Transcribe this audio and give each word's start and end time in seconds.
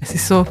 Es 0.00 0.14
ist 0.14 0.26
so, 0.26 0.44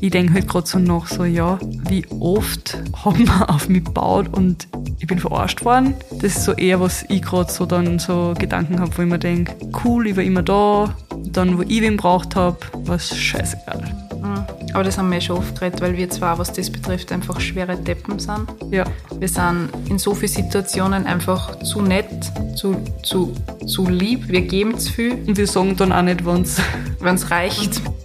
ich 0.00 0.10
denke 0.10 0.34
halt 0.34 0.48
gerade 0.48 0.66
so 0.66 0.78
nach, 0.78 1.06
so 1.06 1.24
ja, 1.24 1.58
wie 1.88 2.06
oft 2.20 2.78
haben 3.04 3.26
wir 3.26 3.50
auf 3.54 3.68
mich 3.68 3.84
gebaut 3.84 4.28
und 4.32 4.66
ich 4.98 5.06
bin 5.06 5.18
verarscht 5.18 5.64
worden. 5.64 5.94
Das 6.10 6.36
ist 6.36 6.44
so 6.44 6.52
eher, 6.52 6.80
was 6.80 7.04
ich 7.08 7.22
gerade 7.22 7.52
so 7.52 7.66
dann 7.66 7.98
so 7.98 8.34
Gedanken 8.38 8.80
habe, 8.80 8.96
wo 8.96 9.02
ich 9.02 9.08
mir 9.08 9.18
denke, 9.18 9.54
cool, 9.84 10.06
ich 10.06 10.16
war 10.16 10.22
immer 10.22 10.42
da. 10.42 10.94
Dann, 11.26 11.58
wo 11.58 11.62
ich 11.62 11.80
wen 11.82 11.96
braucht 11.96 12.36
habe, 12.36 12.56
war 12.84 12.96
es 12.96 13.14
scheißegal. 13.16 13.82
Mhm. 14.22 14.44
Aber 14.72 14.82
das 14.82 14.98
haben 14.98 15.10
wir 15.12 15.20
schon 15.20 15.38
oft 15.38 15.58
geredet, 15.58 15.80
weil 15.80 15.96
wir 15.96 16.10
zwar, 16.10 16.38
was 16.38 16.52
das 16.52 16.70
betrifft, 16.70 17.12
einfach 17.12 17.40
schwere 17.40 17.76
Deppen 17.76 18.18
sind. 18.18 18.46
Ja. 18.70 18.84
Wir 19.18 19.28
sind 19.28 19.68
in 19.88 19.98
so 19.98 20.14
vielen 20.14 20.32
Situationen 20.32 21.06
einfach 21.06 21.60
zu 21.60 21.82
nett, 21.82 22.32
zu, 22.56 22.76
zu, 23.02 23.32
zu 23.66 23.86
lieb, 23.86 24.28
wir 24.28 24.42
geben 24.42 24.78
zu 24.78 24.92
viel, 24.92 25.12
Und 25.26 25.36
wir 25.36 25.46
sagen 25.46 25.76
dann 25.76 25.92
auch 25.92 26.02
nicht, 26.02 26.24
wenn 26.24 27.14
es 27.14 27.30
reicht. 27.30 27.80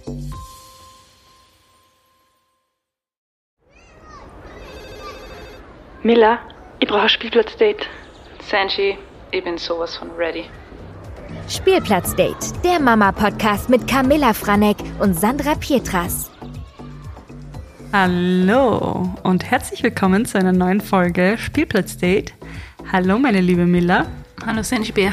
Miller, 6.02 6.38
ich 6.78 6.88
brauche 6.88 7.02
ein 7.02 7.08
Spielplatzdate. 7.10 7.86
Sanji, 8.42 8.96
ich 9.32 9.44
bin 9.44 9.58
sowas 9.58 9.96
von 9.96 10.10
ready. 10.12 10.44
Spielplatzdate, 11.46 12.54
der 12.64 12.80
Mama-Podcast 12.80 13.68
mit 13.68 13.86
Camilla 13.86 14.32
Franek 14.32 14.78
und 14.98 15.12
Sandra 15.12 15.54
Pietras. 15.56 16.30
Hallo 17.92 19.14
und 19.24 19.50
herzlich 19.50 19.82
willkommen 19.82 20.24
zu 20.24 20.38
einer 20.38 20.52
neuen 20.52 20.80
Folge 20.80 21.36
Spielplatzdate. 21.36 22.32
Hallo 22.90 23.18
meine 23.18 23.42
liebe 23.42 23.66
Miller. 23.66 24.06
Hallo 24.46 24.62
Sanji 24.62 24.92
Bär. 24.92 25.12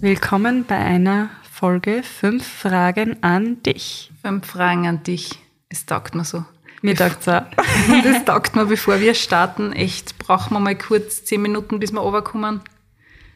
Willkommen 0.00 0.66
bei 0.66 0.76
einer 0.76 1.30
Folge 1.50 2.02
Fünf 2.02 2.46
Fragen 2.46 3.22
an 3.22 3.62
dich. 3.62 4.12
Fünf 4.22 4.48
Fragen 4.48 4.86
an 4.86 5.02
dich. 5.02 5.30
Es 5.70 5.86
taugt 5.86 6.14
mir 6.14 6.24
so. 6.24 6.44
Mir 6.84 6.94
dacht's 6.94 7.26
auch. 7.28 7.44
Das 8.04 8.26
taugt 8.26 8.56
mir, 8.56 8.66
bevor 8.66 9.00
wir 9.00 9.14
starten. 9.14 9.72
Echt, 9.72 10.18
brauchen 10.18 10.52
wir 10.52 10.60
mal 10.60 10.76
kurz 10.76 11.24
zehn 11.24 11.40
Minuten, 11.40 11.80
bis 11.80 11.92
wir 11.92 12.00
runterkommen. 12.00 12.60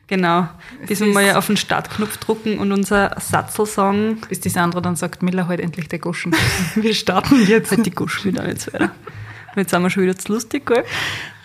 Genau. 0.06 0.48
Bis 0.86 1.00
Es 1.00 1.06
wir 1.06 1.14
mal 1.14 1.34
auf 1.34 1.46
den 1.46 1.56
Startknopf 1.56 2.18
drucken 2.18 2.58
und 2.58 2.72
unser 2.72 3.16
Satzel 3.18 3.64
sagen. 3.64 4.20
Bis 4.28 4.40
die 4.40 4.50
Sandra 4.50 4.82
dann 4.82 4.96
sagt, 4.96 5.22
Miller, 5.22 5.48
halt 5.48 5.60
endlich 5.60 5.88
der 5.88 5.98
Goschen. 5.98 6.36
Wir 6.74 6.92
starten 6.92 7.46
jetzt. 7.46 7.70
Halt 7.70 7.86
die 7.86 7.90
Gusch 7.90 8.22
wieder 8.26 8.42
nicht 8.42 8.70
weiter. 8.70 8.84
Und 8.84 9.56
jetzt 9.56 9.70
sind 9.70 9.82
wir 9.82 9.88
schon 9.88 10.02
wieder 10.02 10.18
zu 10.18 10.30
lustig, 10.30 10.66
gell? 10.66 10.84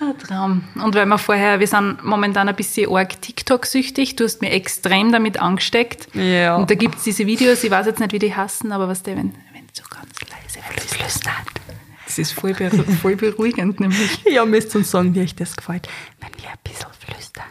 Ein 0.01 0.17
Traum. 0.17 0.63
Und 0.83 0.95
weil 0.95 1.05
wir 1.05 1.17
vorher, 1.17 1.61
wir 1.61 1.67
sind 1.67 2.03
momentan 2.03 2.49
ein 2.49 2.55
bisschen 2.57 2.93
arg 2.93 3.21
TikTok-süchtig. 3.21 4.17
Du 4.17 4.25
hast 4.25 4.41
mir 4.41 4.51
extrem 4.51 5.13
damit 5.13 5.39
angesteckt. 5.39 6.13
Ja. 6.13 6.57
Und 6.57 6.69
da 6.69 6.75
gibt's 6.75 7.05
diese 7.05 7.25
Videos, 7.25 7.63
ich 7.63 7.71
weiß 7.71 7.85
jetzt 7.85 8.01
nicht, 8.01 8.11
wie 8.11 8.19
die 8.19 8.35
hassen, 8.35 8.73
aber 8.73 8.89
was 8.89 9.03
der, 9.03 9.15
wenn, 9.15 9.33
wenn 9.53 9.67
so 9.71 9.83
ganz 9.89 10.11
leise 10.29 10.59
flüstern. 10.85 11.62
Das 12.15 12.19
ist 12.29 12.33
voll, 12.33 12.53
beru 12.53 12.83
voll 13.01 13.15
beruhigend, 13.15 13.79
nämlich. 13.79 14.23
Ja, 14.25 14.45
müsst 14.45 14.75
uns 14.75 14.91
sagen, 14.91 15.15
wie 15.15 15.21
euch 15.21 15.35
das 15.35 15.55
gefällt, 15.55 15.87
wenn 16.21 16.29
wir 16.41 16.49
ein 16.49 16.57
bisschen 16.63 16.89
flüstern. 16.99 17.45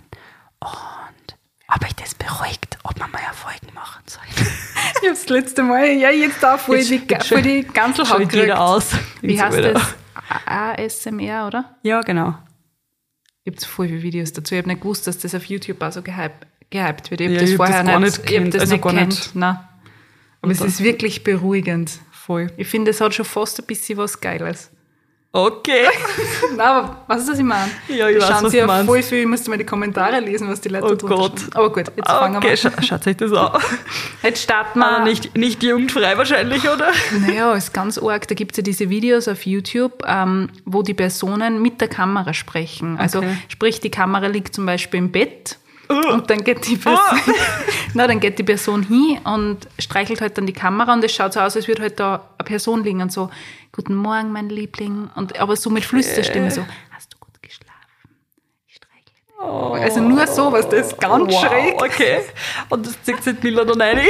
Und 0.60 1.36
ob 1.68 1.84
euch 1.84 1.94
das 1.96 2.14
beruhigt, 2.14 2.78
ob 2.84 2.96
wir 2.98 3.08
mal 3.08 3.18
Erfolgen 3.26 3.74
machen 3.74 4.02
sollen. 4.06 4.26
Ich 5.02 5.08
hab's 5.08 5.22
das 5.22 5.30
letzte 5.30 5.62
Mal, 5.64 5.86
ja, 5.94 6.10
jetzt 6.10 6.40
da 6.42 6.56
voll 6.56 6.80
die, 6.84 7.02
Jetzt 7.08 7.26
voll 7.28 7.42
die 7.42 7.62
Ganzelhaut 7.64 8.08
Schaut 8.08 8.18
gekriegt. 8.20 8.42
jeder 8.44 8.60
aus. 8.60 8.90
Wie 9.20 9.40
heißt 9.40 9.56
Wieder. 9.58 9.72
das? 9.74 9.94
ASMR, 10.46 11.46
oder? 11.48 11.76
Ja, 11.82 12.02
genau. 12.02 12.34
Gibt's 13.44 13.64
voll 13.64 13.88
viele 13.88 14.02
Videos 14.02 14.32
dazu. 14.32 14.54
Ich 14.54 14.58
habe 14.60 14.68
nicht 14.68 14.80
gewusst, 14.82 15.06
dass 15.08 15.18
das 15.18 15.34
auf 15.34 15.44
YouTube 15.46 15.82
auch 15.82 15.90
so 15.90 16.02
gehypt, 16.02 16.46
gehypt 16.70 17.10
wird. 17.10 17.20
Ich 17.20 17.26
habe 17.26 17.34
Ja, 17.34 17.40
das 17.40 17.50
ich 17.50 17.58
hab 17.58 17.66
vorher 17.66 17.82
das 17.82 17.86
gar 17.92 18.00
nicht, 18.00 18.06
nicht 18.06 18.18
ich 18.30 18.36
hab 18.36 18.42
kennt, 18.42 18.54
das 18.54 18.60
also 18.60 18.72
nicht 18.74 18.82
gar 18.84 18.92
kennt. 18.94 19.08
nicht. 19.08 19.34
Nein. 19.34 19.58
Aber 20.42 20.52
es 20.52 20.60
Und 20.60 20.66
ist 20.68 20.82
wirklich 20.82 21.24
beruhigend. 21.24 21.90
Voll. 22.26 22.48
Ich 22.56 22.68
finde, 22.68 22.90
es 22.92 23.00
hat 23.00 23.14
schon 23.14 23.24
fast 23.24 23.58
ein 23.60 23.66
bisschen 23.66 23.98
was 23.98 24.20
Geiles. 24.20 24.70
Okay. 25.34 25.86
Nein, 26.50 26.60
aber 26.60 27.04
weißt 27.08 27.26
du, 27.26 27.32
was 27.32 27.38
ich 27.38 27.44
meine? 27.44 27.70
Ja, 27.88 28.06
ich 28.10 28.18
Da 28.18 28.22
weiß, 28.24 28.28
schauen 28.34 28.44
was 28.44 28.50
sie 28.52 28.58
ja 28.58 28.66
meinst. 28.66 28.86
voll 28.86 29.02
viel, 29.02 29.20
ich 29.20 29.26
musste 29.26 29.48
mal 29.48 29.56
die 29.56 29.64
Kommentare 29.64 30.20
lesen, 30.20 30.46
was 30.46 30.60
die 30.60 30.68
Leute 30.68 30.84
Oh 30.84 30.88
da 30.90 30.94
drunter 30.96 31.16
Gott. 31.16 31.40
schreiben. 31.40 31.52
Aber 31.54 31.72
gut, 31.72 31.92
jetzt 31.96 32.06
fangen 32.10 32.36
Okay, 32.36 32.50
wir 32.50 32.56
scha 32.58 32.82
schaut 32.82 33.06
euch 33.06 33.16
das 33.16 33.32
an. 33.32 33.58
Jetzt 34.22 34.42
starten 34.42 34.78
wir. 34.80 34.86
Aber 34.86 35.04
nicht, 35.04 35.34
nicht 35.34 35.62
jugendfrei 35.62 36.18
wahrscheinlich, 36.18 36.68
oder? 36.68 36.92
Naja, 37.26 37.54
ist 37.54 37.72
ganz 37.72 37.96
arg. 37.98 38.28
Da 38.28 38.34
gibt's 38.34 38.58
ja 38.58 38.62
diese 38.62 38.90
Videos 38.90 39.26
auf 39.26 39.46
YouTube, 39.46 40.04
ähm, 40.06 40.50
wo 40.66 40.82
die 40.82 40.94
Personen 40.94 41.62
mit 41.62 41.80
der 41.80 41.88
Kamera 41.88 42.34
sprechen. 42.34 42.98
Also 42.98 43.18
Okay. 43.20 43.34
sprich, 43.48 43.80
die 43.80 43.90
Kamera 43.90 44.26
liegt 44.26 44.54
zum 44.54 44.66
Beispiel 44.66 44.98
im 44.98 45.12
Bett 45.12 45.56
und 46.12 46.30
dann 46.30 46.42
geht 46.44 46.66
die 46.66 46.76
Person, 46.76 47.20
na, 47.94 48.06
dann 48.06 48.20
geht 48.20 48.38
die 48.38 48.42
Person 48.42 48.82
hin 48.82 49.18
und 49.24 49.68
streichelt 49.78 50.20
halt 50.20 50.36
dann 50.38 50.46
die 50.46 50.52
Kamera 50.52 50.92
und 50.92 51.04
es 51.04 51.12
schaut 51.14 51.32
so 51.32 51.40
aus, 51.40 51.56
als 51.56 51.68
würde 51.68 51.82
halt 51.82 51.98
da 52.00 52.28
eine 52.38 52.44
Person 52.46 52.84
liegen 52.84 53.00
und 53.02 53.12
so, 53.12 53.30
guten 53.72 53.94
Morgen, 53.94 54.32
mein 54.32 54.48
Liebling. 54.48 55.08
Und, 55.14 55.38
aber 55.38 55.56
so 55.56 55.70
mit 55.70 55.84
Flüsterstimme 55.84 56.50
so, 56.50 56.64
hast 56.90 57.12
du 57.12 57.18
gut 57.18 57.42
geschlafen? 57.42 57.70
Ich 58.68 58.76
streichle 58.76 59.74
dich. 59.76 59.82
Also 59.84 60.00
nur 60.00 60.26
sowas, 60.26 60.68
das 60.68 60.88
ist 60.88 61.00
ganz 61.00 61.32
wow, 61.32 61.46
schräg. 61.46 61.74
okay. 61.82 62.20
Und 62.68 62.86
das 62.86 63.02
zieht 63.02 63.22
sich 63.22 63.42
Miller 63.42 63.64
dann 63.64 63.80
rein. 63.80 64.00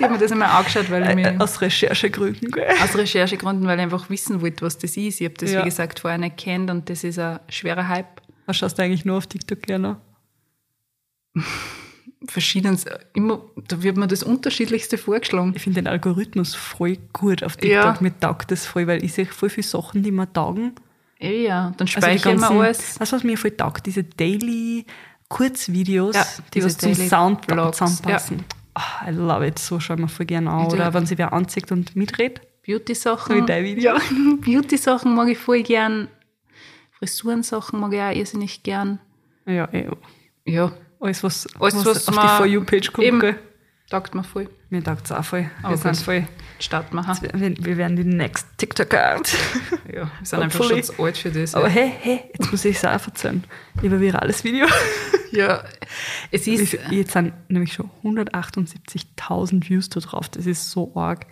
Ich 0.00 0.04
habe 0.04 0.14
mir 0.14 0.20
das 0.20 0.30
einmal 0.30 0.48
angeschaut, 0.50 0.88
weil 0.92 1.08
ich 1.08 1.14
mir... 1.16 1.32
Äh, 1.34 1.36
Aus 1.40 1.60
Recherchegründen, 1.60 2.52
gell? 2.52 2.68
aus 2.82 2.96
Recherchegründen, 2.96 3.66
weil 3.66 3.78
ich 3.78 3.82
einfach 3.82 4.08
wissen 4.10 4.40
wollte, 4.40 4.64
was 4.64 4.78
das 4.78 4.96
ist. 4.96 5.20
Ich 5.20 5.24
habe 5.24 5.34
das, 5.36 5.50
Ja. 5.50 5.60
wie 5.60 5.64
gesagt, 5.64 5.98
vorher 5.98 6.18
nicht 6.18 6.36
kennt 6.36 6.70
und 6.70 6.88
das 6.88 7.02
ist 7.02 7.18
ein 7.18 7.40
schwerer 7.48 7.88
Hype. 7.88 8.06
Was 8.46 8.56
schaust 8.58 8.78
du 8.78 8.82
eigentlich 8.82 9.04
nur 9.04 9.18
auf 9.18 9.26
TikTok 9.26 9.60
gerne? 9.62 9.96
Verschiedenes, 12.26 12.84
immer, 13.14 13.42
da 13.68 13.82
wird 13.82 13.96
mir 13.96 14.08
das 14.08 14.22
Unterschiedlichste 14.22 14.98
vorgeschlagen. 14.98 15.52
Ich 15.54 15.62
finde 15.62 15.82
den 15.82 15.86
Algorithmus 15.86 16.54
voll 16.54 16.98
gut 17.12 17.42
auf 17.44 17.56
TikTok. 17.56 17.70
Ja. 17.70 17.96
Mir 18.00 18.18
taugt 18.18 18.50
das 18.50 18.66
voll, 18.66 18.86
weil 18.86 19.04
ich 19.04 19.12
sehe 19.12 19.26
voll 19.26 19.48
viele 19.50 19.66
Sachen, 19.66 20.02
die 20.02 20.10
mir 20.10 20.30
taugen. 20.32 20.72
Eh 21.20 21.44
ja, 21.44 21.72
dann 21.76 21.86
Also 21.86 21.86
die 21.86 21.90
speichere 21.92 22.34
ich 22.34 22.40
mir 22.40 22.50
alles. 22.50 22.94
Du, 22.94 23.00
was 23.00 23.24
mir 23.24 23.38
voll 23.38 23.52
taugt? 23.52 23.86
Diese 23.86 24.04
Daily 24.04 24.84
Kurzvideos, 25.28 26.14
Ja, 26.14 26.26
die 26.54 26.64
was 26.64 26.78
zum 26.78 26.94
Sound 26.94 27.44
zusammenpassen. 27.44 28.44
Ah, 28.74 29.08
I 29.08 29.12
love 29.12 29.46
it. 29.46 29.58
So 29.58 29.78
schaue 29.80 29.96
ich 29.96 30.02
mir 30.02 30.08
voll 30.08 30.26
gerne 30.26 30.50
an. 30.50 30.66
Oder 30.66 30.94
wenn 30.94 31.06
sie 31.06 31.18
wer 31.18 31.32
anzieht 31.32 31.70
und 31.70 31.96
mitredet. 31.96 32.40
Beauty-Sachen. 32.64 33.46
Ja, 33.78 33.96
Beauty-Sachen 34.40 35.14
mag 35.14 35.28
ich 35.28 35.38
voll 35.38 35.62
gern. 35.62 36.08
Frisurensachen 36.98 37.78
mag 37.80 37.92
ich 37.92 38.00
auch 38.00 38.14
irrsinnig 38.14 38.62
gern. 38.62 38.98
Ja, 39.46 39.68
eh. 39.72 39.88
Ja, 40.44 40.72
Alles, 41.00 41.22
was, 41.22 41.46
Alles, 41.60 41.76
was, 41.76 41.86
was 41.86 42.08
auf 42.08 42.18
die 42.18 42.28
For 42.36 42.46
You-Page 42.46 42.92
kommt. 42.92 43.06
eben. 43.06 43.20
Gell? 43.20 43.36
taugt 43.90 44.14
mir 44.14 44.24
voll. 44.24 44.48
Mir 44.70 44.84
taugt 44.84 45.06
es 45.06 45.12
auch 45.12 45.24
voll. 45.24 45.50
Aber 45.62 45.70
wir, 45.70 45.76
sind 45.78 45.96
gut. 45.96 46.04
voll 46.04 46.28
Starten 46.58 46.96
wir. 46.96 47.64
wir, 47.64 47.76
werden 47.76 47.96
die 47.96 48.04
next 48.04 48.46
TikToker. 48.58 49.22
Ja, 49.90 50.10
wir 50.18 50.26
sind 50.26 50.42
einfach 50.42 50.64
schon 50.64 50.82
zu 50.82 51.02
alt 51.02 51.16
für 51.16 51.30
das. 51.30 51.54
Aber 51.54 51.68
ja. 51.68 51.74
hey, 51.74 51.92
hey, 52.00 52.20
jetzt 52.38 52.50
muss 52.50 52.64
ich 52.64 52.76
es 52.76 52.84
auch 52.84 52.90
erzählen. 52.90 53.42
Ich 53.80 53.90
ein 53.90 54.00
virales 54.00 54.44
Video. 54.44 54.66
ja, 55.32 55.64
es 56.30 56.46
ist... 56.46 56.76
Jetzt 56.90 57.12
sind 57.12 57.32
nämlich 57.48 57.72
schon 57.72 57.90
178.000 58.04 59.68
Views 59.68 59.88
da 59.88 60.00
drauf. 60.00 60.28
Das 60.28 60.44
ist 60.44 60.70
so 60.70 60.92
arg. 60.94 61.26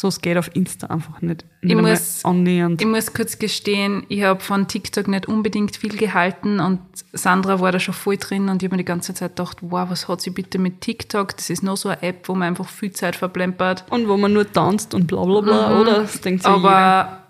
So 0.00 0.08
es 0.08 0.22
geht 0.22 0.38
auf 0.38 0.48
Insta 0.54 0.86
einfach 0.86 1.20
nicht. 1.20 1.44
nicht 1.60 1.76
Ich 1.76 1.82
muss- 1.82 2.24
annähernd. 2.24 2.80
Ich 2.80 2.86
muss 2.88 3.12
kurz 3.12 3.38
gestehen, 3.38 4.06
ich 4.08 4.22
habe 4.22 4.40
von 4.40 4.66
TikTok 4.66 5.08
nicht 5.08 5.26
unbedingt 5.28 5.76
viel 5.76 5.94
gehalten 5.94 6.58
und 6.58 6.80
Sandra 7.12 7.60
war 7.60 7.70
da 7.70 7.78
schon 7.78 7.92
voll 7.92 8.16
drin 8.16 8.48
und 8.48 8.62
ich 8.62 8.66
habe 8.68 8.76
mir 8.76 8.82
die 8.82 8.86
ganze 8.86 9.12
Zeit 9.12 9.36
gedacht, 9.36 9.58
wow, 9.60 9.90
was 9.90 10.08
hat 10.08 10.22
sie 10.22 10.30
bitte 10.30 10.58
mit 10.58 10.80
TikTok? 10.80 11.36
Das 11.36 11.50
ist 11.50 11.62
nur 11.62 11.76
so 11.76 11.90
eine 11.90 12.02
App, 12.02 12.26
wo 12.30 12.34
man 12.34 12.48
einfach 12.48 12.66
viel 12.66 12.92
Zeit 12.92 13.14
verplempert. 13.14 13.84
Und 13.90 14.08
wo 14.08 14.16
man 14.16 14.32
nur 14.32 14.50
tanzt 14.50 14.94
und 14.94 15.06
bla 15.06 15.22
bla 15.22 15.42
bla, 15.42 15.78
oder? 15.78 15.98
Das 16.00 16.18
denkt 16.22 16.44
sich 16.44 16.48
jeder. 16.50 16.58
Mhm. 16.60 16.64
Aber 16.66 17.22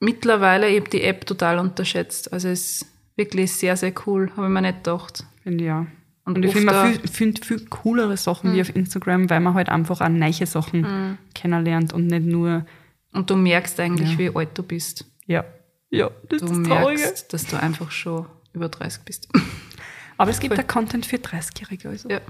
mittlerweile, 0.00 0.68
ich 0.68 0.80
habe 0.80 0.90
die 0.90 1.02
App 1.04 1.24
total 1.24 1.58
unterschätzt. 1.60 2.30
Also 2.30 2.48
es 2.48 2.82
ist 2.82 2.86
wirklich 3.16 3.52
sehr, 3.54 3.74
sehr 3.78 3.94
cool, 4.06 4.30
habe 4.36 4.48
ich 4.48 4.52
mir 4.52 4.60
nicht 4.60 4.84
gedacht. 4.84 5.24
Finde 5.42 5.64
ich 5.64 5.68
ja. 5.68 5.86
Und 6.24 6.36
Und, 6.36 6.44
ich 6.44 6.52
finde 6.52 6.72
man 6.72 6.92
viel, 6.94 7.08
find 7.08 7.44
viel 7.44 7.64
coolere 7.66 8.16
Sachen 8.16 8.52
wie 8.54 8.60
auf 8.60 8.74
Instagram, 8.74 9.28
weil 9.28 9.40
man 9.40 9.54
halt 9.54 9.68
einfach 9.68 10.00
auch 10.00 10.08
neue 10.08 10.46
Sachen 10.46 11.18
kennenlernt 11.34 11.92
und 11.92 12.06
nicht 12.06 12.24
nur, 12.26 12.64
Und 13.12 13.28
du 13.28 13.36
merkst 13.36 13.78
eigentlich, 13.80 14.12
Ja. 14.12 14.18
wie 14.18 14.36
alt 14.36 14.50
du 14.56 14.62
bist. 14.62 15.04
ja, 15.26 15.44
ja, 15.90 16.10
das 16.28 16.40
Du 16.40 16.46
ist 16.46 16.56
das 16.58 16.62
Traurige. 16.68 17.00
merkst, 17.00 17.32
dass 17.32 17.46
du 17.46 17.56
einfach 17.60 17.90
schon 17.90 18.26
über 18.54 18.68
30 18.68 19.02
bist. 19.04 19.28
Aber 20.16 20.30
es 20.30 20.38
gibt 20.40 20.56
da 20.56 20.62
Content 20.62 21.04
für 21.06 21.16
30-Jährige. 21.16 21.88
Also. 21.88 22.08
ja. 22.08 22.20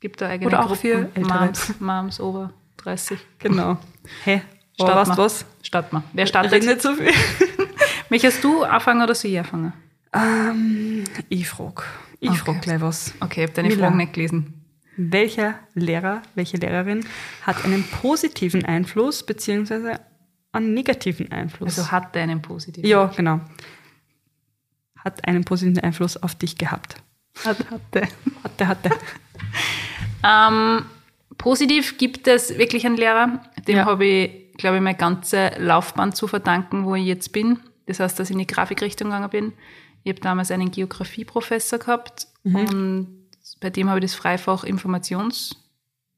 Gibt 0.00 0.20
da 0.20 0.28
eigene 0.28 0.46
Oder 0.48 0.60
auch 0.60 0.66
Gruppen, 0.68 0.80
für 0.80 1.10
Ältere. 1.14 1.38
Moms, 1.46 1.74
Moms 1.80 2.20
over 2.20 2.52
30. 2.76 3.18
Genau. 3.40 3.78
Hey, 4.22 4.42
aber 4.78 4.90
Starten 4.92 5.08
weißt 5.10 5.18
du 5.18 5.22
was? 5.22 5.44
Starten 5.62 5.96
wir. 5.96 6.04
Wer 6.12 6.22
Red 6.24 6.28
startet? 6.28 6.64
nicht 6.64 6.82
so 6.82 6.94
viel. 6.94 7.10
Möchtest 8.10 8.44
du 8.44 8.62
anfangen 8.62 9.02
oder 9.02 9.14
soll 9.14 9.30
ich 9.32 9.38
anfangen? 9.38 9.72
Ähm, 10.12 11.04
ich 11.28 11.48
frage. 11.48 11.82
Ich 12.20 12.30
Okay. 12.30 12.38
frage 12.38 12.60
gleich 12.60 12.80
was. 12.80 13.14
Okay, 13.20 13.40
ich 13.42 13.46
habe 13.48 13.52
deine 13.54 13.68
Mila. 13.68 13.80
Fragen 13.86 13.96
nicht 13.98 14.12
gelesen. 14.12 14.54
Welcher 14.96 15.58
Lehrer, 15.74 16.22
welche 16.34 16.56
Lehrerin 16.56 17.04
hat 17.42 17.64
einen 17.64 17.82
positiven 17.84 18.64
Einfluss 18.64 19.24
beziehungsweise 19.26 20.00
einen 20.52 20.72
negativen 20.72 21.32
Einfluss? 21.32 21.78
Also 21.78 21.90
hatte 21.90 22.20
einen 22.20 22.40
positiven. 22.42 22.88
ja, 22.88 23.06
genau. 23.06 23.40
Hat 25.04 25.26
einen 25.26 25.44
positiven 25.44 25.82
Einfluss 25.82 26.16
auf 26.16 26.34
dich 26.36 26.56
gehabt. 26.56 26.96
Hat- 27.44 27.70
hatte. 27.70 28.08
Hatte, 28.42 28.68
hatte. 28.68 28.90
Ähm, 30.26 30.86
positiv 31.36 31.98
gibt 31.98 32.26
es 32.28 32.56
wirklich 32.56 32.86
einen 32.86 32.96
Lehrer, 32.96 33.42
dem 33.68 33.76
Ja. 33.76 33.84
habe 33.84 34.06
ich, 34.06 34.52
glaube 34.56 34.76
ich, 34.76 34.82
meine 34.82 34.96
ganze 34.96 35.50
Laufbahn 35.58 36.14
zu 36.14 36.26
verdanken, 36.28 36.86
wo 36.86 36.94
ich 36.94 37.04
jetzt 37.04 37.30
bin. 37.32 37.58
Das 37.84 38.00
heißt, 38.00 38.18
dass 38.18 38.30
ich 38.30 38.32
in 38.32 38.38
die 38.38 38.46
Grafikrichtung 38.46 39.08
gegangen 39.08 39.28
bin. 39.28 39.52
Ich 40.04 40.10
habe 40.12 40.20
damals 40.20 40.50
einen 40.50 40.70
Geografieprofessor 40.70 41.78
gehabt 41.78 42.28
und 42.44 43.24
bei 43.60 43.70
dem 43.70 43.88
habe 43.88 43.98
ich 43.98 44.04
das 44.04 44.14
Freifach 44.14 44.64
Informations, 44.64 45.56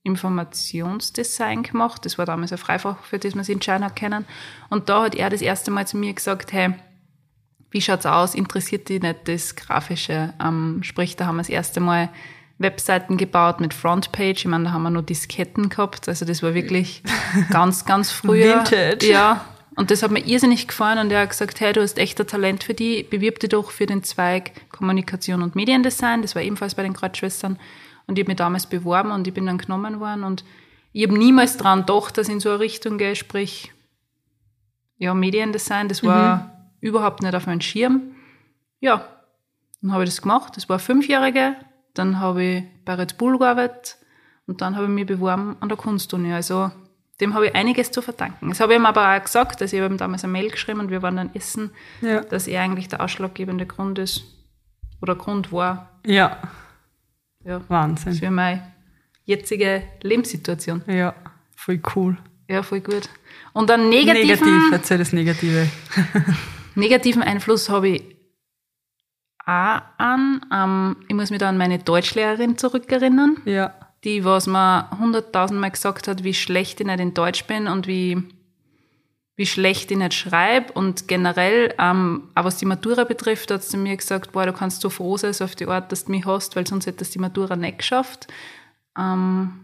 Informationsdesign 0.03 1.63
gemacht. 1.63 2.05
Das 2.05 2.19
war 2.19 2.27
damals 2.27 2.53
ein 2.53 2.59
Freifach, 2.59 3.03
für 3.05 3.19
das 3.19 3.35
man 3.35 3.45
sich 3.45 3.55
entscheiden 3.55 3.85
hat 3.85 3.97
können. 3.97 4.25
Und 4.71 4.89
da 4.89 5.05
hat 5.05 5.15
er 5.15 5.31
das 5.31 5.41
erste 5.41 5.71
Mal 5.71 5.87
zu 5.87 5.97
mir 5.97 6.13
gesagt, 6.13 6.53
hey, 6.53 6.75
wie 7.71 7.81
schaut's 7.81 8.07
aus? 8.07 8.35
Interessiert 8.35 8.89
dich 8.89 9.03
nicht 9.03 9.29
das 9.29 9.57
Grafische? 9.57 10.35
Ähm, 10.43 10.83
sprich, 10.83 11.17
da 11.17 11.27
haben 11.27 11.37
wir 11.37 11.43
das 11.43 11.49
erste 11.49 11.81
Mal 11.81 12.11
Webseiten 12.59 13.17
gebaut 13.17 13.61
mit 13.61 13.75
Frontpage. 13.75 14.45
Ich 14.45 14.47
meine, 14.47 14.65
da 14.65 14.73
haben 14.73 14.83
wir 14.83 14.91
nur 14.91 15.03
Disketten 15.03 15.69
gehabt. 15.69 16.09
Also 16.09 16.25
das 16.25 16.43
war 16.43 16.55
wirklich 16.55 17.03
ganz, 17.51 17.85
ganz 17.85 18.11
früher. 18.11 18.65
Vintage. 18.65 19.07
Ja. 19.11 19.45
Und 19.77 19.91
das 19.91 20.03
hat 20.03 20.11
mir 20.11 20.25
irrsinnig 20.27 20.67
gefallen 20.67 20.99
und 20.99 21.13
er 21.13 21.21
hat 21.21 21.31
gesagt, 21.31 21.61
hey, 21.61 21.73
du 21.75 21.83
hast 21.83 21.99
echt 21.99 22.19
ein 22.19 22.27
Talent 22.27 22.65
für 22.65 22.73
die, 22.73 23.03
bewirb 23.03 23.39
dich 23.41 23.51
doch 23.51 23.71
für 23.71 23.85
den 23.85 24.03
Zweig 24.03 24.71
Kommunikation 24.71 25.43
und 25.43 25.55
Mediendesign. 25.55 26.23
Das 26.23 26.35
war 26.35 26.43
ebenfalls 26.43 26.75
bei 26.75 26.83
den 26.83 26.95
Kreuzschwestern. 26.95 27.59
Und 28.07 28.19
ich 28.19 28.25
habe 28.25 28.31
mich 28.31 28.39
damals 28.39 28.67
beworben 28.67 29.11
und 29.11 29.29
ich 29.29 29.35
bin 29.35 29.47
dann 29.47 29.59
genommen 29.59 30.01
worden 30.01 30.25
und 30.25 30.45
ich 30.93 31.07
habe 31.07 31.19
niemals 31.19 31.59
dran 31.59 31.81
gedacht, 31.81 32.17
dass 32.17 32.29
ich 32.29 32.35
in 32.35 32.41
so 32.41 32.49
eine 32.49 32.61
Richtung 32.61 32.97
gehe, 32.97 33.15
sprich, 33.17 33.71
ja, 34.97 35.13
Mediendesign, 35.13 35.89
das 35.89 36.03
war 36.03 36.71
überhaupt 36.81 37.23
nicht 37.23 37.35
auf 37.35 37.47
meinem 37.47 37.61
Schirm. 37.61 38.15
Ja, 38.81 39.07
dann 39.83 39.93
habe 39.93 40.05
ich 40.05 40.11
das 40.11 40.23
gemacht. 40.23 40.57
Das 40.57 40.71
war 40.71 40.79
Fünfjährige. 40.79 41.57
Dann 41.93 42.19
habe 42.19 42.43
ich 42.43 42.65
bei 42.87 42.95
Red 42.95 43.19
Bull 43.19 43.39
gearbeitet 43.39 43.99
und 44.47 44.63
dann 44.63 44.75
habe 44.75 44.87
ich 44.87 44.91
mich 44.93 45.07
beworben 45.07 45.57
an 45.61 45.69
der 45.69 45.77
Kunstuni. 45.77 46.33
Also 46.33 46.71
dem 47.21 47.35
habe 47.35 47.47
ich 47.47 47.55
einiges 47.55 47.91
zu 47.91 48.03
verdanken. 48.03 48.49
Das 48.51 48.61
habe 48.61 48.75
ich 48.75 48.79
ihm 48.79 48.87
aber 48.87 49.17
auch 49.17 49.23
gesagt, 49.23 49.61
dass 49.61 49.73
ich 49.73 49.81
habe 49.81 49.93
ihm 49.95 49.99
damals 49.99 50.23
eine 50.25 50.33
Mail 50.33 50.51
geschrieben 50.51 50.81
und 50.81 50.91
wir 50.91 51.01
waren 51.03 51.17
dann 51.17 51.35
essen, 51.35 51.71
Ja. 52.03 52.21
dass 52.21 52.47
er 52.47 52.63
eigentlich 52.63 52.89
der 52.89 53.01
ausschlaggebende 53.03 53.67
Grund 53.67 53.99
ist 53.99 54.25
oder 55.01 55.15
Grund 55.15 55.51
war 55.53 56.01
Ja, 56.05 56.37
ja, 57.45 57.61
Wahnsinn. 57.69 58.15
für 58.15 58.31
meine 58.31 58.73
jetzige 59.25 59.83
Lebenssituation. 60.03 60.83
Ja, 60.87 61.15
voll 61.55 61.81
cool. 61.95 62.17
Ja, 62.49 62.63
voll 62.63 62.81
gut. 62.81 63.09
Und 63.55 63.71
einen 63.71 63.89
negativen, 63.89 64.27
Negativ, 64.29 64.73
erzähl 64.73 64.99
das 64.99 65.13
Negative. 65.13 65.69
negativen 66.75 67.23
Einfluss 67.23 67.69
habe 67.69 67.89
ich 67.89 68.17
auch 69.45 69.81
an. 69.99 70.45
Ähm, 70.53 70.97
ich 71.09 71.15
muss 71.15 71.31
mich 71.31 71.39
da 71.41 71.49
an 71.49 71.59
meine 71.59 71.79
Deutschlehrerin 71.79 72.57
zurückerinnern, 72.59 73.39
Ja. 73.45 73.75
Die 74.05 74.25
was 74.25 74.47
mir 74.47 74.89
hunderttausendmal 74.99 75.71
gesagt 75.71 76.09
hat, 76.09 76.23
wie 76.25 76.35
schlecht 76.35 76.81
ich 76.81 76.87
nicht 76.87 77.01
in 77.01 77.15
Deutsch 77.15 77.45
bin 77.45 77.67
und 77.67 77.87
wie, 77.87 78.23
wie 79.37 79.47
schlecht 79.47 79.91
ich 79.91 79.97
nicht 79.97 80.15
schreibe. 80.15 80.73
Und 80.73 81.09
generell, 81.09 81.75
ähm, 81.79 82.29
auch 82.35 82.45
was 82.45 82.57
die 82.59 82.67
Matura 82.67 83.05
betrifft, 83.05 83.51
hat 83.51 83.63
sie 83.63 83.77
mir 83.77 83.97
gesagt, 83.97 84.33
boah, 84.33 84.47
du 84.47 84.53
kannst 84.53 84.81
so 84.81 84.91
froh 84.91 85.17
sein, 85.17 85.33
so 85.33 85.45
auf 85.45 85.57
die 85.57 85.67
Art, 85.67 85.91
dass 85.93 86.05
du 86.05 86.13
mich 86.13 86.25
hast, 86.27 86.57
weil 86.57 86.67
sonst 86.67 86.87
hättest 86.87 87.13
du 87.15 87.19
die 87.19 87.23
Matura 87.23 87.57
nicht 87.57 87.79
geschafft. 87.79 88.29
Ähm, 88.97 89.61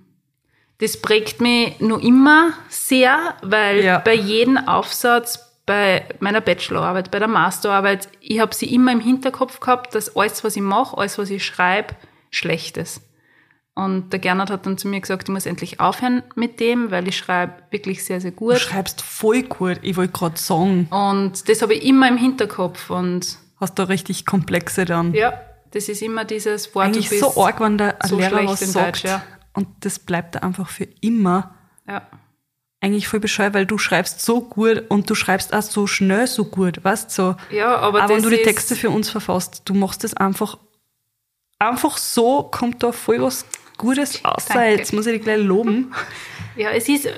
das 0.79 1.01
prägt 1.01 1.41
mich 1.41 1.79
nur 1.81 2.03
immer 2.03 2.55
sehr, 2.69 3.35
weil 3.43 3.85
Ja. 3.85 3.99
bei 4.01 4.15
jedem 4.15 4.57
Aufsatz, 4.59 5.39
bei 5.65 6.05
meiner 6.19 6.41
Bachelorarbeit, 6.41 7.13
bei 7.13 7.21
der 7.21 7.29
Masterarbeit, 7.29 8.09
ich 8.21 8.41
habe 8.41 8.53
sie 8.53 8.75
immer 8.75 8.91
im 8.91 8.99
Hinterkopf 8.99 9.61
gehabt, 9.61 9.95
dass 9.95 10.17
alles, 10.17 10.43
was 10.43 10.57
ich 10.57 10.63
mache, 10.63 10.99
alles, 10.99 11.19
was 11.19 11.31
ich 11.31 11.45
schreibe, 11.47 11.95
schlecht 12.31 12.77
ist. 12.79 13.01
Und 13.75 14.11
der 14.13 14.19
Gernot 14.19 14.51
hat 14.51 14.67
dann 14.67 14.77
zu 14.77 14.87
mir 14.87 15.01
gesagt, 15.01 15.29
ich 15.29 15.33
muss 15.33 15.47
endlich 15.47 15.81
aufhören 15.81 16.23
mit 16.35 16.61
dem, 16.61 16.91
weil 16.91 17.09
ich 17.09 17.17
schreibe 17.17 17.55
wirklich 17.71 18.05
sehr, 18.05 18.21
sehr 18.21 18.33
Du 18.33 18.37
gut. 18.37 18.59
schreibst 18.59 19.01
voll 19.01 19.43
gut. 19.45 19.79
Ich 19.83 19.97
wollte 19.97 20.13
gerade 20.13 20.39
sagen, 20.39 20.87
Und 20.91 21.49
das 21.49 21.63
habe 21.63 21.75
ich 21.75 21.85
immer 21.85 22.07
im 22.09 22.19
Hinterkopf. 22.19 22.91
Und 22.91 23.39
hast 23.59 23.75
da 23.79 23.85
richtig 23.85 24.27
komplexe 24.27 24.85
dann. 24.85 25.15
ja, 25.15 25.41
das 25.71 25.89
ist 25.89 26.03
immer 26.03 26.27
dieses 26.27 26.75
Wort, 26.75 26.85
Eigentlich 26.89 27.09
du 27.09 27.19
so 27.19 27.43
arg, 27.43 27.61
wenn 27.61 27.79
der 27.79 27.97
so 28.05 28.19
Lehrer 28.19 28.45
was 28.45 28.61
sagt. 28.61 28.97
Deutsch, 28.99 29.05
ja. 29.05 29.23
Und 29.55 29.69
das 29.81 29.99
bleibt 29.99 30.43
einfach 30.43 30.69
für 30.69 30.87
immer. 31.01 31.55
Ja. 31.89 32.03
Eigentlich 32.83 33.09
voll 33.09 33.21
bescheuert, 33.21 33.55
weil 33.55 33.65
du 33.65 33.79
schreibst 33.79 34.21
so 34.23 34.43
gut 34.43 34.85
und 34.91 35.09
du 35.09 35.15
schreibst 35.15 35.55
auch 35.55 35.63
so 35.63 35.87
schnell 35.87 36.27
so 36.27 36.45
gut, 36.45 36.85
weißt 36.85 37.11
so. 37.11 37.37
Ja, 37.51 37.77
aber 37.77 38.03
Aber 38.03 38.15
wenn 38.15 38.23
du 38.23 38.29
die 38.29 38.43
Texte 38.43 38.77
für 38.77 38.91
uns 38.91 39.09
verfasst, 39.09 39.63
du 39.65 39.73
machst 39.73 40.05
das 40.05 40.13
einfach, 40.15 40.59
einfach 41.59 41.97
so, 41.97 42.43
kommt 42.43 42.83
da 42.83 42.93
voll 42.93 43.23
was 43.23 43.47
Gutes 43.83 44.25
aus. 44.25 44.47
Danke. 44.47 44.77
Jetzt 44.77 44.93
muss 44.93 45.07
ich 45.07 45.15
dich 45.15 45.23
gleich 45.23 45.43
loben. 45.43 45.93
Ja, 46.55 46.71
es 46.71 46.87
ist, 46.87 47.09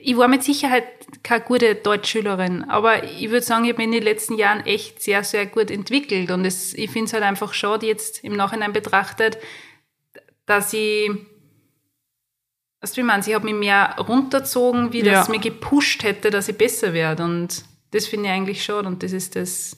ich 0.00 0.16
war 0.16 0.26
mit 0.26 0.42
Sicherheit 0.42 0.82
keine 1.22 1.44
gute 1.44 1.76
Deutschschülerin, 1.76 2.64
aber 2.64 3.04
ich 3.04 3.30
würde 3.30 3.42
sagen, 3.42 3.64
ich 3.64 3.70
habe 3.70 3.76
mich 3.78 3.86
in 3.86 3.92
den 3.92 4.02
letzten 4.02 4.34
Jahren 4.36 4.66
echt 4.66 5.00
sehr, 5.00 5.22
sehr 5.22 5.46
gut 5.46 5.70
entwickelt 5.70 6.32
und 6.32 6.44
es, 6.44 6.74
ich 6.74 6.90
finde 6.90 7.06
es 7.06 7.12
halt 7.12 7.22
einfach 7.22 7.54
schade 7.54 7.86
jetzt 7.86 8.24
im 8.24 8.32
Nachhinein 8.32 8.72
betrachtet, 8.72 9.38
dass 10.46 10.72
ich, 10.72 11.12
weißt 12.80 12.96
du, 12.96 13.02
wie 13.02 13.04
man, 13.04 13.20
ich 13.20 13.32
habe 13.32 13.44
mich 13.44 13.54
mehr 13.54 13.94
runtergezogen, 14.00 14.92
wie 14.92 15.04
Ja. 15.04 15.12
das 15.12 15.28
mir 15.28 15.38
gepusht 15.38 16.02
hätte, 16.02 16.30
dass 16.30 16.48
ich 16.48 16.58
besser 16.58 16.92
werde 16.92 17.22
und 17.22 17.64
das 17.92 18.08
finde 18.08 18.26
ich 18.26 18.32
eigentlich 18.32 18.64
schade 18.64 18.88
und 18.88 19.04
das 19.04 19.12
ist 19.12 19.36
das, 19.36 19.76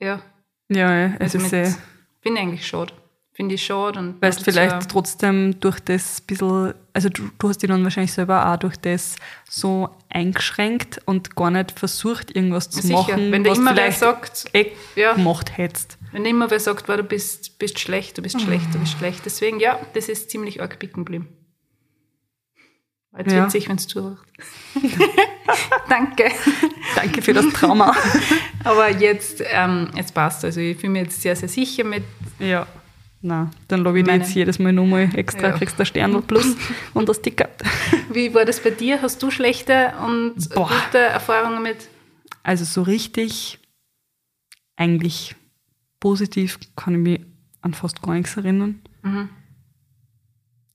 ja, 0.00 0.20
Ja, 0.68 1.14
es 1.18 1.34
also 1.34 1.38
ist 1.38 1.52
eh, 1.54 1.74
finde 2.20 2.40
ich 2.40 2.46
eigentlich 2.46 2.66
schade. 2.66 2.92
Finde 3.40 3.54
ich 3.54 3.64
schade 3.64 3.98
und 3.98 4.22
und 4.22 4.42
vielleicht 4.42 4.82
so- 4.82 4.88
trotzdem 4.90 5.58
durch 5.60 5.80
das 5.80 6.20
bisschen, 6.20 6.74
also 6.92 7.08
du, 7.08 7.30
du 7.38 7.48
hast 7.48 7.62
dich 7.62 7.70
dann 7.70 7.82
wahrscheinlich 7.82 8.12
selber 8.12 8.52
auch 8.52 8.58
durch 8.58 8.76
das 8.76 9.16
so 9.48 9.88
eingeschränkt 10.10 11.00
und 11.06 11.34
gar 11.36 11.50
nicht 11.50 11.70
versucht, 11.78 12.36
irgendwas 12.36 12.68
zu 12.68 12.82
Sicher, 12.82 12.96
machen, 12.98 13.32
wenn 13.32 13.42
was 13.46 13.56
immer 13.56 13.70
wer 13.74 13.84
vielleicht 13.84 13.98
sagt, 13.98 14.44
eh 14.52 14.72
ja. 14.94 15.14
gemacht 15.14 15.56
hättest. 15.56 15.96
Wenn 16.12 16.26
immer 16.26 16.50
wer 16.50 16.60
sagt, 16.60 16.86
wow, 16.86 16.96
du 16.98 17.02
bist, 17.02 17.58
bist 17.58 17.78
schlecht, 17.78 18.18
du 18.18 18.22
bist 18.22 18.38
schlecht, 18.42 18.74
du 18.74 18.78
bist 18.78 18.98
schlecht. 18.98 19.22
Deswegen, 19.24 19.58
ja, 19.58 19.80
das 19.94 20.10
ist 20.10 20.28
ziemlich 20.30 20.60
arg 20.60 20.78
bicken 20.78 21.06
geblieben. 21.06 21.28
Jetzt 23.16 23.32
Ja. 23.32 23.46
witzig, 23.46 23.70
wenn 23.70 23.76
es 23.76 23.86
zuhört. 23.86 24.18
Danke. 25.88 26.30
Danke 26.94 27.22
für 27.22 27.32
das 27.32 27.48
Trauma. 27.54 27.96
Aber 28.64 28.90
jetzt, 28.90 29.42
ähm, 29.46 29.88
jetzt 29.96 30.12
passt. 30.14 30.44
Also 30.44 30.60
ich 30.60 30.76
fühle 30.76 30.92
mich 30.92 31.02
jetzt 31.04 31.22
sehr, 31.22 31.34
sehr 31.34 31.48
sicher 31.48 31.84
mit. 31.84 32.04
ja. 32.38 32.66
Na, 33.22 33.50
dann 33.68 33.80
lobe 33.80 34.00
ich 34.00 34.06
Meine- 34.06 34.22
jetzt 34.22 34.34
jedes 34.34 34.58
Mal 34.58 34.72
nochmal 34.72 35.10
extra, 35.14 35.48
Ja. 35.48 35.52
kriegst 35.52 35.78
du 35.78 35.84
Stern 35.84 36.22
plus 36.22 36.56
und 36.94 37.08
das 37.08 37.20
Ticket. 37.20 37.50
Wie 38.12 38.32
war 38.34 38.44
das 38.46 38.60
bei 38.62 38.70
dir? 38.70 39.02
Hast 39.02 39.22
du 39.22 39.30
schlechte 39.30 39.92
und 40.06 40.36
Boah. 40.54 40.68
gute 40.86 40.98
Erfahrungen 40.98 41.62
mit? 41.62 41.88
Also 42.42 42.64
so 42.64 42.80
richtig, 42.82 43.58
eigentlich 44.76 45.36
positiv 46.00 46.58
kann 46.76 46.94
ich 46.94 47.00
mich 47.00 47.20
an 47.60 47.74
fast 47.74 48.00
gar 48.00 48.14
nichts 48.14 48.36
erinnern. 48.38 48.80
Mhm. 49.02 49.28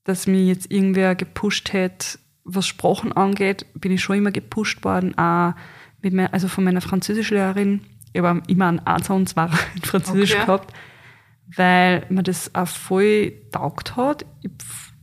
Dass 0.04 0.28
mich 0.28 0.46
jetzt 0.46 0.70
irgendwer 0.70 1.16
gepusht 1.16 1.72
hat, 1.72 2.20
was 2.44 2.66
Sprachen 2.68 3.12
angeht, 3.12 3.66
bin 3.74 3.90
ich 3.90 4.00
schon 4.02 4.18
immer 4.18 4.30
gepusht 4.30 4.84
worden, 4.84 5.18
auch 5.18 5.54
mit 6.00 6.14
mein, 6.14 6.32
also 6.32 6.46
von 6.46 6.62
meiner 6.62 6.80
Französischlehrerin. 6.80 7.80
Ich 8.12 8.22
habe 8.22 8.40
immer 8.46 8.68
einen 8.68 8.78
Einser 8.78 9.16
und 9.16 9.28
Zweier 9.28 9.50
in 9.74 9.82
Französisch 9.82 10.34
Okay. 10.34 10.44
gehabt, 10.46 10.72
weil 11.54 12.06
mir 12.08 12.22
das 12.22 12.54
auch 12.54 12.68
voll 12.68 13.32
taugt 13.52 13.96
hat. 13.96 14.24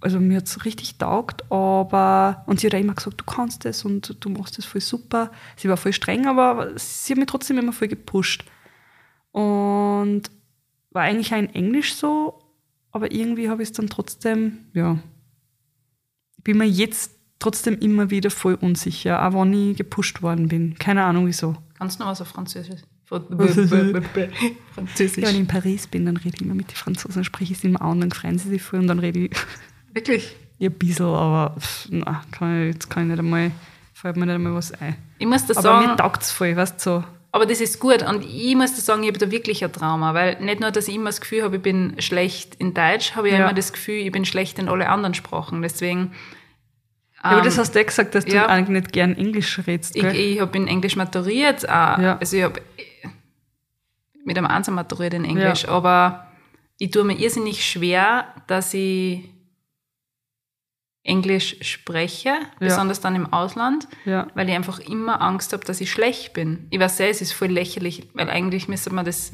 Also 0.01 0.19
mir 0.19 0.38
hat 0.38 0.47
es 0.47 0.65
richtig 0.65 0.97
taugt, 0.97 1.50
aber 1.51 2.43
und 2.45 2.59
sie 2.59 2.67
hat 2.67 2.75
auch 2.75 2.79
immer 2.79 2.93
gesagt, 2.93 3.21
du 3.21 3.25
kannst 3.25 3.63
das 3.63 3.85
und 3.85 4.17
du 4.19 4.29
machst 4.29 4.57
das 4.57 4.65
voll 4.65 4.81
super. 4.81 5.31
Sie 5.55 5.69
war 5.69 5.77
voll 5.77 5.93
streng, 5.93 6.27
aber 6.27 6.77
sie 6.77 7.13
hat 7.13 7.17
mich 7.19 7.27
trotzdem 7.27 7.57
immer 7.57 7.71
voll 7.71 7.88
gepusht. 7.88 8.43
Und 9.31 10.23
war 10.91 11.03
eigentlich 11.03 11.33
auch 11.33 11.39
in 11.39 11.53
Englisch 11.55 11.95
so, 11.95 12.39
aber 12.91 13.12
irgendwie 13.12 13.50
habe 13.50 13.63
ich 13.63 13.69
es 13.69 13.73
dann 13.73 13.88
trotzdem, 13.88 14.65
ja, 14.73 15.00
ich 16.38 16.43
bin 16.43 16.57
mir 16.57 16.67
jetzt 16.67 17.15
trotzdem 17.39 17.77
immer 17.79 18.09
wieder 18.09 18.29
voll 18.29 18.55
unsicher, 18.55 19.25
auch 19.25 19.33
wenn 19.33 19.71
ich 19.71 19.77
gepusht 19.77 20.21
worden 20.21 20.50
bin. 20.50 20.75
Keine 20.77 21.03
Ahnung 21.03 21.25
wieso. 21.25 21.55
Kannst 21.77 22.00
du 22.00 22.03
noch 22.03 22.12
was 22.12 22.21
auf 22.21 22.27
Französisch? 22.27 22.81
Ja, 24.15 24.27
Französisch. 24.75 25.24
wenn 25.24 25.36
ich 25.36 25.39
in 25.41 25.48
Paris 25.48 25.88
bin, 25.88 26.05
dann 26.05 26.17
rede 26.17 26.36
ich 26.36 26.41
immer 26.41 26.55
mit 26.55 26.72
den 26.72 26.75
Franzosen, 26.75 27.24
spreche 27.24 27.53
ich 27.53 27.60
es 27.60 27.63
immer 27.63 27.82
an, 27.82 28.01
dann 28.01 28.12
freuen 28.12 28.38
sie 28.38 28.50
sich 28.50 28.62
voll 28.62 28.79
und 28.79 28.88
dann 28.88 29.00
rede 29.00 29.20
ich 29.20 29.32
Wirklich? 29.93 30.36
ja, 30.58 30.70
ein 30.70 30.74
bisschen, 30.74 31.05
aber 31.05 31.55
pff, 31.60 31.88
na, 31.91 32.24
kann 32.32 32.67
ich, 32.67 32.74
jetzt 32.74 32.89
kann 32.89 33.03
ich 33.03 33.10
nicht 33.10 33.20
einmal, 33.20 33.51
fällt 33.93 34.17
mir 34.17 34.25
nicht 34.25 34.36
einmal 34.36 34.55
was 34.55 34.72
ein. 34.74 34.96
Ich 35.20 35.27
muss 35.27 35.46
das 35.46 35.58
Aber 35.58 35.63
sagen. 35.63 35.88
mir 35.88 35.96
taugt 35.96 36.24
es 36.24 36.32
voll, 36.32 36.55
weißt 36.55 36.86
du, 36.86 36.89
so. 36.89 37.03
Aber 37.34 37.48
das 37.48 37.62
ist 37.62 37.79
gut. 37.79 38.03
Und 38.03 38.24
ich 38.24 38.55
muss 38.55 38.75
da 38.75 38.82
sagen, 38.82 39.01
ich 39.01 39.10
habe 39.10 39.17
da 39.17 39.32
wirklich 39.32 39.63
ein 39.63 39.72
Trauma, 39.72 40.13
weil 40.13 40.39
nicht 40.39 40.60
nur, 40.60 40.70
dass 40.70 40.88
ich 40.88 40.93
immer 40.93 41.10
das 41.10 41.20
Gefühl 41.20 41.41
habe, 41.41 41.55
ich 41.55 41.63
bin 41.63 41.96
schlecht 41.98 42.55
in 42.55 42.75
Deutsch, 42.75 43.15
habe 43.15 43.27
ich 43.27 43.34
ja. 43.34 43.39
Ja. 43.39 43.46
immer 43.46 43.55
das 43.55 43.74
Gefühl, 43.74 43.96
ich 43.96 44.12
bin 44.12 44.24
schlecht 44.24 44.60
in 44.60 44.70
alle 44.70 44.88
anderen 44.88 45.15
Sprachen. 45.15 45.63
Deswegen. 45.63 46.12
Ja, 47.15 47.24
aber 47.24 47.39
ähm, 47.39 47.46
das 47.46 47.58
hast 47.58 47.74
du 47.74 47.79
ja 47.79 47.86
gesagt, 47.86 48.13
dass 48.13 48.25
du 48.25 48.36
ja. 48.36 48.46
eigentlich 48.46 48.84
nicht 48.84 48.93
gern 48.93 49.15
Englisch 49.17 49.60
redest, 49.65 49.96
ich, 49.96 50.03
gell? 50.03 50.15
ich 50.15 50.41
habe 50.41 50.55
in 50.55 50.67
Englisch 50.67 50.96
maturiert. 50.96 51.67
Auch. 51.67 51.98
Ja. 51.98 52.17
Also 52.20 52.38
ich 52.38 52.43
habe 52.43 52.62
mit 54.25 54.37
einem 54.37 54.47
Einser 54.47 54.71
maturiert 54.71 55.13
in 55.13 55.25
Englisch, 55.25 55.67
aber 55.67 56.27
ich 56.79 56.91
tue 56.91 57.03
mir 57.03 57.17
irrsinnig 57.17 57.65
schwer, 57.65 58.25
dass 58.47 58.73
ich 58.73 59.29
Englisch 61.05 61.57
spreche, 61.61 62.33
besonders 62.59 63.01
dann 63.01 63.15
im 63.15 63.33
Ausland, 63.33 63.87
Ja. 64.05 64.27
weil 64.35 64.47
ich 64.47 64.55
einfach 64.55 64.79
immer 64.79 65.21
Angst 65.21 65.51
habe, 65.51 65.65
dass 65.65 65.81
ich 65.81 65.91
schlecht 65.91 66.31
bin. 66.33 66.67
Ich 66.69 66.79
weiß 66.79 66.95
sehr, 66.97 67.09
es 67.09 67.21
ist 67.21 67.33
voll 67.33 67.49
lächerlich, 67.49 68.07
weil 68.13 68.29
eigentlich 68.29 68.67
müsste 68.67 68.93
man 68.93 69.05
das 69.05 69.31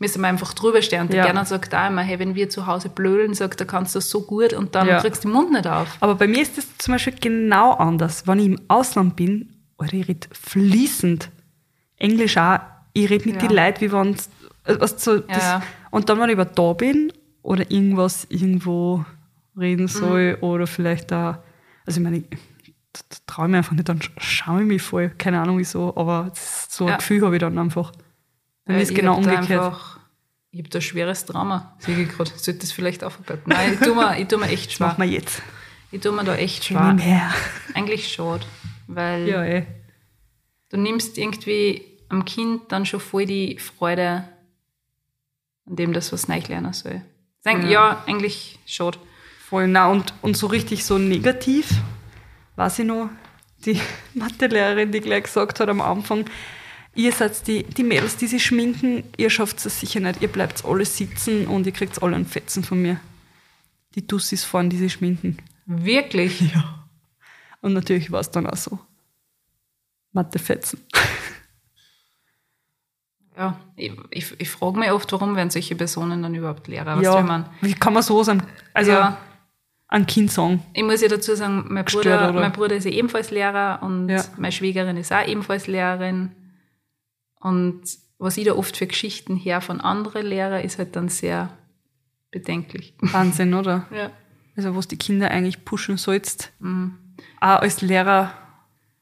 müsste 0.00 0.18
man 0.18 0.30
einfach 0.30 0.52
drüber 0.52 0.82
stehen. 0.82 1.02
Und 1.02 1.10
Ja. 1.14 1.22
der 1.22 1.24
Gerner 1.32 1.44
sagt 1.44 1.72
auch 1.76 1.86
immer, 1.86 2.02
hey, 2.02 2.18
wenn 2.18 2.34
wir 2.34 2.50
zu 2.50 2.66
Hause 2.66 2.88
blödeln, 2.88 3.34
sagt 3.34 3.60
er, 3.60 3.68
kannst 3.68 3.94
du 3.94 3.98
das 4.00 4.10
so 4.10 4.22
gut 4.26 4.52
und 4.52 4.74
dann 4.74 4.88
Ja. 4.88 4.98
kriegst 4.98 5.22
du 5.22 5.28
den 5.28 5.34
Mund 5.34 5.52
nicht 5.52 5.64
auf. 5.68 5.96
Aber 6.00 6.16
bei 6.16 6.26
mir 6.26 6.42
ist 6.42 6.58
das 6.58 6.76
zum 6.78 6.94
Beispiel 6.94 7.14
genau 7.20 7.74
anders. 7.74 8.26
Wenn 8.26 8.40
ich 8.40 8.46
im 8.46 8.60
Ausland 8.66 9.14
bin, 9.14 9.54
Alter, 9.78 9.94
ich 9.94 10.08
rede 10.08 10.26
fließend. 10.32 11.30
Englisch 11.98 12.36
auch. 12.36 12.58
Ich 12.92 13.08
rede 13.10 13.24
mit 13.26 13.40
Ja. 13.42 13.48
den 13.48 13.56
Leuten, 13.56 13.80
wie 13.80 13.92
wenn 13.92 14.16
was 14.80 15.02
so, 15.02 15.18
das, 15.18 15.42
ja. 15.42 15.62
Und 15.90 16.08
dann, 16.08 16.20
wenn 16.20 16.30
ich 16.30 16.36
aber 16.38 16.44
da 16.44 16.72
bin 16.72 17.12
oder 17.42 17.68
irgendwas 17.70 18.26
irgendwo 18.28 19.04
reden 19.58 19.88
soll 19.88 20.36
Mhm. 20.36 20.42
oder 20.42 20.66
vielleicht 20.66 21.10
da, 21.10 21.42
also 21.86 22.00
ich 22.00 22.04
meine, 22.04 22.18
ich, 22.18 22.26
traue 23.26 23.46
ich 23.46 23.50
mich 23.50 23.58
einfach 23.58 23.72
nicht, 23.72 23.88
dann 23.88 24.00
schaue 24.18 24.60
ich 24.62 24.66
mich 24.66 24.82
voll. 24.82 25.10
Keine 25.18 25.40
Ahnung 25.40 25.58
wieso, 25.58 25.96
aber 25.96 26.26
das, 26.30 26.66
so 26.70 26.84
ein 26.84 26.90
Ja. 26.90 26.96
Gefühl 26.96 27.22
habe 27.24 27.34
ich 27.36 27.40
dann 27.40 27.58
einfach. 27.58 27.90
Bei 28.64 28.72
mir 28.72 28.76
Weil 28.76 28.82
ist 28.82 28.90
ich 28.90 28.96
genau 28.96 29.16
umgekehrt. 29.16 29.50
Einfach, 29.50 29.98
ich 30.50 30.58
habe 30.60 30.68
da 30.68 30.78
ein 30.78 30.82
schweres 30.82 31.24
Trauma, 31.24 31.74
sehe 31.78 31.98
ich 31.98 32.08
gerade. 32.10 32.30
Sollte 32.36 32.60
das 32.60 32.72
vielleicht 32.72 33.02
aufarbeiten? 33.02 33.42
Nein, 33.46 33.72
ich 33.74 33.80
tue 33.80 33.94
mir, 33.94 34.18
ich 34.20 34.28
tu 34.28 34.36
mir 34.38 34.46
echt 34.48 34.66
Das 34.66 34.72
schwer. 34.74 34.86
machen 34.88 35.02
wir 35.02 35.08
jetzt. 35.10 35.42
Ich 35.90 36.00
tue 36.00 36.12
mir 36.12 36.24
da 36.24 36.36
echt 36.36 36.64
schwer. 36.64 36.96
her. 36.98 37.30
Eigentlich 37.74 38.12
schade, 38.12 38.44
weil 38.86 39.28
Ja, 39.28 39.44
eh. 39.44 39.66
du 40.70 40.76
nimmst 40.76 41.18
irgendwie 41.18 41.91
am 42.12 42.24
Kind 42.26 42.70
dann 42.70 42.84
schon 42.86 43.00
voll 43.00 43.24
die 43.26 43.58
Freude 43.58 44.28
an 45.66 45.76
dem, 45.76 45.92
das 45.92 46.12
was 46.12 46.28
neu 46.28 46.40
lernen 46.46 46.72
soll. 46.72 47.02
Sagen, 47.40 47.62
Ja. 47.62 47.70
ja. 47.70 48.04
eigentlich 48.06 48.58
schade. 48.66 48.98
Voll, 49.48 49.66
na 49.66 49.88
und, 49.88 50.12
und 50.22 50.36
so 50.36 50.46
richtig 50.46 50.84
so 50.84 50.98
negativ, 50.98 51.68
weiß 52.56 52.80
ich 52.80 52.86
noch, 52.86 53.10
die 53.64 53.80
Mathelehrerin, 54.14 54.92
die 54.92 55.00
gleich 55.00 55.24
gesagt 55.24 55.58
hat 55.58 55.68
am 55.68 55.80
Anfang, 55.80 56.26
ihr 56.94 57.12
seid 57.12 57.46
die, 57.46 57.62
die 57.64 57.82
Mädels, 57.82 58.16
die 58.16 58.26
sich 58.26 58.44
schminken, 58.44 59.04
ihr 59.16 59.30
schafft 59.30 59.64
es 59.64 59.80
sicher 59.80 60.00
nicht, 60.00 60.20
ihr 60.22 60.28
bleibt 60.28 60.64
alle 60.64 60.84
sitzen 60.84 61.46
und 61.46 61.66
ihr 61.66 61.72
kriegt 61.72 62.02
alle 62.02 62.16
einen 62.16 62.26
Fetzen 62.26 62.62
von 62.62 62.80
mir. 62.80 63.00
Die 63.94 64.06
Tussis 64.06 64.44
fahren, 64.44 64.70
die 64.70 64.78
sich 64.78 64.94
schminken. 64.94 65.38
Wirklich? 65.66 66.40
Ja. 66.40 66.86
Und 67.60 67.74
natürlich 67.74 68.10
war 68.10 68.20
es 68.20 68.30
dann 68.30 68.46
auch 68.46 68.56
so. 68.56 68.78
Mathefetzen. 70.12 70.80
Ja, 73.36 73.58
ich, 73.76 73.92
ich, 74.10 74.40
ich 74.40 74.50
frage 74.50 74.78
mich 74.78 74.90
oft, 74.90 75.10
warum 75.12 75.36
werden 75.36 75.50
solche 75.50 75.74
Personen 75.74 76.22
dann 76.22 76.34
überhaupt 76.34 76.68
Lehrer? 76.68 76.96
Du, 76.96 77.02
ja, 77.02 77.14
wenn 77.16 77.26
man, 77.26 77.46
wie 77.62 77.72
kann 77.74 77.94
man 77.94 78.02
so 78.02 78.22
sein? 78.22 78.42
Also 78.74 78.90
ja, 78.92 79.16
ein 79.88 80.06
Kind 80.06 80.30
sagen. 80.30 80.62
ich 80.74 80.82
muss 80.82 81.00
ja 81.00 81.08
dazu 81.08 81.34
sagen, 81.34 81.64
mein 81.68 81.84
Gestört, 81.84 82.04
Bruder, 82.04 82.30
oder? 82.30 82.40
mein 82.40 82.52
Bruder 82.52 82.76
ist 82.76 82.84
ja 82.84 82.90
ebenfalls 82.90 83.30
Lehrer 83.30 83.78
und 83.82 84.08
Ja. 84.10 84.22
meine 84.36 84.52
Schwägerin 84.52 84.96
ist 84.98 85.12
auch 85.12 85.26
ebenfalls 85.26 85.66
Lehrerin. 85.66 86.32
Und 87.40 87.82
was 88.18 88.36
ich 88.36 88.44
da 88.44 88.52
oft 88.54 88.76
für 88.76 88.86
Geschichten 88.86 89.36
her 89.36 89.60
von 89.60 89.80
anderen 89.80 90.26
Lehrern, 90.26 90.62
ist 90.62 90.78
halt 90.78 90.94
dann 90.94 91.08
sehr 91.08 91.48
bedenklich. 92.30 92.94
Wahnsinn, 93.00 93.54
oder? 93.54 93.86
Ja. 93.94 94.10
Also 94.54 94.76
was 94.76 94.86
die 94.86 94.98
Kinder 94.98 95.30
eigentlich 95.30 95.64
pushen 95.64 95.96
sollst. 95.96 96.52
Mhm. 96.60 96.98
Auch 97.40 97.60
als 97.60 97.80
Lehrer, 97.80 98.32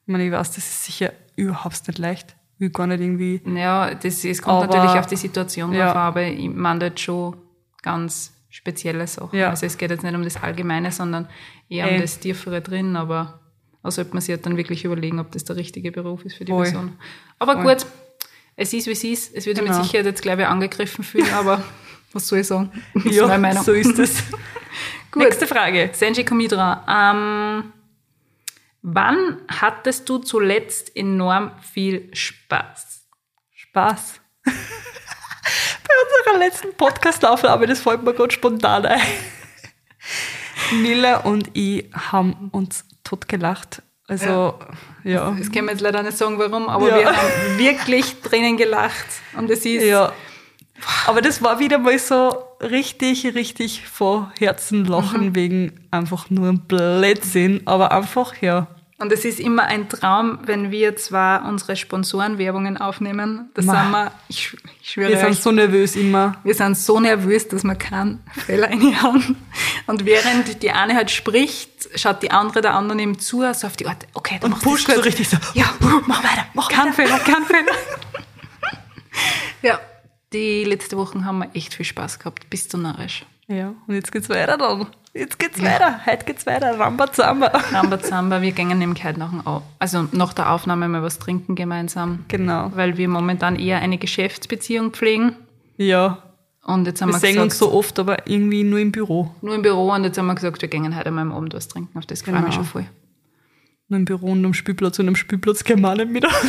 ich 0.06 0.12
meine, 0.12 0.24
ich 0.26 0.30
weiß, 0.32 0.52
das 0.52 0.58
ist 0.58 0.84
sicher 0.84 1.12
überhaupt 1.34 1.88
nicht 1.88 1.98
leicht. 1.98 2.36
Will 2.60 2.70
gar 2.70 2.86
nicht 2.86 3.00
irgendwie. 3.00 3.40
Ja, 3.58 3.92
das, 3.94 4.24
es 4.24 4.40
kommt 4.40 4.64
Aber- 4.64 4.76
natürlich 4.76 5.00
auf 5.00 5.06
die 5.06 5.16
Situation 5.16 5.72
ja. 5.72 5.86
drauf 5.86 5.96
aber 5.96 6.22
ich 6.24 6.48
meine 6.48 6.84
jetzt 6.86 7.00
schon 7.00 7.36
ganz 7.82 8.32
spezielle 8.50 9.06
Sachen. 9.06 9.36
Ja. 9.38 9.50
Also 9.50 9.66
es 9.66 9.76
geht 9.78 9.90
jetzt 9.90 10.02
nicht 10.04 10.14
um 10.14 10.22
das 10.22 10.40
Allgemeine, 10.42 10.92
sondern 10.92 11.26
eher 11.68 11.86
Ey. 11.88 11.94
um 11.96 12.00
das 12.02 12.18
Tiefere 12.20 12.60
drin, 12.60 12.96
aber 12.96 13.40
da 13.82 13.90
sollte 13.90 14.12
man 14.12 14.20
sich 14.20 14.34
halt 14.34 14.44
dann 14.44 14.56
wirklich 14.58 14.84
überlegen, 14.84 15.18
ob 15.20 15.32
das 15.32 15.44
der 15.44 15.56
richtige 15.56 15.90
Beruf 15.90 16.24
ist 16.24 16.36
für 16.36 16.44
die 16.44 16.52
Voll. 16.52 16.64
Person. 16.64 16.92
Aber 17.38 17.54
Voll. 17.62 17.74
gut, 17.74 17.86
es 18.56 18.72
ist, 18.74 18.86
wie 18.88 18.90
es 18.92 19.04
ist. 19.04 19.34
Es 19.34 19.46
wird 19.46 19.58
Genau. 19.58 19.72
mit 19.74 19.82
Sicherheit 19.82 20.04
jetzt, 20.06 20.20
glaube 20.20 20.42
ich, 20.42 20.48
angegriffen 20.48 21.02
fühlen, 21.02 21.32
aber 21.34 21.62
was 22.12 22.28
soll 22.28 22.40
ich 22.40 22.46
sagen? 22.46 22.70
Das 22.92 23.04
ist 23.06 23.14
Ja, 23.16 23.26
meine 23.26 23.40
Meinung. 23.40 23.62
so 23.64 23.72
ist 23.72 23.98
es. 23.98 24.22
Gut. 25.12 25.22
Nächste 25.22 25.46
Frage. 25.46 25.90
Senji 25.94 26.24
Komidra, 26.24 26.84
ähm, 26.86 27.72
wann 28.82 29.42
hattest 29.48 30.08
du 30.08 30.18
zuletzt 30.18 30.94
enorm 30.96 31.52
viel 31.60 32.10
Spaß? 32.14 33.06
Spaß. 33.54 34.20
Bei 34.44 34.52
unserer 36.32 36.38
letzten 36.38 36.74
Podcast-Aufnahme, 36.76 37.66
das 37.66 37.80
fällt 37.80 38.02
mir 38.02 38.14
gerade 38.14 38.32
spontan 38.32 38.86
ein. 38.86 39.00
Nilla 40.82 41.18
und 41.18 41.50
ich 41.54 41.90
haben 41.92 42.48
uns 42.52 42.84
totgelacht. 43.04 43.82
Also, 44.06 44.58
ja. 45.04 45.30
Das 45.38 45.50
können 45.52 45.66
wir 45.66 45.72
jetzt 45.72 45.80
leider 45.82 46.02
nicht 46.02 46.16
sagen, 46.18 46.38
warum, 46.38 46.68
aber 46.68 46.88
Ja. 46.88 46.96
wir 46.98 47.16
haben 47.16 47.58
wirklich 47.58 48.20
Tränen 48.22 48.56
gelacht. 48.56 49.06
Und 49.36 49.50
es 49.50 49.64
ist, 49.64 49.84
Ja. 49.84 50.12
Aber 51.06 51.20
das 51.20 51.42
war 51.42 51.58
wieder 51.58 51.78
mal 51.78 51.98
so 51.98 52.44
richtig, 52.60 53.34
richtig 53.34 53.86
vor 53.86 54.32
Herzen 54.38 54.84
lachen 54.84 55.26
Mhm. 55.28 55.34
wegen 55.34 55.72
einfach 55.90 56.30
nur 56.30 56.52
Blödsinn. 56.52 57.62
Aber 57.66 57.92
einfach, 57.92 58.34
ja. 58.42 58.66
und 58.98 59.10
es 59.12 59.24
ist 59.24 59.40
immer 59.40 59.62
ein 59.64 59.88
Traum, 59.88 60.40
wenn 60.44 60.70
wir 60.70 60.94
zwar 60.96 61.46
unsere 61.48 61.74
Sponsorenwerbungen 61.76 62.76
aufnehmen. 62.76 63.48
Da 63.54 63.62
Ma. 63.62 63.82
sind 63.82 63.90
wir, 63.92 64.12
ich, 64.28 64.56
ich 64.82 64.90
schwöre 64.90 65.08
Wir 65.08 65.16
sind 65.18 65.30
euch, 65.30 65.40
so 65.40 65.52
nervös 65.52 65.96
immer. 65.96 66.36
wir 66.44 66.54
sind 66.54 66.76
so 66.76 67.00
nervös, 67.00 67.48
dass 67.48 67.64
wir 67.64 67.74
keinen 67.76 68.22
Fehler 68.44 68.68
reinhauen. 68.68 69.36
Und 69.86 70.04
während 70.04 70.62
die 70.62 70.70
eine 70.70 70.94
halt 70.94 71.10
spricht, 71.10 71.88
schaut 71.98 72.22
die 72.22 72.30
andere 72.30 72.60
der 72.60 72.74
anderen 72.74 72.98
eben 72.98 73.18
zu, 73.18 73.40
so 73.54 73.66
auf 73.66 73.76
die 73.76 73.86
Art, 73.86 74.06
okay, 74.12 74.38
du 74.38 74.46
Und 74.46 74.60
pusht 74.60 74.90
so 74.90 75.00
richtig 75.00 75.28
so. 75.30 75.38
Ja, 75.54 75.64
mach 76.06 76.22
weiter, 76.22 76.44
mach 76.54 76.68
Kein 76.68 76.92
Fehler, 76.92 77.18
kein 77.20 77.44
Fehler. 77.44 77.72
ja, 79.62 79.80
die 80.32 80.64
letzte 80.64 80.96
Woche 80.96 81.24
haben 81.24 81.38
wir 81.38 81.50
echt 81.54 81.74
viel 81.74 81.86
Spaß 81.86 82.18
gehabt. 82.18 82.48
Bist 82.50 82.72
du 82.72 82.78
narrisch? 82.78 83.24
Ja, 83.48 83.72
und 83.86 83.94
jetzt 83.94 84.12
geht's 84.12 84.28
weiter 84.28 84.56
dann. 84.56 84.86
Jetzt 85.12 85.40
geht's 85.40 85.60
weiter. 85.60 86.00
Heute 86.06 86.24
geht's 86.24 86.46
weiter. 86.46 86.78
Rambazamba. 86.78 87.46
Rambazamba, 87.72 88.42
wir 88.42 88.52
gehen 88.52 88.68
nämlich 88.78 89.02
heute 89.02 89.18
nach, 89.18 89.44
Au- 89.44 89.62
also 89.80 90.06
nach 90.12 90.32
der 90.32 90.52
Aufnahme 90.52 90.86
mal 90.88 91.02
was 91.02 91.18
trinken 91.18 91.56
gemeinsam. 91.56 92.24
Genau. 92.28 92.70
Weil 92.76 92.96
wir 92.96 93.08
momentan 93.08 93.56
eher 93.56 93.78
eine 93.80 93.98
Geschäftsbeziehung 93.98 94.92
pflegen. 94.92 95.34
Ja. 95.76 96.22
Und 96.62 96.86
jetzt 96.86 97.02
haben 97.02 97.08
Wir 97.08 97.14
wir, 97.14 97.18
sehen 97.20 97.30
gesagt, 97.34 97.44
uns 97.46 97.58
so 97.58 97.72
oft, 97.72 97.98
aber 97.98 98.28
irgendwie 98.28 98.62
nur 98.62 98.78
im 98.78 98.92
Büro. 98.92 99.34
nur 99.42 99.54
im 99.56 99.62
Büro 99.62 99.90
und 99.92 100.04
jetzt 100.04 100.16
haben 100.16 100.26
wir 100.26 100.34
gesagt, 100.36 100.62
wir 100.62 100.68
gehen 100.68 100.96
heute 100.96 101.10
mal 101.10 101.22
am 101.22 101.32
Abend 101.32 101.54
was 101.54 101.66
trinken. 101.66 101.98
Auf 101.98 102.06
das 102.06 102.22
freue 102.22 102.34
ich 102.36 102.40
mich 102.42 102.50
Genau. 102.50 102.56
schon 102.62 102.64
voll. 102.66 102.86
Im 103.90 104.04
Büro 104.04 104.28
und 104.28 104.44
am 104.44 104.54
Spielplatz 104.54 104.98
und 105.00 105.08
am 105.08 105.16
Spielplatz 105.16 105.64
können 105.64 105.82
wir 105.82 105.94
nicht 105.96 106.10
miteinander 106.10 106.48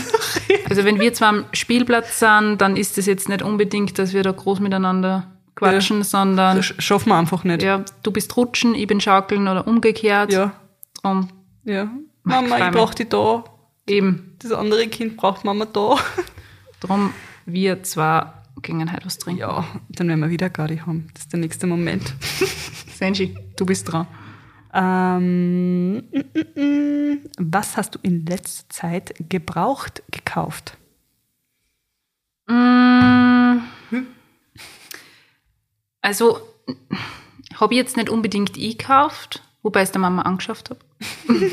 reden. 0.49 0.61
Also 0.69 0.85
wenn 0.85 0.99
wir 0.99 1.11
zwar 1.13 1.29
am 1.29 1.45
Spielplatz 1.53 2.19
sind, 2.19 2.59
dann 2.59 2.77
ist 2.77 2.97
es 2.99 3.07
jetzt 3.07 3.29
nicht 3.29 3.41
unbedingt, 3.41 3.97
dass 3.97 4.13
wir 4.13 4.21
da 4.23 4.31
groß 4.31 4.59
miteinander 4.59 5.27
quatschen, 5.55 6.03
sondern 6.03 6.57
Das 6.57 6.65
sch- 6.67 6.79
schaffen 6.81 7.09
wir 7.09 7.17
einfach 7.17 7.43
nicht. 7.43 7.63
ja, 7.63 7.83
du 8.03 8.11
bist 8.11 8.37
rutschen, 8.37 8.75
ich 8.75 8.85
bin 8.87 9.01
schaukeln 9.01 9.47
oder 9.47 9.67
umgekehrt. 9.67 10.31
Ja. 10.31 10.53
Drum 11.01 11.29
ja. 11.63 11.89
Mama, 12.23 12.47
frei 12.57 12.67
ich 12.67 12.71
brauch 12.73 12.93
die 12.93 13.09
da. 13.09 13.43
eben, 13.87 14.35
Das 14.39 14.51
andere 14.51 14.87
Kind 14.87 15.17
braucht 15.17 15.43
Mama 15.43 15.65
da. 15.65 15.95
drum 16.79 17.11
wir 17.47 17.81
zwar 17.83 18.43
gingen 18.61 18.93
heute 18.93 19.05
was 19.07 19.17
trinken. 19.17 19.39
Ja, 19.41 19.65
dann 19.89 20.07
werden 20.07 20.19
wir 20.19 20.29
wieder 20.29 20.49
Gaudi 20.51 20.77
haben. 20.77 21.07
Das 21.15 21.23
ist 21.23 21.33
der 21.33 21.39
nächste 21.39 21.65
Moment. 21.65 22.13
Senji, 22.95 23.35
du 23.57 23.65
bist 23.65 23.91
dran. 23.91 24.05
Ähm, 24.73 26.03
was 27.37 27.77
hast 27.77 27.95
du 27.95 27.99
in 28.01 28.25
letzter 28.25 28.69
Zeit 28.69 29.13
gebraucht 29.29 30.03
gekauft? 30.11 30.77
Mm. 32.47 33.59
Also, 36.01 36.39
habe 37.55 37.73
ich 37.73 37.77
jetzt 37.77 37.97
nicht 37.97 38.09
unbedingt 38.09 38.57
ich 38.57 38.77
gekauft, 38.77 39.43
wobei 39.61 39.81
ich 39.81 39.89
es 39.89 39.91
der 39.91 40.01
Mama 40.01 40.23
angeschafft 40.23 40.69
habe. 40.69 40.79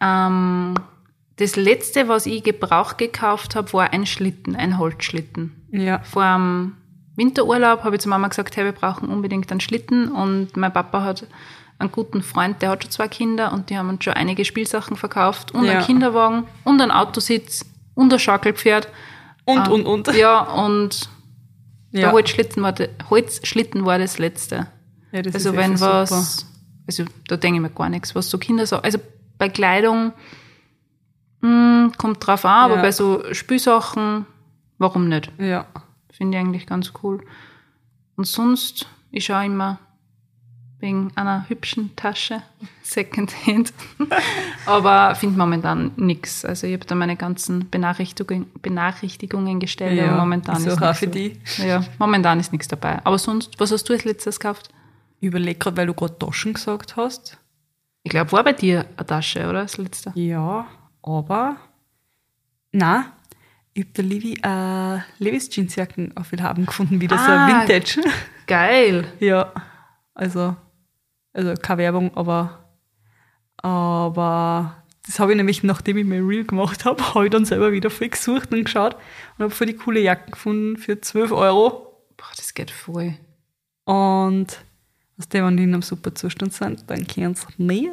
ähm, 0.00 0.74
das 1.36 1.56
letzte, 1.56 2.08
was 2.08 2.26
ich 2.26 2.42
gebraucht 2.42 2.98
gekauft 2.98 3.56
habe, 3.56 3.72
war 3.72 3.92
ein 3.92 4.06
Schlitten, 4.06 4.54
ein 4.56 4.78
Holzschlitten. 4.78 5.66
Ja. 5.72 6.00
Vor 6.04 6.22
dem 6.22 6.76
Winterurlaub 7.16 7.82
habe 7.84 7.96
ich 7.96 8.02
zu 8.02 8.08
Mama 8.08 8.28
gesagt, 8.28 8.56
hey, 8.56 8.64
wir 8.64 8.72
brauchen 8.72 9.08
unbedingt 9.08 9.50
einen 9.50 9.60
Schlitten. 9.60 10.10
Und 10.10 10.56
mein 10.56 10.72
Papa 10.72 11.02
hat 11.02 11.26
einen 11.84 11.92
guten 11.92 12.22
Freund, 12.22 12.60
der 12.62 12.70
hat 12.70 12.82
schon 12.82 12.90
zwei 12.90 13.08
Kinder 13.08 13.52
und 13.52 13.70
die 13.70 13.78
haben 13.78 13.88
uns 13.88 14.04
schon 14.04 14.14
einige 14.14 14.44
Spielsachen 14.44 14.96
verkauft 14.96 15.52
und 15.52 15.64
Ja. 15.64 15.72
einen 15.72 15.82
Kinderwagen 15.86 16.44
und 16.64 16.80
einen 16.80 16.90
Autositz 16.90 17.64
und 17.94 18.12
ein 18.12 18.18
Schaukelpferd. 18.18 18.88
Und, 19.44 19.58
Ah, 19.58 19.70
und, 19.70 19.86
und. 19.86 20.08
Ja, 20.16 20.40
und 20.40 21.08
Ja. 21.92 22.00
der 22.00 22.12
Holzschlitten 22.12 22.62
war, 22.62 22.72
de, 22.72 22.88
Holzschlitten 23.10 23.84
war 23.84 23.98
das 23.98 24.18
letzte. 24.18 24.66
Ja, 25.12 25.22
das 25.22 25.34
also 25.34 25.54
wenn 25.54 25.72
echt 25.72 25.80
was, 25.80 26.08
super. 26.38 26.48
also 26.88 27.04
da 27.28 27.36
denke 27.36 27.56
ich 27.58 27.62
mir 27.62 27.70
gar 27.70 27.88
nichts, 27.88 28.14
was 28.14 28.28
so 28.30 28.38
Kinder 28.38 28.66
so, 28.66 28.76
also 28.78 28.98
bei 29.38 29.48
Kleidung 29.48 30.12
mh, 31.40 31.92
kommt 31.98 32.26
drauf 32.26 32.44
an, 32.44 32.70
aber 32.70 32.76
bei 32.82 32.90
so 32.92 33.22
Spielsachen, 33.32 34.26
warum 34.78 35.08
nicht? 35.08 35.30
Ja. 35.38 35.66
Finde 36.10 36.38
ich 36.38 36.44
eigentlich 36.44 36.66
ganz 36.66 36.92
cool. 37.02 37.24
Und 38.16 38.26
sonst, 38.26 38.86
ich 39.10 39.24
schaue 39.26 39.44
immer, 39.46 39.78
wegen 40.80 41.12
einer 41.16 41.48
hübschen 41.48 41.94
Tasche, 41.96 42.42
Secondhand. 42.82 43.72
Aber 44.66 45.14
finde 45.14 45.38
momentan 45.38 45.92
nichts. 45.96 46.44
Also 46.44 46.66
ich 46.66 46.74
habe 46.74 46.84
da 46.84 46.94
meine 46.94 47.16
ganzen 47.16 47.70
Benachrichtigungen, 47.70 48.50
Benachrichtigungen 48.60 49.60
gestellt. 49.60 49.96
Ja, 49.98 50.08
aber 50.10 50.20
momentan 50.20 50.56
ist 50.64 50.76
auch 50.76 50.80
nichts 50.80 50.98
für 50.98 51.06
so- 51.06 51.10
die. 51.12 51.40
Ja, 51.66 51.82
momentan 51.98 52.38
ist 52.40 52.52
nichts 52.52 52.68
dabei. 52.68 53.00
Aber 53.04 53.18
sonst, 53.18 53.58
was 53.58 53.70
hast 53.72 53.88
du 53.88 53.94
als 53.94 54.04
letztes 54.04 54.38
gekauft? 54.38 54.68
Ich 55.20 55.28
überlege 55.28 55.58
gerade, 55.58 55.76
weil 55.78 55.86
du 55.86 55.94
gerade 55.94 56.18
Taschen 56.18 56.52
gesagt 56.52 56.96
hast. 56.96 57.38
Ich 58.02 58.10
glaube, 58.10 58.32
war 58.32 58.44
bei 58.44 58.52
dir 58.52 58.84
eine 58.96 59.06
Tasche, 59.06 59.48
oder? 59.48 59.62
Das 59.62 59.78
letzte. 59.78 60.12
Ja, 60.14 60.66
aber. 61.02 61.56
Na, 62.72 63.12
ich 63.72 63.84
habe 63.84 63.92
der 63.94 64.04
Levi 64.04 64.34
äh, 64.42 64.98
Levis 65.18 65.48
Jeansjacken 65.48 66.14
auf 66.16 66.30
haben 66.42 66.66
gefunden, 66.66 67.00
wieder 67.00 67.16
so 67.16 67.24
Ah. 67.24 67.46
ein 67.46 67.68
Vintage. 67.68 68.02
Geil. 68.46 69.06
ja, 69.20 69.50
also, 70.14 70.56
also 71.34 71.54
keine 71.60 71.78
Werbung, 71.82 72.16
aber, 72.16 72.64
aber 73.58 74.82
das 75.06 75.18
habe 75.18 75.32
ich 75.32 75.36
nämlich, 75.36 75.62
nachdem 75.62 75.98
ich 75.98 76.06
mein 76.06 76.26
Reel 76.26 76.44
gemacht 76.44 76.84
habe, 76.84 77.02
habe 77.14 77.26
ich 77.26 77.30
dann 77.30 77.44
selber 77.44 77.72
wieder 77.72 77.90
viel 77.90 78.08
gesucht 78.08 78.52
und 78.52 78.64
geschaut 78.64 78.94
und 79.36 79.44
habe 79.44 79.50
voll 79.54 79.66
die 79.66 79.74
coole 79.76 80.00
Jacken 80.00 80.30
gefunden 80.32 80.76
für 80.78 81.00
12 81.00 81.32
Euro. 81.32 82.02
Boah, 82.16 82.30
das 82.36 82.54
geht 82.54 82.70
voll. 82.70 83.14
Und 83.84 84.64
aus 85.18 85.28
dem, 85.28 85.44
wenn 85.44 85.56
die 85.56 85.64
in 85.64 85.74
einem 85.74 85.82
super 85.82 86.14
Zustand 86.14 86.52
sind, 86.54 86.88
dann 86.90 87.06
können 87.06 87.34
sie 87.34 87.46
mehr. 87.58 87.92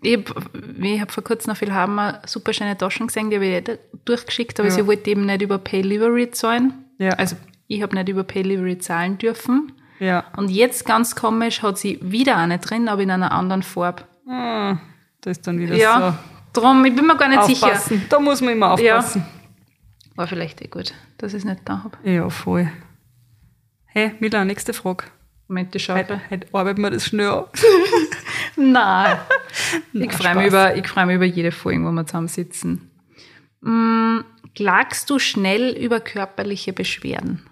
Ich 0.00 0.16
habe 0.16 1.00
hab 1.00 1.10
vor 1.12 1.24
kurzem 1.24 1.50
noch 1.50 1.58
viel 1.58 1.74
haben 1.74 2.00
super 2.26 2.54
schöne 2.54 2.78
Taschen 2.78 3.08
gesehen, 3.08 3.28
die 3.28 3.36
habe 3.36 3.46
ich 3.46 3.68
eh 3.68 3.78
durchgeschickt, 4.06 4.58
aber 4.58 4.70
Ja. 4.70 4.74
sie 4.74 4.86
wollte 4.86 5.10
eben 5.10 5.26
nicht 5.26 5.42
über 5.42 5.58
Paylivery 5.58 6.30
zahlen. 6.30 6.72
Ja. 6.98 7.10
Also 7.10 7.36
ich 7.66 7.82
habe 7.82 7.94
nicht 7.94 8.08
über 8.08 8.24
Paylivery 8.24 8.78
zahlen 8.78 9.18
dürfen. 9.18 9.72
Ja. 10.02 10.24
Und 10.36 10.50
jetzt 10.50 10.84
ganz 10.84 11.14
komisch 11.14 11.62
hat 11.62 11.78
sie 11.78 11.98
wieder 12.02 12.36
eine 12.36 12.58
drin, 12.58 12.88
aber 12.88 13.02
in 13.02 13.10
einer 13.12 13.30
anderen 13.30 13.62
Farbe. 13.62 14.02
Ah, 14.28 14.76
da 15.20 15.30
ist 15.30 15.46
dann 15.46 15.58
wieder 15.60 15.76
Ja, 15.76 16.18
drum, 16.52 16.84
ich 16.84 16.94
bin 16.96 17.06
mir 17.06 17.16
gar 17.16 17.28
nicht 17.28 17.42
so. 17.42 17.46
sicher. 17.48 17.66
Aufpassen. 17.66 18.04
Da 18.08 18.18
muss 18.18 18.40
man 18.40 18.52
immer 18.54 18.78
Ja. 18.80 18.98
aufpassen. 18.98 19.24
War 20.16 20.26
vielleicht 20.26 20.60
eh 20.60 20.66
gut, 20.66 20.92
dass 21.18 21.32
ich 21.34 21.38
es 21.38 21.44
nicht 21.44 21.60
da 21.64 21.84
habe. 21.84 21.96
Ja, 22.02 22.28
voll. 22.30 22.70
Hey, 23.86 24.14
Mila, 24.18 24.44
nächste 24.44 24.72
Frage. 24.72 25.04
Moment, 25.48 25.74
ich 25.76 25.88
Heute, 25.88 26.14
schaue. 26.18 26.30
heute 26.30 26.46
arbeiten 26.52 26.80
wir 26.82 26.90
das 26.90 27.06
schnell 27.06 27.28
ab. 27.28 27.56
Nein. 28.56 29.18
Ich 29.92 30.12
freue 30.12 30.34
mich, 30.34 30.46
über, 30.48 30.74
ich 30.76 30.88
freu 30.88 31.06
mich 31.06 31.16
über 31.16 31.24
jede 31.26 31.52
Folge, 31.52 31.84
wo 31.84 31.92
wir 31.92 32.06
zusammensitzen. 32.06 32.90
Mm, 33.60 34.20
klagst 34.56 35.08
du 35.10 35.18
schnell 35.20 35.76
über 35.76 36.00
körperliche 36.00 36.72
Beschwerden? 36.72 37.46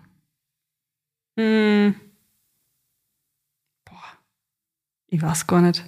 Hm. 1.38 1.94
Boah. 3.84 4.02
Ich 5.10 5.20
weiß 5.20 5.46
gar 5.46 5.60
nicht. 5.60 5.84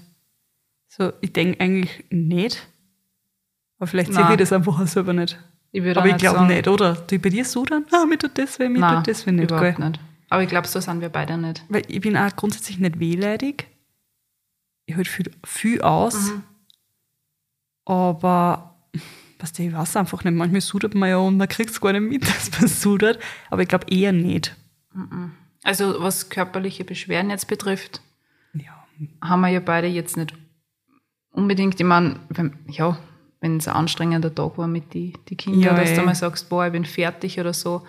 So, 0.88 1.12
ich 1.20 1.32
denke 1.32 1.60
eigentlich 1.60 2.04
nicht. 2.10 2.68
Aber 3.78 3.86
vielleicht 3.86 4.12
sehe 4.12 4.30
ich 4.30 4.36
das 4.36 4.52
einfach 4.52 4.78
auch 4.78 4.86
selber 4.86 5.12
nicht. 5.12 5.38
Ich 5.70 5.82
Aber 5.96 6.06
ich 6.06 6.16
glaube 6.18 6.44
nicht, 6.44 6.68
oder? 6.68 6.94
Du 6.94 7.18
bei 7.18 7.30
dir 7.30 7.44
so 7.44 7.64
dann? 7.64 7.86
Ah, 7.92 8.04
mir 8.04 8.18
tut 8.18 8.36
das 8.36 8.58
weh, 8.58 8.68
mir 8.68 8.80
Nein, 8.80 8.96
tut 8.96 9.08
das 9.08 9.26
weh 9.26 9.32
nicht. 9.32 9.50
überhaupt 9.50 9.76
Gell? 9.76 9.88
nicht. 9.88 10.00
Aber 10.28 10.42
ich 10.42 10.48
glaube, 10.48 10.68
so 10.68 10.80
sind 10.80 11.00
wir 11.00 11.08
beide 11.08 11.38
nicht. 11.38 11.64
Weil 11.68 11.82
ich 11.88 12.00
bin 12.00 12.16
auch 12.16 12.34
grundsätzlich 12.36 12.78
nicht 12.78 13.00
wehleidig. 13.00 13.68
Ich 14.86 14.96
halte 14.96 15.10
viel, 15.10 15.30
viel 15.44 15.80
aus. 15.82 16.30
Mhm. 16.30 16.42
Aber 17.84 18.76
was 19.38 19.58
ich 19.58 19.72
weiß 19.72 19.96
einfach 19.96 20.24
nicht. 20.24 20.34
Manchmal 20.34 20.60
sudert 20.60 20.94
man 20.94 21.08
ja 21.08 21.16
und 21.16 21.36
man 21.36 21.48
kriegt 21.48 21.70
es 21.70 21.80
gar 21.80 21.92
nicht 21.92 22.02
mit, 22.02 22.22
dass 22.28 22.50
man 22.60 22.68
sudert. 22.68 23.18
Aber 23.50 23.62
ich 23.62 23.68
glaube 23.68 23.86
eher 23.90 24.12
nicht. 24.12 24.54
Also 25.62 26.02
was 26.02 26.28
körperliche 26.28 26.84
Beschwerden 26.84 27.30
jetzt 27.30 27.48
betrifft. 27.48 28.00
Haben 29.22 29.40
wir 29.42 29.48
ja 29.48 29.60
beide 29.60 29.86
jetzt 29.88 30.16
nicht 30.16 30.34
unbedingt, 31.32 31.78
ich 31.80 31.86
meine, 31.86 32.16
wenn, 32.28 32.52
ja, 32.68 32.98
wenn 33.40 33.56
es 33.56 33.68
ein 33.68 33.74
anstrengender 33.74 34.34
Tag 34.34 34.58
war 34.58 34.66
mit 34.66 34.94
die, 34.94 35.14
die 35.28 35.36
Kindern, 35.36 35.62
Ja, 35.62 35.74
dass 35.74 35.90
eh. 35.90 35.96
du 35.96 36.02
mal 36.02 36.14
sagst, 36.14 36.48
boah, 36.48 36.66
ich 36.66 36.72
bin 36.72 36.84
fertig 36.84 37.40
oder 37.40 37.52
so. 37.52 37.82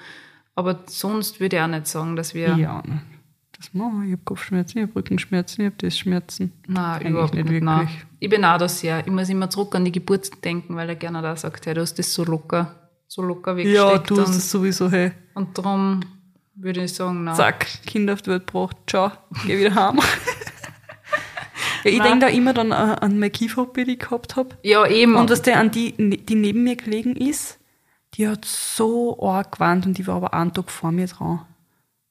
Aber 0.56 0.80
sonst 0.88 1.39
würde 1.39 1.58
ich 1.58 1.62
auch 1.62 1.67
nicht 1.67 1.88
sagen, 1.88 2.15
dass 2.15 2.34
wir, 2.34 2.56
Ja. 2.56 2.82
Das 3.58 3.73
mache 3.73 4.06
ich. 4.06 4.12
Habe 4.12 4.21
Kopfschmerzen, 4.26 4.78
ich 4.80 4.84
habe 4.84 4.95
Rückenschmerzen, 4.95 5.62
ich 5.62 5.65
habe 5.67 5.76
das 5.78 5.97
Schmerzen. 5.97 6.52
nein, 6.67 6.84
Eigentlich 6.95 7.10
überhaupt 7.12 7.34
nicht 7.34 7.49
nicht. 7.49 7.63
Nein. 7.63 7.80
wirklich. 7.82 8.06
Ich 8.19 8.30
bin 8.30 8.43
auch 8.43 8.58
da 8.58 8.67
sehr, 8.67 8.99
ich 9.06 9.12
muss 9.12 9.30
immer 9.30 9.49
zurück 9.49 9.73
an 9.76 9.86
die 9.86 9.91
Geburt 9.91 10.43
denken, 10.43 10.76
weil 10.76 10.89
er 10.89 10.95
gerne 10.95 11.21
da 11.21 11.36
sagt, 11.36 11.65
hey, 11.65 11.73
du 11.73 11.80
hast 11.82 11.97
das 11.97 12.13
so 12.13 12.26
locker, 12.26 12.76
so 13.08 13.21
locker 13.21 13.58
Ja, 13.60 13.91
weggesteckt. 13.91 14.10
du 14.10 14.19
hast 14.21 14.36
es 14.36 14.52
sowieso, 14.52 14.91
hey. 14.91 15.12
und 15.36 15.58
darum 15.58 16.02
würde 16.56 16.84
ich 16.84 16.93
sagen, 16.93 17.23
nein. 17.23 17.36
Zack, 17.36 17.65
Kind 17.86 18.10
auf 18.10 18.21
die 18.21 18.32
Welt 18.32 18.47
gebracht, 18.47 18.76
ciao, 18.88 19.12
geh 19.45 19.58
wieder 19.58 19.76
heim. 19.76 19.99
Ja, 21.84 21.91
ich 21.91 22.02
denke 22.02 22.19
da 22.19 22.28
immer 22.28 22.54
dann 22.54 22.72
äh, 22.72 22.76
an 22.76 23.19
meine 23.19 23.30
Kiefer, 23.32 23.67
die 23.76 23.82
ich 23.93 24.00
gehabt 24.00 24.36
habe. 24.36 24.58
Ja, 24.63 24.86
eben. 24.88 25.15
Und 25.15 25.30
dass 25.30 25.41
der 25.41 25.60
an 25.60 25.72
die, 25.72 25.93
die 26.26 26.36
neben 26.36 26.63
mir 26.63 26.76
gelegen 26.76 27.15
ist, 27.15 27.60
die 28.15 28.28
hat 28.28 28.46
so 28.46 29.22
arg 29.22 29.54
gewarnt 29.54 29.86
und 29.86 29.98
die 29.98 30.06
war 30.08 30.15
aber 30.15 30.34
einen 30.34 30.54
Tag 30.54 30.69
vor 30.72 30.91
mir 30.91 31.08
dran. 31.08 31.46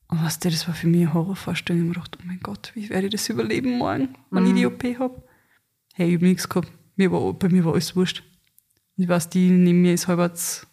Und 0.09 0.23
was 0.25 0.39
das 0.39 0.67
war 0.69 0.75
für 0.75 0.89
mich 0.89 1.03
eine 1.03 1.15
Horrorvorstellung. 1.15 1.91
Ich 1.91 1.97
hab 1.97 1.97
mir 1.97 2.05
gedacht, 2.05 2.19
oh 2.21 2.27
mein 2.27 2.41
Gott, 2.41 2.73
wie 2.75 2.91
werde 2.91 3.07
ich 3.07 3.13
das 3.13 3.29
überleben 3.29 3.79
morgen, 3.79 4.15
wenn 4.31 4.47
ich 4.47 4.55
die 4.55 4.67
OP 4.67 4.83
habe? 4.99 5.23
Hey, 5.95 6.09
ich 6.11 6.15
hab 6.17 6.23
nichts 6.23 6.49
gehabt. 6.49 6.71
Mir 6.97 7.11
war, 7.13 7.33
bei 7.33 7.49
mir 7.49 7.65
war 7.65 7.73
alles 7.73 7.97
wurscht. 7.97 8.23
Und 8.97 9.05
ich 9.05 9.09
weiß, 9.09 9.31
die 9.31 9.49
neben 9.49 9.81
mir 9.81 9.95
ist 9.95 10.09
halbwegs, 10.09 10.67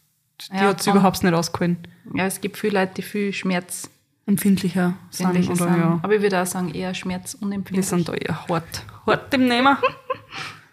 die 0.51 0.55
Ja, 0.55 0.61
hat 0.63 0.81
es 0.81 0.87
überhaupt 0.87 1.23
nicht 1.23 1.33
ausgehalten. 1.33 1.87
ja, 2.15 2.25
es 2.25 2.41
gibt 2.41 2.57
viele 2.57 2.79
Leute, 2.81 2.95
die 2.95 3.01
viel 3.03 3.31
Schmerz 3.31 3.89
Empfindlicher 4.29 4.93
sind, 5.09 5.27
oder 5.27 5.43
sind. 5.43 5.59
ja. 5.59 5.99
Aber 6.03 6.15
ich 6.15 6.21
würde 6.21 6.41
auch 6.41 6.45
sagen, 6.45 6.73
eher 6.73 6.89
Wir 6.89 6.93
schmerzunempfindlich. 6.93 7.85
sind 7.85 8.07
da 8.07 8.13
eher 8.13 8.47
hart, 8.47 8.85
hart 9.05 9.33
im 9.33 9.47
Nehmen. 9.47 9.75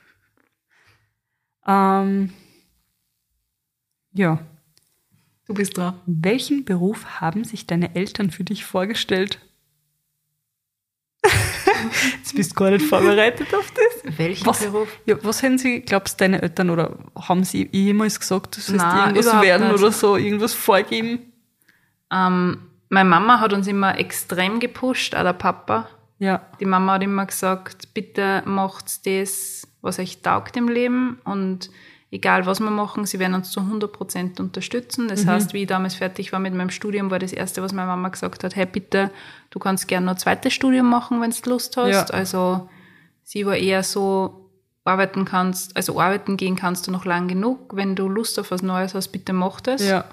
ähm, 1.67 2.33
ja. 4.13 4.39
Du 5.47 5.55
bist 5.55 5.77
dran. 5.77 5.99
Welchen 6.07 6.65
Beruf 6.65 7.21
haben 7.21 7.45
sich 7.45 7.67
deine 7.67 7.95
Eltern 7.95 8.31
für 8.31 8.45
dich 8.45 8.65
vorgestellt? 8.65 9.39
Jetzt 12.19 12.35
bist 12.35 12.51
du 12.53 12.55
gar 12.57 12.71
nicht 12.71 12.85
vorbereitet 12.85 13.55
auf 13.55 13.73
das. 13.73 14.19
Welchen 14.19 14.45
Was, 14.47 14.59
Beruf? 14.65 14.89
ja, 15.07 15.17
was 15.25 15.43
hätten 15.43 15.59
sie, 15.59 15.81
glaubst 15.81 16.21
du, 16.21 16.25
deine 16.25 16.43
Eltern 16.43 16.71
oder 16.71 16.99
haben 17.19 17.43
sie 17.45 17.69
jemals 17.73 18.21
gesagt, 18.21 18.57
du 18.57 18.61
sollst 18.61 18.85
Nein, 18.85 19.17
irgendwas 19.17 19.43
werden 19.43 19.69
nicht. 19.69 19.79
oder 19.81 19.93
so, 19.93 20.17
irgendwas 20.17 20.53
vorgeben? 20.53 21.33
Ähm, 22.13 22.66
meine 22.89 23.09
Mama 23.09 23.41
hat 23.41 23.53
uns 23.53 23.67
immer 23.67 23.99
extrem 23.99 24.61
gepusht, 24.61 25.15
auch 25.15 25.23
der 25.23 25.33
Papa. 25.33 25.89
Ja. 26.19 26.43
Die 26.61 26.65
Mama 26.65 26.95
hat 26.95 27.03
immer 27.03 27.27
gesagt, 27.27 27.93
bitte 27.95 28.43
macht 28.47 29.07
das, 29.07 29.69
was 29.83 29.99
euch 29.99 30.23
taugt 30.23 30.57
im 30.57 30.69
Leben 30.69 31.19
und 31.25 31.71
egal 32.11 32.47
was 32.47 32.61
wir 32.61 32.71
machen, 32.71 33.05
sie 33.05 33.19
werden 33.19 33.35
uns 33.35 33.51
zu 33.51 33.61
100% 33.61 34.41
unterstützen. 34.41 35.09
Das 35.09 35.27
heißt, 35.27 35.53
wie 35.53 35.63
ich 35.63 35.69
damals 35.69 35.95
fertig 35.95 36.33
war 36.33 36.41
mit 36.41 36.55
meinem 36.55 36.71
Studium, 36.71 37.11
war 37.11 37.19
das 37.19 37.33
Erste, 37.33 37.63
was 37.63 37.73
meine 37.73 37.89
Mama 37.89 38.09
gesagt 38.09 38.45
hat, 38.45 38.57
hey 38.57 38.67
bitte, 38.67 39.11
du 39.51 39.59
kannst 39.59 39.89
gerne 39.89 40.07
noch 40.07 40.15
ein 40.15 40.19
zweites 40.19 40.55
Studium 40.55 40.89
machen, 40.89 41.21
wenn 41.21 41.31
du 41.31 41.51
Lust 41.51 41.77
hast. 41.77 42.11
Ja. 42.11 42.15
Also 42.15 42.69
sie 43.23 43.45
war 43.45 43.57
eher 43.57 43.83
so, 43.83 44.51
arbeiten 44.85 45.25
kannst, 45.25 45.77
also 45.77 46.01
arbeiten 46.01 46.37
gehen 46.37 46.57
kannst 46.57 46.87
du 46.87 46.93
noch 46.93 47.05
lang 47.05 47.29
genug. 47.29 47.77
Wenn 47.77 47.97
du 47.97 48.09
Lust 48.09 48.39
auf 48.39 48.51
was 48.51 48.63
Neues 48.63 48.95
hast, 48.95 49.09
bitte 49.09 49.33
mach 49.33 49.61
das. 49.61 49.87
Ja. 49.87 50.05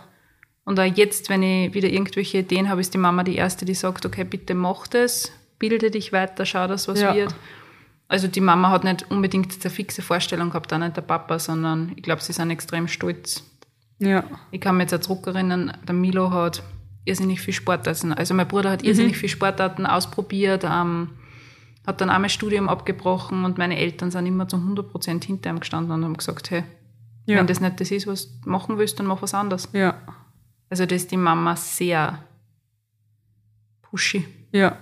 Und 0.65 0.79
auch 0.79 0.83
jetzt, 0.85 1.29
wenn 1.29 1.43
ich 1.43 1.73
wieder 1.73 1.89
irgendwelche 1.89 2.39
Ideen 2.39 2.69
habe, 2.69 2.81
ist 2.81 2.93
die 2.93 2.97
Mama 2.97 3.23
die 3.23 3.35
Erste, 3.35 3.65
die 3.65 3.73
sagt, 3.73 4.05
okay, 4.05 4.23
bitte 4.23 4.53
mach 4.55 4.87
das, 4.87 5.31
bilde 5.59 5.91
dich 5.91 6.13
weiter, 6.13 6.45
schau, 6.45 6.67
dass 6.67 6.87
was 6.87 7.01
Ja. 7.01 7.13
wird. 7.15 7.35
Also 8.07 8.27
die 8.27 8.41
Mama 8.41 8.69
hat 8.69 8.83
nicht 8.83 9.09
unbedingt 9.11 9.57
eine 9.61 9.69
fixe 9.73 10.01
Vorstellung 10.01 10.49
gehabt, 10.49 10.71
auch 10.71 10.77
nicht 10.77 10.95
der 10.95 11.01
Papa, 11.01 11.39
sondern 11.39 11.91
ich 11.95 12.03
glaube, 12.03 12.21
sie 12.21 12.33
sind 12.33 12.49
extrem 12.51 12.87
stolz. 12.87 13.43
Ja. 13.99 14.23
Ich 14.51 14.61
kann 14.61 14.77
mich 14.77 14.83
jetzt 14.91 14.93
auch 14.93 14.99
zurückerinnern, 15.07 15.73
der 15.87 15.95
Milo 15.95 16.31
hat 16.31 16.63
irrsinnig 17.05 17.41
viel 17.41 17.53
Sportarten, 17.53 18.13
also 18.13 18.33
mein 18.33 18.47
Bruder 18.47 18.71
hat 18.71 18.83
irrsinnig 18.83 19.17
viel 19.17 19.29
Sportarten 19.29 19.85
ausprobiert, 19.85 20.63
ähm, 20.63 21.09
hat 21.85 21.99
dann 21.99 22.09
einmal 22.09 22.29
Studium 22.29 22.69
abgebrochen 22.69 23.43
und 23.43 23.57
meine 23.57 23.77
Eltern 23.77 24.11
sind 24.11 24.25
immer 24.25 24.47
zu 24.47 24.57
100% 24.57 25.25
hinter 25.25 25.49
ihm 25.49 25.59
gestanden 25.59 25.91
und 25.93 26.03
haben 26.05 26.15
gesagt, 26.17 26.49
hey, 26.51 26.63
Ja. 27.25 27.37
wenn 27.39 27.47
das 27.47 27.59
nicht 27.59 27.79
das 27.81 27.91
ist, 27.91 28.07
was 28.07 28.39
du 28.41 28.49
machen 28.49 28.77
willst, 28.77 28.99
dann 28.99 29.05
mach 29.07 29.21
was 29.21 29.33
anderes. 29.33 29.69
Ja. 29.73 29.95
Also 30.73 30.87
das 30.87 31.03
ist 31.03 31.11
die 31.11 31.17
Mama 31.17 31.55
sehr 31.55 32.23
pushy. 33.83 34.25
Ja. 34.51 34.79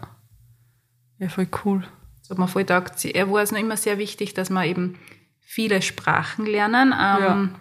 Ja, 1.20 1.28
voll 1.28 1.50
cool. 1.66 1.84
Das 2.22 2.30
hat 2.30 2.38
mir 2.38 2.48
voll 2.48 2.62
gedacht. 2.62 3.04
Er 3.04 3.30
war 3.30 3.42
es 3.42 3.52
noch 3.52 3.60
immer 3.60 3.76
sehr 3.76 3.98
wichtig, 3.98 4.34
dass 4.34 4.50
wir 4.50 4.64
eben 4.64 4.98
viele 5.42 5.82
Sprachen 5.82 6.46
lernen. 6.46 6.96
Ähm, 6.98 7.56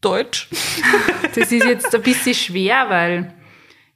Deutsch. 0.00 0.48
Das 1.34 1.52
ist 1.52 1.66
jetzt 1.66 1.94
ein 1.94 2.00
bisschen 2.00 2.32
schwer, 2.32 2.86
weil 2.88 3.34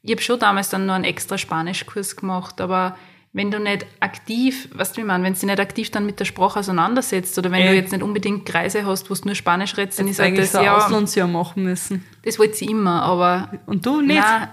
ich 0.02 0.11
habe 0.11 0.20
schon 0.20 0.38
damals 0.38 0.68
dann 0.68 0.84
nur 0.84 0.96
einen 0.96 1.04
extra 1.04 1.38
Spanischkurs 1.38 2.16
gemacht, 2.16 2.61
aber 2.61 2.98
wenn 3.38 3.51
du 3.51 3.59
nicht 3.61 3.87
aktiv, 4.01 4.68
weißt 4.74 4.96
du, 4.96 5.01
wie 5.01 5.05
meine, 5.07 5.24
wenn 5.24 5.33
du 5.33 5.38
dich 5.38 5.46
nicht 5.48 5.61
aktiv 5.61 5.90
dann 5.90 6.05
mit 6.05 6.18
der 6.20 6.24
Sprache 6.27 6.59
auseinandersetzt 6.59 7.38
oder 7.38 7.51
wenn 7.51 7.61
Ey. 7.62 7.68
du 7.68 7.74
jetzt 7.77 7.92
nicht 7.92 8.03
unbedingt 8.03 8.44
Kreise 8.44 8.85
hast, 8.85 9.09
wo 9.09 9.14
du 9.14 9.20
nur 9.27 9.35
Spanisch 9.35 9.77
redest, 9.77 9.98
dann 10.01 10.09
ist 10.09 10.18
halt 10.20 10.37
das, 10.37 10.53
so 10.53 10.61
ja, 10.61 10.77
Auslandsjahr 10.77 11.29
machen 11.29 11.62
müssen. 11.64 12.05
das 12.24 12.38
wollte 12.38 12.55
sie 12.55 12.66
immer, 12.66 13.03
aber 13.03 13.51
Und 13.66 13.87
du 13.87 14.01
nicht? 14.03 14.18
nein, 14.20 14.48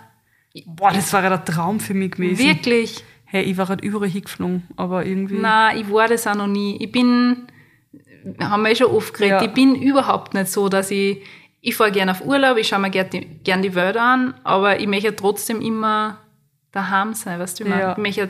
Boah, 0.67 0.91
das 0.93 1.12
war 1.12 1.21
ja 1.21 1.30
der 1.30 1.43
Traum 1.43 1.82
für 1.82 1.93
mich 1.93 2.12
gewesen. 2.12 2.38
wirklich, 2.45 3.04
Hey, 3.26 3.43
ich 3.43 3.58
war 3.58 3.67
halt 3.67 3.82
überall 3.82 4.08
hingeflogen, 4.08 4.63
aber 4.78 5.06
irgendwie. 5.06 5.38
Nein, 5.39 5.80
ich 5.80 5.91
war 5.91 6.08
das 6.08 6.26
auch 6.28 6.36
noch 6.36 6.48
nie. 6.48 6.78
Ich 6.82 6.91
bin, 6.91 7.48
haben 8.39 8.62
wir 8.63 8.69
eh 8.71 8.76
schon 8.76 8.88
oft 8.91 9.13
geredet, 9.13 9.41
Ja. 9.41 9.48
ich 9.48 9.54
bin 9.54 9.76
überhaupt 9.76 10.34
nicht 10.34 10.48
so, 10.48 10.69
dass 10.69 10.91
ich, 10.91 11.21
ich 11.60 11.76
fahre 11.76 11.91
gerne 11.91 12.12
auf 12.12 12.24
Urlaub, 12.24 12.58
ich 12.58 12.67
schaue 12.67 12.80
mir 12.80 12.91
gerne 12.91 13.10
die, 13.10 13.26
gern 13.43 13.62
die 13.63 13.74
Welt 13.76 13.98
an, 13.98 14.36
aber 14.43 14.80
ich 14.80 14.88
möchte 14.88 15.13
trotzdem 15.15 15.60
immer 15.60 16.19
daheim 16.71 17.13
sein, 17.13 17.39
weißt 17.39 17.60
du, 17.60 17.65
wie? 17.65 17.69
Ja. 17.69 17.91
Ich 17.93 17.98
möchte 17.98 18.30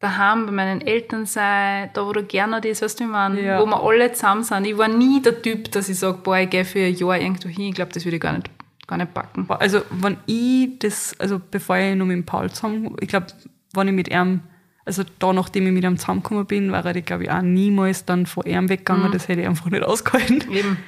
daheim 0.00 0.46
bei 0.46 0.52
meinen 0.52 0.80
Eltern 0.80 1.26
sein, 1.26 1.90
da 1.92 2.06
wo 2.06 2.12
du 2.12 2.24
gerne 2.24 2.58
ist, 2.66 2.82
weißt 2.82 3.00
du, 3.00 3.04
ich 3.04 3.10
meine? 3.10 3.40
Ja. 3.40 3.60
Wo 3.60 3.66
wir 3.66 3.82
alle 3.82 4.12
zusammen 4.12 4.42
sind. 4.42 4.66
Ich 4.66 4.76
war 4.76 4.88
nie 4.88 5.20
der 5.22 5.40
Typ, 5.40 5.70
dass 5.72 5.88
ich 5.88 5.98
sage, 5.98 6.18
boah, 6.22 6.38
ich 6.38 6.50
gehe 6.50 6.64
für 6.64 6.80
ein 6.80 6.94
Jahr 6.94 7.18
irgendwo 7.18 7.48
hin. 7.48 7.68
Ich 7.68 7.74
glaube, 7.74 7.92
das 7.92 8.04
würde 8.04 8.16
ich 8.16 8.22
gar 8.22 8.32
nicht, 8.32 8.50
gar 8.86 8.96
nicht 8.96 9.12
packen. 9.12 9.46
Also, 9.48 9.82
wenn 9.90 10.16
ich 10.26 10.78
das, 10.78 11.14
also 11.20 11.40
bevor 11.50 11.76
ich 11.76 11.94
noch 11.94 12.06
mit 12.06 12.16
dem 12.16 12.24
Paul 12.24 12.50
zusammen, 12.50 12.96
ich 13.00 13.08
glaube, 13.08 13.26
wenn 13.74 13.88
ich 13.88 13.94
mit 13.94 14.08
ihm, 14.08 14.40
also 14.86 15.02
da, 15.18 15.32
nachdem 15.34 15.66
ich 15.66 15.72
mit 15.72 15.84
ihm 15.84 15.98
zusammengekommen 15.98 16.46
bin, 16.46 16.72
war 16.72 16.84
ich, 16.96 17.04
glaube 17.04 17.24
ich, 17.24 17.30
auch 17.30 17.42
niemals 17.42 18.06
dann 18.06 18.24
von 18.24 18.46
ihm 18.46 18.70
weggegangen. 18.70 19.12
Das 19.12 19.28
hätte 19.28 19.42
ich 19.42 19.46
einfach 19.46 19.70
nicht 19.70 19.84
ausgehalten. 19.84 20.50
Eben. 20.50 20.78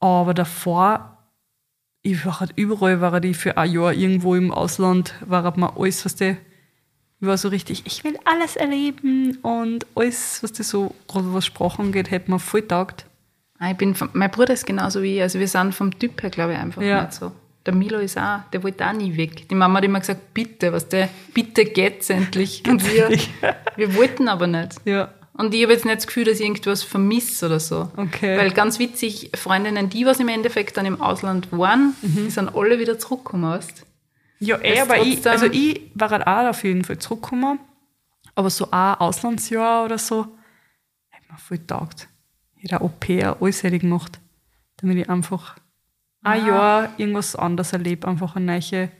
Aber 0.00 0.34
davor, 0.34 1.18
ich 2.02 2.26
war 2.26 2.40
halt 2.40 2.52
überall, 2.56 3.00
war 3.00 3.22
ich 3.22 3.36
für 3.36 3.56
ein 3.56 3.70
Jahr 3.70 3.92
irgendwo 3.92 4.34
im 4.34 4.50
Ausland, 4.50 5.14
war 5.24 5.44
halt 5.44 5.56
mir 5.56 5.76
alles, 5.78 6.04
was 6.04 6.16
der, 6.16 6.36
ich 7.20 7.26
war 7.26 7.36
so 7.38 7.48
richtig, 7.48 7.82
ich 7.86 8.02
will 8.04 8.18
alles 8.24 8.56
erleben 8.56 9.38
und 9.42 9.86
alles, 9.94 10.42
was 10.42 10.52
das 10.52 10.68
so, 10.68 10.94
gerade 11.08 11.32
was 11.34 11.44
Sprachen 11.46 11.86
angeht, 11.86 12.10
hätte 12.10 12.30
mir 12.30 12.38
voll 12.38 12.62
taugt. 12.62 13.04
Ah, 13.58 13.70
Ich 13.72 13.76
bin, 13.76 13.94
vom- 13.94 14.10
mein 14.14 14.30
Bruder 14.30 14.54
ist 14.54 14.66
genauso 14.66 15.02
wie 15.02 15.16
ich. 15.16 15.22
Also 15.22 15.38
wir 15.38 15.48
sind 15.48 15.74
vom 15.74 15.98
Typ 15.98 16.22
her, 16.22 16.30
glaube 16.30 16.54
ich, 16.54 16.58
einfach 16.58 16.80
Ja. 16.82 17.02
nicht 17.02 17.12
so. 17.14 17.32
Der 17.66 17.74
Milo 17.74 17.98
ist 17.98 18.16
auch, 18.16 18.38
der 18.54 18.62
wollte 18.62 18.86
auch 18.86 18.94
nie 18.94 19.14
weg. 19.18 19.46
Die 19.50 19.54
Mama 19.54 19.76
hat 19.78 19.84
immer 19.84 20.00
gesagt, 20.00 20.32
bitte, 20.32 20.72
was 20.72 20.88
der, 20.88 21.10
bitte 21.34 21.66
geht's 21.66 22.08
endlich. 22.08 22.62
Und 22.66 22.82
wir, 22.90 23.10
wir 23.76 23.94
wollten 23.96 24.28
aber 24.28 24.46
nicht. 24.46 24.76
Ja, 24.86 25.12
Und 25.34 25.52
ich 25.54 25.62
habe 25.62 25.74
jetzt 25.74 25.84
nicht 25.84 25.98
das 25.98 26.06
Gefühl, 26.06 26.24
dass 26.24 26.40
ich 26.40 26.46
irgendwas 26.46 26.82
vermisse 26.82 27.46
oder 27.46 27.60
so. 27.60 27.90
Okay. 27.98 28.38
Weil 28.38 28.50
ganz 28.52 28.78
witzig, 28.78 29.30
Freundinnen, 29.34 29.90
die 29.90 30.06
was 30.06 30.20
im 30.20 30.28
Endeffekt 30.28 30.78
dann 30.78 30.86
im 30.86 31.02
Ausland 31.02 31.52
waren, 31.52 31.94
Mhm. 32.00 32.24
die 32.24 32.30
sind 32.30 32.54
alle 32.56 32.78
wieder 32.78 32.98
zurückgekommen, 32.98 33.50
weißt 33.50 33.84
Ja, 34.40 34.58
eh, 34.62 34.80
aber 34.80 34.98
ich, 34.98 35.26
also 35.28 35.46
ich 35.46 35.90
war 35.94 36.10
halt 36.10 36.26
auch 36.26 36.48
auf 36.48 36.64
jeden 36.64 36.82
Fall 36.84 36.98
zurückgekommen, 36.98 37.60
aber 38.34 38.48
so 38.50 38.70
ein 38.70 38.94
Auslandsjahr 38.94 39.84
oder 39.84 39.98
so, 39.98 40.26
hätte 41.10 41.30
mir 41.30 41.38
voll 41.38 41.58
taugt. 41.58 42.08
Ich 42.56 42.64
hätte 42.64 42.80
Au-pair, 42.80 43.36
alles 43.40 43.62
hätte 43.62 43.78
gemacht, 43.78 44.18
damit 44.78 44.96
ich 44.98 45.08
einfach 45.10 45.56
ein 46.22 46.46
Jahr 46.46 46.98
irgendwas 46.98 47.36
anderes 47.36 47.72
erlebe, 47.72 48.08
einfach 48.08 48.36
eine 48.36 48.46
neue 48.46 48.90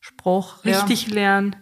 Sprache 0.00 0.68
Ja. 0.70 0.80
richtig 0.80 1.08
lernen. 1.08 1.56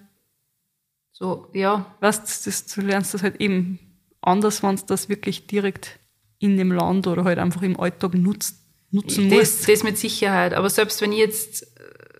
So, 1.12 1.48
ja, 1.52 1.94
Weißt 2.00 2.44
du, 2.46 2.50
das, 2.50 2.66
du 2.66 2.80
lernst 2.80 3.14
das 3.14 3.22
halt 3.22 3.40
eben 3.40 3.78
anders, 4.20 4.62
wenn 4.62 4.76
du 4.76 4.82
das 4.86 5.08
wirklich 5.08 5.46
direkt 5.46 5.98
in 6.38 6.56
dem 6.56 6.72
Land 6.72 7.06
oder 7.06 7.24
halt 7.24 7.38
einfach 7.38 7.62
im 7.62 7.78
Alltag 7.78 8.14
nutzt, 8.14 8.58
nutzen 8.90 9.30
das, 9.30 9.38
musst. 9.38 9.68
das 9.68 9.82
mit 9.82 9.96
Sicherheit. 9.96 10.54
Aber 10.54 10.68
selbst 10.68 11.00
wenn 11.00 11.12
ich 11.12 11.18
jetzt 11.18 11.66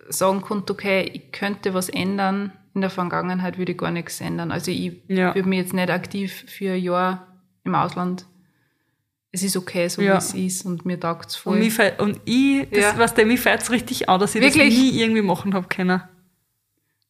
sagen 0.09 0.41
könnte, 0.41 0.73
okay, 0.73 1.09
ich 1.13 1.31
könnte 1.31 1.73
was 1.73 1.89
ändern 1.89 2.51
in 2.73 2.81
der 2.81 2.89
Vergangenheit, 2.89 3.57
würde 3.57 3.71
ich 3.71 3.77
gar 3.77 3.91
nichts 3.91 4.19
ändern. 4.21 4.51
Also 4.51 4.71
ich 4.71 4.93
Ja. 5.07 5.33
würde 5.35 5.47
mich 5.49 5.59
jetzt 5.59 5.73
nicht 5.73 5.89
aktiv 5.89 6.45
für 6.47 6.73
ein 6.73 6.81
Jahr 6.83 7.27
im 7.63 7.73
Ausland. 7.75 8.25
Es 9.31 9.43
ist 9.43 9.57
okay, 9.57 9.87
so 9.89 10.01
Ja. 10.01 10.13
wie 10.13 10.17
es 10.17 10.33
ist 10.33 10.65
und 10.65 10.85
mir 10.85 10.99
taugt 10.99 11.29
es 11.29 11.35
voll. 11.35 11.53
Und, 11.53 11.59
mich, 11.59 11.79
und 11.99 12.19
ich, 12.25 12.69
das, 12.69 12.79
Ja. 12.79 12.97
was 12.97 13.13
der 13.13 13.25
mich 13.25 13.39
fällt 13.39 13.69
richtig 13.69 14.07
an, 14.09 14.19
dass 14.19 14.35
ich 14.35 14.41
Wirklich? 14.41 14.69
das 14.69 14.77
nie 14.77 14.99
irgendwie 15.01 15.21
machen 15.21 15.53
habe 15.53 15.67
können. 15.67 16.01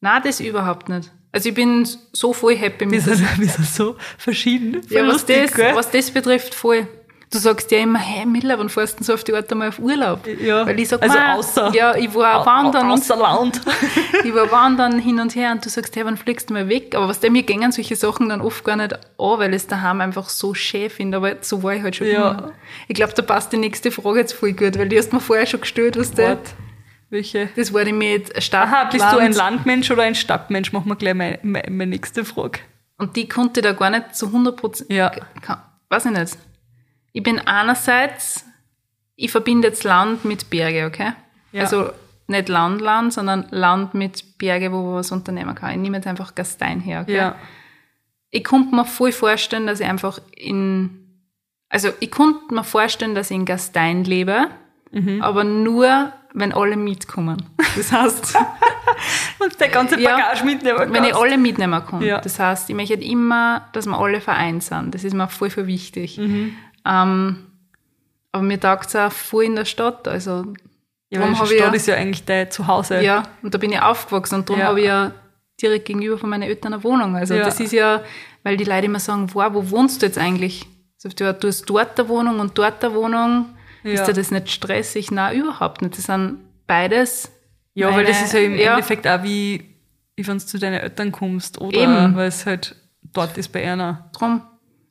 Nein, 0.01 0.21
das 0.23 0.39
überhaupt 0.39 0.89
nicht. 0.89 1.11
Also 1.31 1.49
ich 1.49 1.55
bin 1.55 1.87
so 2.13 2.31
voll 2.33 2.55
happy 2.55 2.81
Wir 2.81 2.87
mit 2.87 3.01
sind, 3.01 3.19
wir 3.39 3.47
sind 3.49 3.65
so 3.67 3.95
verschieden. 4.17 4.81
Voll 4.83 4.97
Ja, 4.97 5.03
was 5.05 5.13
lustig, 5.13 5.41
das, 5.47 5.53
gell? 5.53 5.75
was 5.75 5.91
das 5.91 6.11
betrifft, 6.11 6.55
voll. 6.55 6.87
Du 7.31 7.39
sagst 7.39 7.71
ja 7.71 7.79
immer, 7.79 7.99
hey 7.99 8.25
Miller, 8.25 8.57
wann 8.59 8.69
fährst 8.69 8.99
du 8.99 9.03
so 9.03 9.13
auf 9.13 9.23
die 9.23 9.33
Art 9.33 9.51
einmal 9.51 9.69
auf 9.69 9.79
Urlaub? 9.79 10.25
Ja, 10.27 10.65
Weil 10.65 10.79
ich 10.79 10.87
sag, 10.87 11.01
also 11.01 11.17
"Ma, 11.17 11.35
außer- 11.35 11.73
Ja, 11.75 11.95
ich 11.95 12.13
war 12.13 12.41
Au- 12.41 12.45
wandern 12.45 12.91
Außer 12.91 13.17
Land. 13.17 13.61
ich 14.23 14.33
war 14.33 14.49
wandern 14.51 14.99
hin 14.99 15.19
und 15.19 15.35
her 15.35 15.51
und 15.51 15.65
du 15.65 15.69
sagst, 15.69 15.95
hey, 15.95 16.05
wann 16.05 16.17
fliegst 16.17 16.49
du 16.49 16.53
mal 16.53 16.69
weg? 16.69 16.95
Aber 16.95 17.07
was 17.09 17.19
der 17.19 17.31
mir 17.31 17.43
gängen 17.43 17.71
solche 17.71 17.95
Sachen 17.95 18.29
dann 18.29 18.41
oft 18.41 18.63
gar 18.63 18.75
nicht 18.77 18.93
an, 18.93 18.99
weil 19.17 19.49
ich 19.49 19.57
es 19.57 19.67
daheim 19.67 20.01
einfach 20.01 20.29
so 20.29 20.53
schön 20.53 20.89
finde. 20.89 21.17
Aber 21.17 21.35
so 21.41 21.61
war 21.63 21.73
ich 21.73 21.81
halt 21.83 21.95
schon 21.95 22.07
Ja. 22.07 22.31
immer. 22.31 22.51
Ich 22.87 22.95
glaube, 22.95 23.13
da 23.13 23.21
passt 23.23 23.51
die 23.51 23.57
nächste 23.57 23.91
Frage 23.91 24.19
jetzt 24.19 24.33
voll 24.33 24.53
gut, 24.53 24.77
weil 24.77 24.87
die 24.87 24.97
hast 24.97 25.11
mir 25.11 25.19
vorher 25.19 25.45
schon 25.47 25.61
gestellt, 25.61 25.97
was 25.99 26.11
der. 26.13 26.37
Welche? 27.09 27.49
Das 27.55 27.73
war 27.73 27.83
die 27.85 27.91
mit 27.93 28.41
Stadt. 28.41 28.67
Aha, 28.67 28.83
bist 28.85 29.03
du 29.03 29.17
ein 29.17 29.33
Land. 29.33 29.35
Landmensch 29.35 29.91
oder 29.91 30.03
ein 30.03 30.15
Stadtmensch? 30.15 30.71
Machen 30.73 30.89
wir 30.89 30.95
gleich 30.95 31.13
meine, 31.15 31.39
meine, 31.43 31.69
meine 31.71 31.87
nächste 31.91 32.23
Frage. 32.23 32.59
Und 32.97 33.15
die 33.15 33.27
konnte 33.27 33.61
da 33.61 33.73
gar 33.73 33.89
nicht 33.89 34.15
zu 34.15 34.27
100 34.27 34.55
Prozent. 34.55 34.91
Ja. 34.91 35.11
Weiß 35.89 36.05
ich 36.05 36.11
nicht. 36.11 36.37
Ich 37.15 37.23
bin 37.23 37.39
einerseits, 37.39 38.45
ich 39.15 39.31
verbinde 39.31 39.69
jetzt 39.69 39.85
Land 39.85 40.25
mit 40.25 40.49
Berge, 40.49 40.85
okay? 40.85 41.13
Ja. 41.53 41.61
Also 41.61 41.91
nicht 42.27 42.49
Land, 42.49 42.81
Land, 42.81 43.13
sondern 43.13 43.47
Land 43.51 43.93
mit 43.93 44.37
Berge, 44.37 44.69
wo 44.73 44.81
man 44.83 44.95
was 44.95 45.13
unternehmen 45.13 45.55
kann. 45.55 45.71
Ich 45.71 45.77
nehme 45.77 45.95
jetzt 45.95 46.07
einfach 46.07 46.35
Gastein 46.35 46.81
her, 46.81 47.03
okay? 47.03 47.15
Ja. 47.15 47.35
Ich 48.31 48.43
konnte 48.43 48.75
mir 48.75 48.83
voll 48.83 49.13
vorstellen, 49.13 49.65
dass 49.65 49.79
ich 49.79 49.85
einfach 49.87 50.19
in, 50.35 51.21
also 51.69 51.87
ich 52.01 52.11
konnte 52.11 52.53
mir 52.53 52.65
vorstellen, 52.65 53.15
dass 53.15 53.31
ich 53.31 53.37
in 53.37 53.45
Gastein 53.45 54.03
lebe, 54.03 54.47
Mhm. 54.91 55.21
aber 55.21 55.43
nur, 55.45 56.11
wenn 56.33 56.51
alle 56.53 56.75
mitkommen. 56.75 57.37
Das 57.77 57.91
heißt, 57.93 58.35
Und 59.39 59.59
der 59.59 59.67
ganze 59.69 59.99
Ja. 59.99 60.11
Bagage 60.17 60.43
mitnehmen 60.45 60.93
wenn 60.93 61.03
ich 61.05 61.15
alle 61.15 61.37
mitnehmen 61.37 61.85
kann. 61.85 62.01
Ja. 62.01 62.19
Das 62.19 62.39
heißt, 62.39 62.69
ich 62.69 62.75
möchte 62.75 62.93
immer, 62.95 63.67
dass 63.73 63.85
wir 63.85 63.97
alle 63.97 64.19
vereint 64.21 64.63
sind. 64.63 64.93
Das 64.95 65.03
ist 65.03 65.13
mir 65.13 65.27
voll, 65.27 65.49
voll 65.49 65.67
wichtig. 65.67 66.17
Mhm. 66.17 66.55
Ähm, 66.85 67.47
aber 68.31 68.43
mir 68.43 68.59
taugt 68.59 68.87
es 68.89 68.95
auch 68.95 69.11
voll 69.11 69.45
in 69.45 69.55
der 69.55 69.65
Stadt. 69.65 70.07
Also, 70.07 70.45
Ja, 71.09 71.19
weil 71.21 71.27
die 71.27 71.33
ich 71.33 71.37
Stadt 71.37 71.51
ja- 71.59 71.73
ist 71.73 71.87
ja 71.87 71.95
eigentlich 71.95 72.25
dein 72.25 72.51
Zuhause. 72.51 73.01
ja, 73.01 73.23
und 73.41 73.53
da 73.53 73.57
bin 73.57 73.71
ich 73.71 73.81
aufgewachsen 73.81 74.35
und 74.35 74.49
darum 74.49 74.59
Ja. 74.61 74.67
habe 74.67 74.79
ich 74.81 74.87
ja 74.87 75.11
direkt 75.61 75.85
gegenüber 75.85 76.17
von 76.17 76.29
meinen 76.29 76.43
Eltern 76.43 76.73
eine 76.73 76.83
Wohnung. 76.83 77.15
Also 77.15 77.33
Ja. 77.35 77.45
das 77.45 77.59
ist 77.59 77.71
ja, 77.71 78.01
weil 78.43 78.57
die 78.57 78.65
Leute 78.65 78.85
immer 78.85 78.99
sagen, 78.99 79.29
wow, 79.33 79.53
wo 79.53 79.69
wohnst 79.71 80.01
du 80.01 80.05
jetzt 80.07 80.17
eigentlich? 80.17 80.65
So, 80.97 81.09
du, 81.09 81.33
du 81.33 81.47
hast 81.47 81.65
dort 81.69 81.97
eine 81.99 82.09
Wohnung 82.09 82.39
und 82.39 82.57
dort 82.57 82.83
eine 82.83 82.93
Wohnung. 82.93 83.45
Ja. 83.83 83.91
Ist 83.93 84.05
dir 84.07 84.13
das 84.13 84.31
nicht 84.31 84.49
stressig? 84.49 85.11
Nein, 85.11 85.37
überhaupt 85.39 85.81
nicht. 85.81 85.97
Das 85.97 86.05
sind 86.05 86.39
beides. 86.67 87.31
Ja, 87.75 87.93
weil 87.95 88.03
das 88.05 88.15
meine- 88.15 88.25
ist 88.25 88.33
ja 88.33 88.39
im. 88.39 88.53
Endeffekt 88.57 89.07
auch 89.07 89.21
wie, 89.23 89.63
wie 90.15 90.27
wenn 90.27 90.37
du 90.39 90.45
zu 90.45 90.57
deinen 90.57 90.79
Eltern 90.79 91.11
kommst 91.11 91.61
oder 91.61 91.77
Eben. 91.77 92.15
weil 92.15 92.27
es 92.27 92.45
halt 92.45 92.75
dort 93.13 93.37
ist 93.37 93.49
bei 93.51 93.63
einer. 93.71 94.09
drum. 94.17 94.41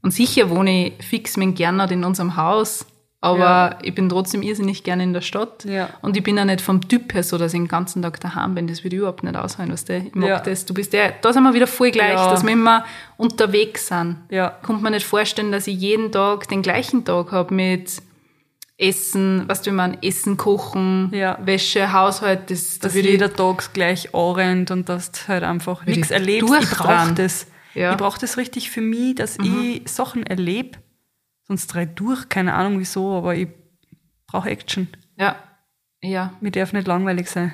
Und 0.05 0.12
sicher 0.12 0.51
wohne 0.51 0.88
ich 0.99 1.05
fix 1.05 1.37
mit 1.37 1.57
Gernot 1.57 1.90
in 1.90 2.05
unserem 2.05 2.37
Haus, 2.37 2.85
aber 3.23 3.38
Ja. 3.38 3.79
ich 3.83 3.95
bin 3.95 4.11
trotzdem 4.11 4.43
irrsinnig 4.43 4.85
gerne 4.85 5.03
in 5.03 5.14
der 5.14 5.23
Stadt. 5.23 5.64
Ja. 5.64 5.88
Und 6.03 6.14
ich 6.17 6.23
bin 6.23 6.38
auch 6.38 6.45
nicht 6.45 6.61
vom 6.61 6.87
Typ 6.87 7.14
her 7.14 7.23
so, 7.23 7.38
dass 7.38 7.55
ich 7.55 7.59
den 7.59 7.69
ganzen 7.69 8.03
Tag 8.03 8.21
daheim 8.21 8.55
bin. 8.55 8.67
Das 8.67 8.85
würde 8.85 8.97
ich 8.97 9.01
überhaupt 9.01 9.25
nicht 9.25 9.35
aushalten, 9.35 9.73
weißt 9.73 9.88
du? 9.88 9.97
Ich 9.97 10.14
mag 10.14 10.29
Ja. 10.29 10.40
das. 10.40 10.67
Du 10.67 10.75
bist 10.75 10.93
der, 10.93 11.14
da 11.23 11.33
sind 11.33 11.43
wir 11.43 11.55
wieder 11.55 11.67
voll 11.67 11.90
gleich, 11.90 12.12
Ja. 12.12 12.31
dass 12.31 12.45
wir 12.45 12.53
immer 12.53 12.85
unterwegs 13.17 13.87
sind. 13.88 14.19
Ja. 14.31 14.51
Kommt 14.62 14.83
man 14.83 14.93
nicht 14.93 15.07
vorstellen, 15.07 15.51
dass 15.53 15.67
ich 15.67 15.79
jeden 15.81 16.12
Tag 16.12 16.49
den 16.49 16.61
gleichen 16.61 17.07
Tag 17.07 17.33
habe 17.33 17.55
mit 17.55 18.03
Essen, 18.77 19.45
was 19.47 19.62
du, 19.62 19.71
wie 19.71 19.75
man 19.75 19.97
Essen, 20.03 20.37
Kochen, 20.37 21.11
Ja. 21.14 21.38
Wäsche, 21.45 21.93
Haushalt, 21.93 22.51
das, 22.51 22.79
da 22.79 22.88
dass 22.88 22.95
würde 22.95 23.09
ich 23.09 23.12
jeder 23.12 23.33
Tag 23.33 23.73
gleich 23.73 24.14
anrennt 24.14 24.71
und 24.71 24.88
dass 24.88 25.12
du 25.12 25.29
halt 25.29 25.45
einfach 25.45 25.81
Würde 25.83 25.93
nichts 25.93 26.09
ich 26.11 26.14
erlebst. 26.17 26.53
Ich 26.61 26.71
brauche 26.71 27.12
das. 27.14 27.47
Ja. 27.75 27.89
Mhm. 27.89 27.93
Ich 27.95 27.99
brauche 27.99 28.21
das 28.21 28.37
richtig 28.37 28.71
für 28.71 28.81
mich, 28.81 29.17
dass 29.17 29.39
ich 29.39 29.83
Sachen 29.89 30.25
erlebe. 30.25 30.79
Sonst 31.47 31.67
drehe 31.69 31.85
ich 31.85 31.95
durch, 31.95 32.29
keine 32.29 32.55
Ahnung 32.55 32.79
wieso, 32.79 33.13
aber 33.17 33.35
ich 33.35 33.49
brauche 34.27 34.49
Action. 34.51 34.89
ja, 35.17 35.37
ja. 36.03 36.35
Mir 36.41 36.51
darf 36.51 36.73
nicht 36.75 36.87
langweilig 36.87 37.31
sein. 37.31 37.53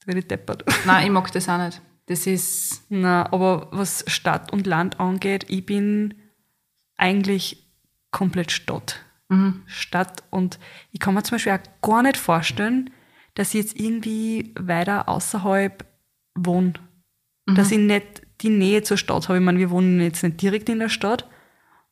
Da 0.00 0.06
werde 0.06 0.20
ich 0.20 0.28
deppert. 0.28 0.64
Nein, 0.86 1.06
ich 1.06 1.10
mag 1.10 1.30
das 1.32 1.48
auch 1.48 1.58
nicht. 1.58 1.80
Das 2.06 2.26
ist, 2.26 2.84
Na, 2.88 3.32
aber 3.32 3.68
was 3.72 4.04
Stadt 4.06 4.52
und 4.52 4.66
Land 4.66 5.00
angeht, 5.00 5.46
ich 5.48 5.66
bin 5.66 6.14
eigentlich 6.96 7.64
komplett 8.10 8.52
Stadt. 8.52 9.00
Stadt 9.66 10.22
und 10.30 10.58
ich 10.90 11.00
kann 11.00 11.14
mir 11.14 11.22
zum 11.22 11.36
Beispiel 11.36 11.52
auch 11.52 11.80
gar 11.80 12.02
nicht 12.02 12.18
vorstellen, 12.18 12.90
dass 13.34 13.54
ich 13.54 13.62
jetzt 13.64 13.80
irgendwie 13.80 14.52
weiter 14.60 15.08
außerhalb 15.08 15.86
wohne. 16.34 16.74
Dass 17.46 17.70
ich 17.70 17.78
nicht 17.78 18.21
die 18.42 18.50
Nähe 18.50 18.82
zur 18.82 18.96
Stadt 18.96 19.28
habe. 19.28 19.38
Ich 19.38 19.44
meine, 19.44 19.58
wir 19.58 19.70
wohnen 19.70 20.00
jetzt 20.00 20.22
nicht 20.22 20.40
direkt 20.42 20.68
in 20.68 20.78
der 20.78 20.88
Stadt, 20.88 21.28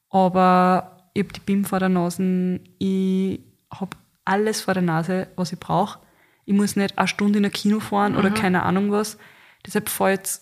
aber 0.08 1.10
ich 1.14 1.22
habe 1.22 1.32
die 1.32 1.40
BIM 1.40 1.64
vor 1.64 1.80
der 1.80 1.88
Nase, 1.88 2.60
ich 2.78 3.40
habe 3.72 3.96
alles 4.24 4.60
vor 4.60 4.74
der 4.74 4.82
Nase, 4.82 5.28
was 5.36 5.52
ich 5.52 5.60
brauche. 5.60 6.00
Ich 6.44 6.54
muss 6.54 6.76
nicht 6.76 6.98
eine 6.98 7.08
Stunde 7.08 7.38
in 7.38 7.44
ein 7.44 7.52
Kino 7.52 7.80
fahren 7.80 8.16
oder 8.16 8.30
keine 8.30 8.62
Ahnung 8.64 8.90
was. 8.90 9.18
Deshalb 9.64 9.88
fällt 9.88 10.40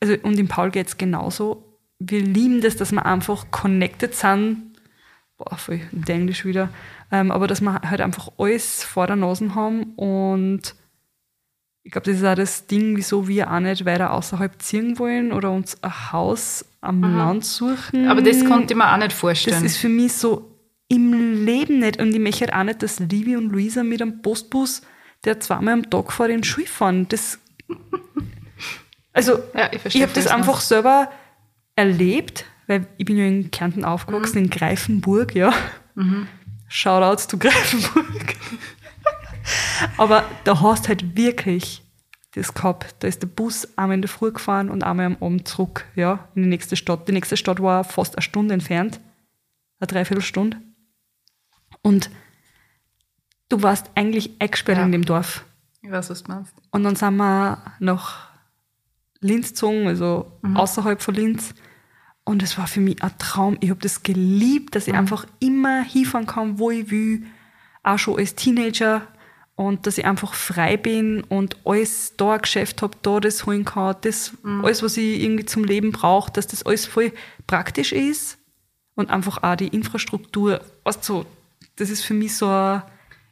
also 0.00 0.14
und 0.22 0.38
im 0.38 0.48
Paul 0.48 0.70
geht's 0.70 0.98
genauso. 0.98 1.78
Wir 1.98 2.20
lieben 2.20 2.60
das, 2.60 2.76
dass 2.76 2.92
wir 2.92 3.06
einfach 3.06 3.50
connected 3.50 4.14
sind. 4.14 4.72
Boah, 5.38 5.56
voll 5.56 5.80
der 5.92 6.16
Englisch 6.16 6.44
wieder. 6.44 6.68
Ähm, 7.10 7.30
aber 7.30 7.46
dass 7.46 7.60
wir 7.60 7.80
halt 7.82 8.00
einfach 8.00 8.30
alles 8.38 8.84
vor 8.84 9.06
der 9.06 9.16
Nase 9.16 9.54
haben 9.54 9.94
und 9.94 10.74
ich 11.84 11.90
glaube, 11.92 12.10
das 12.10 12.20
ist 12.20 12.24
auch 12.24 12.34
das 12.36 12.66
Ding, 12.66 12.96
wieso 12.96 13.26
wir 13.28 13.50
auch 13.52 13.58
nicht 13.60 13.84
weiter 13.84 14.12
außerhalb 14.12 14.60
ziehen 14.62 14.98
wollen 14.98 15.32
oder 15.32 15.50
uns 15.50 15.82
ein 15.82 16.12
Haus 16.12 16.64
am 16.80 17.00
Land 17.02 17.44
suchen. 17.44 18.02
Mhm. 18.04 18.08
Aber 18.08 18.22
das 18.22 18.44
konnte 18.44 18.72
ich 18.74 18.76
mir 18.78 18.92
auch 18.92 18.96
nicht 18.98 19.12
vorstellen. 19.12 19.56
Das 19.62 19.72
ist 19.72 19.78
für 19.78 19.88
mich 19.88 20.12
so 20.12 20.48
im 20.88 21.44
Leben 21.44 21.80
nicht. 21.80 22.00
Und 22.00 22.12
ich 22.12 22.20
möchte 22.20 22.54
auch 22.56 22.62
nicht, 22.64 22.82
dass 22.82 22.98
Livi 23.00 23.36
und 23.36 23.50
Luisa 23.50 23.82
mit 23.82 24.00
einem 24.02 24.22
Postbus, 24.22 24.82
der 25.24 25.40
zweimal 25.40 25.74
am 25.74 25.90
Tag 25.90 26.12
vor 26.12 26.28
den 26.28 26.44
Schule 26.44 26.66
fahren. 26.66 27.06
Das, 27.08 27.38
also, 29.12 29.38
Ja, 29.54 29.70
ich 29.72 29.84
ich 29.94 30.02
habe 30.02 30.12
das 30.14 30.26
einfach 30.28 30.54
meinst. 30.54 30.68
selber 30.68 31.10
erlebt, 31.76 32.44
weil 32.66 32.86
ich 32.96 33.04
bin 33.06 33.16
ja 33.16 33.24
in 33.24 33.50
Kärnten 33.50 33.84
aufgewachsen, 33.84 34.38
Mhm. 34.38 34.44
in 34.44 34.50
Greifenburg, 34.50 35.34
ja. 35.34 35.52
Shoutouts 36.68 37.28
zu 37.28 37.38
Greifenburg. 37.38 38.34
Aber 39.96 40.24
da 40.44 40.60
hast 40.60 40.88
halt 40.88 41.16
wirklich 41.16 41.82
das 42.34 42.54
gehabt. 42.54 42.96
Da 43.00 43.08
ist 43.08 43.22
der 43.22 43.26
Bus 43.28 43.68
einmal 43.76 43.96
in 43.96 44.02
der 44.02 44.08
Früh 44.08 44.32
gefahren 44.32 44.70
und 44.70 44.82
einmal 44.84 45.06
am 45.06 45.16
Abend 45.20 45.46
zurück, 45.46 45.84
ja, 45.94 46.28
in 46.34 46.42
die 46.44 46.48
nächste 46.48 46.76
Stadt. 46.76 47.06
Die 47.08 47.12
nächste 47.12 47.36
Stadt 47.36 47.60
war 47.60 47.84
fast 47.84 48.16
eine 48.16 48.22
Stunde 48.22 48.54
entfernt, 48.54 49.00
eine 49.80 49.86
Dreiviertelstunde. 49.88 50.58
Und 51.82 52.10
du 53.48 53.62
warst 53.62 53.90
eigentlich 53.94 54.30
eingesperrt 54.40 54.78
Ja. 54.78 54.84
in 54.84 54.92
dem 54.92 55.04
Dorf. 55.04 55.44
ich 55.84 55.90
weiß, 55.90 56.10
was 56.10 56.22
du 56.22 56.32
meinst. 56.32 56.54
Und 56.70 56.84
dann 56.84 56.94
sind 56.96 57.16
wir 57.16 57.58
nach 57.80 58.28
Linz 59.20 59.48
gezogen, 59.48 59.88
also 59.88 60.38
Mhm. 60.42 60.56
außerhalb 60.56 61.02
von 61.02 61.14
Linz. 61.14 61.54
Und 62.24 62.40
es 62.42 62.56
war 62.56 62.68
für 62.68 62.80
mich 62.80 63.02
ein 63.02 63.10
Traum. 63.18 63.56
Ich 63.60 63.70
habe 63.70 63.80
das 63.80 64.04
geliebt, 64.04 64.66
Mhm. 64.66 64.70
dass 64.70 64.86
ich 64.88 64.94
einfach 64.94 65.26
immer 65.40 65.82
hinfahren 65.82 66.26
kann, 66.28 66.58
wo 66.60 66.70
ich 66.70 66.88
will. 66.90 67.24
Auch 67.82 67.98
schon 67.98 68.16
als 68.18 68.36
Teenager. 68.36 69.02
Und 69.66 69.86
dass 69.86 69.98
ich 69.98 70.04
einfach 70.04 70.34
frei 70.34 70.76
bin 70.76 71.22
und 71.28 71.56
alles 71.64 72.14
da 72.16 72.34
ein 72.34 72.42
Geschäft 72.42 72.82
habe, 72.82 72.96
da 73.02 73.20
das 73.20 73.46
holen 73.46 73.64
kann. 73.64 73.96
Das, 74.02 74.32
Mhm. 74.42 74.64
alles, 74.64 74.82
was 74.82 74.96
ich 74.96 75.20
irgendwie 75.22 75.46
zum 75.46 75.64
Leben 75.64 75.92
brauche, 75.92 76.30
dass 76.32 76.46
das 76.46 76.64
alles 76.66 76.86
voll 76.86 77.12
praktisch 77.46 77.92
ist. 77.92 78.38
Und 78.94 79.10
einfach 79.10 79.42
auch 79.42 79.56
die 79.56 79.68
Infrastruktur. 79.68 80.60
Weißt 80.84 81.08
du, 81.08 81.24
das 81.76 81.88
ist 81.90 82.04
für 82.04 82.14
mich 82.14 82.36
so 82.36 82.46
ein 82.46 82.82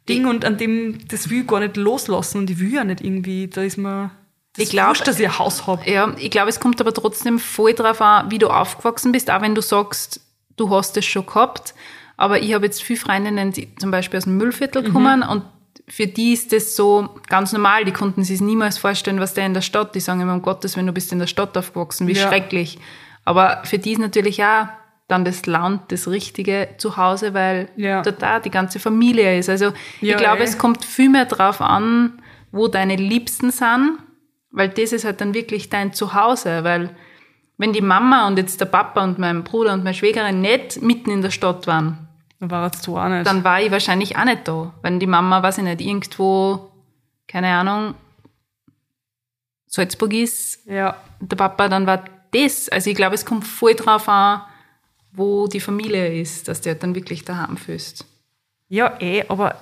Ding 0.08 0.26
und 0.26 0.44
an 0.46 0.56
dem, 0.56 1.06
das 1.08 1.28
will 1.28 1.42
ich 1.42 1.46
gar 1.46 1.60
nicht 1.60 1.76
loslassen 1.76 2.38
und 2.38 2.50
ich 2.50 2.58
will 2.58 2.72
ja 2.72 2.82
nicht 2.84 3.02
irgendwie, 3.02 3.46
da 3.48 3.62
ist 3.62 3.76
mir, 3.76 4.10
das 4.54 4.64
Ich 4.64 4.70
glaub- 4.70 4.88
wurscht, 4.88 5.06
dass 5.06 5.20
ich 5.20 5.26
ein 5.26 5.38
Haus 5.38 5.66
habe. 5.66 5.88
Ja, 5.88 6.14
ich 6.18 6.30
glaube, 6.30 6.48
es 6.48 6.58
kommt 6.58 6.80
aber 6.80 6.94
trotzdem 6.94 7.38
voll 7.38 7.74
drauf 7.74 8.00
an, 8.00 8.30
wie 8.30 8.38
du 8.38 8.48
aufgewachsen 8.48 9.12
bist, 9.12 9.30
auch 9.30 9.42
wenn 9.42 9.54
du 9.54 9.60
sagst, 9.62 10.20
du 10.56 10.70
hast 10.70 10.96
es 10.96 11.04
schon 11.04 11.26
gehabt. 11.26 11.74
Aber 12.16 12.40
ich 12.40 12.52
habe 12.54 12.64
jetzt 12.66 12.82
viele 12.82 12.98
Freundinnen, 12.98 13.52
die 13.52 13.74
zum 13.76 13.90
Beispiel 13.90 14.16
aus 14.18 14.24
dem 14.24 14.36
Müllviertel 14.38 14.88
Mhm. 14.88 14.92
kommen 14.92 15.22
und 15.22 15.42
für 15.90 16.07
die 16.07 16.33
ist 16.33 16.53
das 16.53 16.76
so 16.76 17.09
ganz 17.29 17.53
normal. 17.53 17.85
Die 17.85 17.92
konnten 17.92 18.22
sich 18.24 18.40
niemals 18.40 18.79
vorstellen, 18.79 19.20
was 19.20 19.35
der 19.35 19.46
in 19.46 19.55
der 19.55 19.61
Stadt. 19.61 19.94
Die 19.94 20.00
sagen 20.00 20.20
immer, 20.20 20.35
um 20.35 20.42
Gottes 20.42 20.76
Willen, 20.76 20.87
du 20.87 20.92
bist 20.92 21.12
in 21.12 21.18
der 21.18 21.26
Stadt 21.26 21.57
aufgewachsen, 21.57 22.07
wie 22.07 22.12
Ja. 22.12 22.29
schrecklich. 22.29 22.79
Aber 23.24 23.61
für 23.64 23.79
die 23.79 23.92
ist 23.92 23.98
natürlich 23.98 24.42
auch 24.44 24.66
dann 25.09 25.24
das 25.24 25.46
Land 25.46 25.90
das 25.92 26.07
richtige 26.07 26.68
Zuhause, 26.79 27.35
weil 27.35 27.68
Ja. 27.76 28.03
dort 28.03 28.22
da 28.22 28.38
die 28.38 28.50
ganze 28.50 28.79
Familie 28.79 29.38
ist. 29.38 29.48
Also 29.48 29.66
Ja, 30.00 30.12
ich 30.14 30.16
glaube, 30.16 30.40
eh. 30.42 30.44
es 30.44 30.57
kommt 30.59 30.85
viel 30.85 31.09
mehr 31.09 31.24
drauf 31.26 31.61
an, 31.61 32.22
wo 32.53 32.68
deine 32.68 32.94
Liebsten 32.96 33.50
sind, 33.50 33.98
weil 34.53 34.68
das 34.68 34.92
ist 34.92 35.05
halt 35.05 35.20
dann 35.20 35.35
wirklich 35.35 35.68
dein 35.68 35.92
Zuhause, 35.92 36.62
weil 36.64 36.90
wenn 37.59 37.72
die 37.72 37.81
Mama 37.83 38.26
und 38.29 38.38
jetzt 38.38 38.61
der 38.61 38.66
Papa 38.66 39.03
und 39.05 39.18
mein 39.18 39.44
Bruder 39.44 39.72
und 39.74 39.83
meine 39.85 39.94
Schwägerin 39.94 40.40
nicht 40.40 40.81
mitten 40.81 41.11
in 41.11 41.22
der 41.22 41.31
Stadt 41.31 41.66
waren, 41.66 42.09
Da 42.40 42.50
war 42.50 42.72
so 42.74 42.98
auch 42.98 43.09
nicht. 43.09 43.26
dann 43.26 43.44
war 43.44 43.61
ich 43.61 43.70
wahrscheinlich 43.70 44.16
auch 44.16 44.24
nicht 44.24 44.48
da. 44.48 44.74
Wenn 44.83 44.98
die 44.98 45.07
Mama, 45.07 45.42
weiß 45.42 45.59
ich 45.59 45.64
nicht, 45.64 45.81
irgendwo, 45.81 46.70
keine 47.29 47.48
Ahnung, 47.48 47.94
Salzburg 49.66 50.12
ist, 50.14 50.66
ja. 50.66 50.96
der 51.20 51.37
Papa, 51.37 51.68
dann 51.68 51.87
war 51.87 52.05
das. 52.33 52.68
Also 52.70 52.90
ich 52.90 52.96
glaube, 52.96 53.14
es 53.14 53.26
kommt 53.26 53.46
voll 53.46 53.74
drauf 53.74 54.09
an, 54.09 54.42
wo 55.12 55.46
die 55.46 55.61
Familie 55.61 56.20
ist, 56.20 56.48
dass 56.48 56.61
der 56.62 56.74
dann 56.74 56.94
wirklich 56.94 57.24
daheim 57.24 57.57
fühlst. 57.57 58.07
ja, 58.68 58.98
eh, 59.00 59.24
aber 59.29 59.57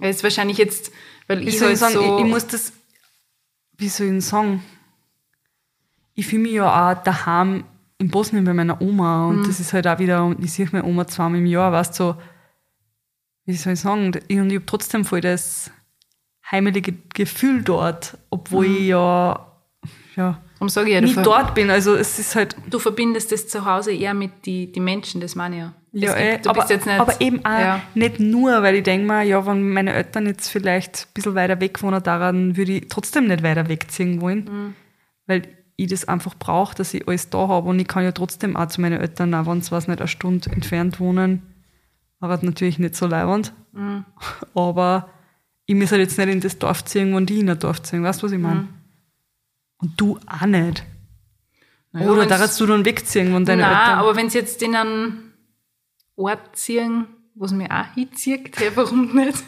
Es 0.00 0.16
ist 0.16 0.22
wahrscheinlich 0.22 0.58
jetzt, 0.58 0.90
weil 1.28 1.46
ich 1.46 1.60
halt 1.60 1.72
ich 1.72 1.78
sagen, 1.78 1.94
so... 1.94 2.16
ich, 2.18 2.24
ich 2.24 2.30
muss 2.30 2.46
das, 2.46 2.72
wie 3.76 3.88
soll 3.88 4.06
ich 4.06 4.12
denn 4.12 4.20
sagen? 4.20 4.64
Ich 6.14 6.26
fühle 6.26 6.42
mich 6.42 6.52
ja 6.52 6.90
auch 6.90 7.02
daheim 7.02 7.64
in 8.00 8.08
Bosnien 8.08 8.44
bei 8.44 8.54
meiner 8.54 8.80
Oma 8.80 9.28
Mhm. 9.28 9.38
und 9.38 9.48
das 9.48 9.60
ist 9.60 9.72
halt 9.72 9.86
auch 9.86 9.98
wieder, 9.98 10.24
und 10.24 10.42
ich 10.42 10.52
sehe 10.52 10.68
meine 10.72 10.84
Oma 10.84 11.06
zweimal 11.06 11.38
im 11.38 11.46
Jahr, 11.46 11.70
weißt 11.72 11.98
du, 12.00 12.04
so, 12.04 12.16
wie 13.46 13.54
soll 13.54 13.74
ich 13.74 13.80
sagen, 13.80 14.06
und 14.06 14.20
ich 14.28 14.38
habe 14.38 14.66
trotzdem 14.66 15.04
voll 15.04 15.20
das 15.20 15.70
heimelige 16.50 16.94
Gefühl 17.14 17.62
dort, 17.62 18.16
obwohl 18.30 18.68
Mhm. 18.68 18.76
ich 18.76 18.86
ja, 18.88 19.46
ja 20.16 20.40
sage 20.66 20.90
ich 20.90 21.00
ja, 21.00 21.06
ver 21.14 21.22
dort 21.22 21.54
bin. 21.54 21.70
Also 21.70 21.94
es 21.94 22.18
ist 22.18 22.34
halt, 22.36 22.54
du 22.68 22.78
verbindest 22.78 23.32
das 23.32 23.48
zu 23.48 23.64
Hause 23.64 23.92
eher 23.92 24.12
mit 24.14 24.44
die, 24.46 24.70
die 24.70 24.80
Menschen, 24.80 25.20
das 25.20 25.34
meine 25.34 25.56
ich 25.56 25.62
ja. 25.62 25.72
ja, 25.92 26.06
Das 26.12 26.20
eh, 26.20 26.32
gibt- 26.32 26.46
aber, 26.48 26.60
bist 26.60 26.70
jetzt 26.70 26.86
nicht, 26.86 27.00
aber 27.00 27.20
eben 27.20 27.44
auch 27.44 27.50
Ja. 27.58 27.80
nicht 27.94 28.20
nur, 28.20 28.62
weil 28.62 28.74
ich 28.76 28.82
denke 28.82 29.06
mir, 29.06 29.22
ja, 29.22 29.44
wenn 29.46 29.72
meine 29.72 29.92
Eltern 29.94 30.26
jetzt 30.26 30.48
vielleicht 30.48 31.06
ein 31.08 31.12
bisschen 31.14 31.34
weiter 31.34 31.60
weg 31.60 31.82
wohnen, 31.82 32.02
daran 32.02 32.56
würde 32.56 32.72
ich 32.72 32.88
trotzdem 32.88 33.26
nicht 33.28 33.42
weiter 33.42 33.68
wegziehen 33.68 34.20
wollen, 34.20 34.44
Mhm. 34.44 34.74
weil 35.26 35.42
ich 35.84 35.90
das 35.90 36.06
einfach 36.06 36.34
brauche, 36.38 36.74
dass 36.74 36.94
ich 36.94 37.06
alles 37.08 37.30
da 37.30 37.48
habe 37.48 37.68
und 37.68 37.78
ich 37.78 37.86
kann 37.88 38.04
ja 38.04 38.12
trotzdem 38.12 38.56
auch 38.56 38.66
zu 38.66 38.80
meinen 38.80 39.00
Eltern, 39.00 39.34
auch 39.34 39.46
wenn 39.46 39.60
sie 39.62 39.70
was 39.70 39.88
nicht 39.88 40.00
eine 40.00 40.08
Stunde 40.08 40.50
entfernt 40.50 41.00
wohnen, 41.00 41.42
aber 42.20 42.38
natürlich 42.42 42.78
nicht 42.78 42.94
so 42.96 43.06
leibend, 43.06 43.52
Mhm. 43.72 44.04
aber 44.54 45.08
ich 45.66 45.76
muss 45.76 45.92
halt 45.92 46.00
jetzt 46.00 46.18
nicht 46.18 46.28
in 46.28 46.40
das 46.40 46.58
Dorf 46.58 46.84
ziehen, 46.84 47.14
wenn 47.14 47.26
die 47.26 47.38
in 47.40 47.48
ein 47.50 47.58
Dorf 47.58 47.82
ziehen, 47.82 48.02
weißt 48.02 48.20
du, 48.22 48.26
was 48.26 48.32
ich 48.32 48.38
meine? 48.40 48.62
Mhm. 48.62 48.68
Und 49.78 50.00
du 50.00 50.18
auch 50.26 50.46
nicht. 50.46 50.84
Naja, 51.92 52.08
Oder 52.10 52.22
wenn's- 52.22 52.28
darfst 52.38 52.60
du 52.60 52.66
dann 52.66 52.84
wegziehen, 52.84 53.32
wenn 53.34 53.44
deine 53.44 53.62
Nein, 53.62 53.70
Eltern... 53.80 53.98
aber 54.00 54.16
wenn 54.16 54.28
sie 54.30 54.38
jetzt 54.38 54.60
in 54.62 54.74
einen 54.74 55.32
Ort 56.16 56.56
ziehen, 56.56 57.06
wo 57.34 57.44
es 57.44 57.52
mir 57.52 57.70
auch 57.70 57.94
hinzieht, 57.94 58.58
hey, 58.58 58.70
warum 58.74 59.14
nicht? 59.14 59.42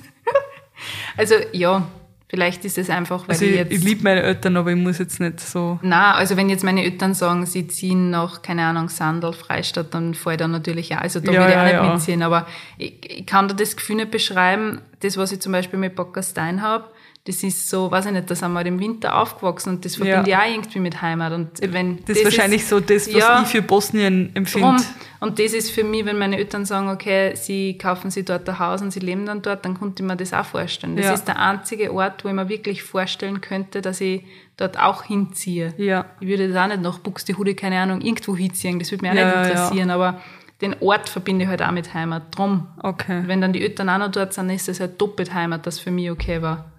also 1.16 1.34
ja, 1.52 1.86
vielleicht 2.32 2.64
ist 2.64 2.78
es 2.78 2.88
einfach, 2.88 3.28
weil 3.28 3.34
also 3.34 3.44
ich 3.44 3.56
jetzt... 3.56 3.72
ich 3.72 3.84
liebe 3.84 4.04
meine 4.04 4.22
Eltern, 4.22 4.56
aber 4.56 4.70
ich 4.70 4.78
muss 4.78 4.96
jetzt 4.96 5.20
nicht 5.20 5.38
so... 5.38 5.78
Na, 5.82 6.14
also 6.14 6.34
wenn 6.38 6.48
jetzt 6.48 6.64
meine 6.64 6.82
Eltern 6.82 7.12
sagen, 7.12 7.44
sie 7.44 7.66
ziehen 7.66 8.08
nach, 8.08 8.40
keine 8.40 8.64
Ahnung, 8.64 8.88
Sandal, 8.88 9.34
Freistadt, 9.34 9.92
dann 9.92 10.14
fahre 10.14 10.36
ich 10.36 10.38
da 10.38 10.48
natürlich 10.48 10.94
auch. 10.94 11.02
Also 11.02 11.20
da 11.20 11.30
Ja, 11.30 11.40
würde 11.40 11.52
ich 11.52 11.58
auch 11.58 11.60
ja, 11.60 11.64
nicht 11.64 11.74
ja. 11.74 11.92
mitziehen. 11.92 12.22
Aber 12.22 12.46
ich, 12.78 12.94
ich 13.18 13.26
kann 13.26 13.48
da 13.48 13.54
das 13.54 13.76
Gefühl 13.76 13.96
nicht 13.96 14.10
beschreiben, 14.10 14.80
das, 15.00 15.18
was 15.18 15.30
ich 15.30 15.40
zum 15.40 15.52
Beispiel 15.52 15.78
mit 15.78 15.94
Bockerstein 15.94 16.62
habe, 16.62 16.86
das 17.24 17.42
ist 17.44 17.70
so, 17.70 17.88
weiß 17.90 18.06
ich 18.06 18.12
nicht, 18.12 18.28
da 18.28 18.34
sind 18.34 18.52
wir 18.52 18.66
im 18.66 18.80
Winter 18.80 19.16
aufgewachsen 19.16 19.68
und 19.70 19.84
das 19.84 19.94
verbinde 19.94 20.28
ich 20.28 20.36
auch 20.36 20.44
irgendwie 20.44 20.80
mit 20.80 21.00
Heimat. 21.02 21.32
Und 21.32 21.50
wenn 21.72 22.04
Das 22.04 22.16
ist 22.18 22.24
wahrscheinlich 22.24 22.66
so 22.66 22.80
das, 22.80 23.06
was 23.06 23.14
Ja. 23.14 23.42
ich 23.42 23.48
für 23.48 23.62
Bosnien 23.62 24.30
empfinde. 24.34 24.82
Und 25.20 25.38
das 25.38 25.52
ist 25.52 25.70
für 25.70 25.84
mich, 25.84 26.04
wenn 26.04 26.18
meine 26.18 26.36
Eltern 26.36 26.64
sagen, 26.64 26.88
okay, 26.88 27.36
sie 27.36 27.78
kaufen 27.78 28.10
sich 28.10 28.24
dort 28.24 28.48
ein 28.48 28.58
Haus 28.58 28.82
und 28.82 28.90
sie 28.90 28.98
leben 28.98 29.24
dann 29.26 29.40
dort, 29.40 29.64
dann 29.64 29.78
konnte 29.78 30.02
ich 30.02 30.08
mir 30.08 30.16
das 30.16 30.32
auch 30.34 30.44
vorstellen. 30.44 30.96
Das 30.96 31.06
Ja. 31.06 31.12
ist 31.12 31.24
der 31.28 31.38
einzige 31.38 31.92
Ort, 31.94 32.24
wo 32.24 32.28
ich 32.28 32.34
mir 32.34 32.48
wirklich 32.48 32.82
vorstellen 32.82 33.40
könnte, 33.40 33.82
dass 33.82 34.00
ich 34.00 34.24
dort 34.56 34.80
auch 34.80 35.04
hinziehe. 35.04 35.74
Ja. 35.76 36.06
Ich 36.18 36.26
würde 36.26 36.48
da 36.52 36.64
auch 36.64 36.68
nicht 36.68 36.82
nach 36.82 36.98
Buxtehude, 36.98 37.54
keine 37.54 37.78
Ahnung, 37.78 38.00
irgendwo 38.00 38.36
hinziehen. 38.36 38.80
Das 38.80 38.90
würde 38.90 39.02
mich 39.02 39.12
auch 39.12 39.16
Ja, 39.16 39.26
nicht 39.26 39.34
ja, 39.36 39.42
interessieren, 39.44 39.90
aber 39.90 40.20
den 40.60 40.74
Ort 40.80 41.08
verbinde 41.08 41.44
ich 41.44 41.48
halt 41.48 41.62
auch 41.62 41.70
mit 41.70 41.94
Heimat. 41.94 42.36
Drum. 42.36 42.66
Okay. 42.82 43.22
Wenn 43.26 43.40
dann 43.40 43.52
die 43.52 43.62
Eltern 43.62 43.88
auch 43.90 43.98
noch 43.98 44.10
dort 44.10 44.32
sind, 44.34 44.50
ist 44.50 44.66
das 44.66 44.80
halt 44.80 45.00
doppelt 45.00 45.32
Heimat, 45.32 45.66
das 45.68 45.78
für 45.78 45.92
mich 45.92 46.10
okay 46.10 46.42
war. 46.42 46.71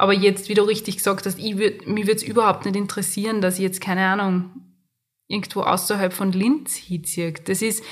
Aber 0.00 0.14
jetzt, 0.14 0.48
wie 0.48 0.54
du 0.54 0.62
richtig 0.62 0.96
gesagt 0.96 1.26
hast, 1.26 1.38
ich 1.38 1.58
würd, 1.58 1.86
mich 1.86 2.06
würde 2.06 2.16
es 2.16 2.22
überhaupt 2.22 2.64
nicht 2.64 2.76
interessieren, 2.76 3.40
dass 3.40 3.56
ich 3.56 3.60
jetzt, 3.62 3.80
keine 3.80 4.06
Ahnung, 4.06 4.50
irgendwo 5.26 5.60
außerhalb 5.62 6.12
von 6.12 6.32
Linz 6.32 6.76
hinziehe. 6.76 7.32
Das 7.44 7.60
ist, 7.62 7.82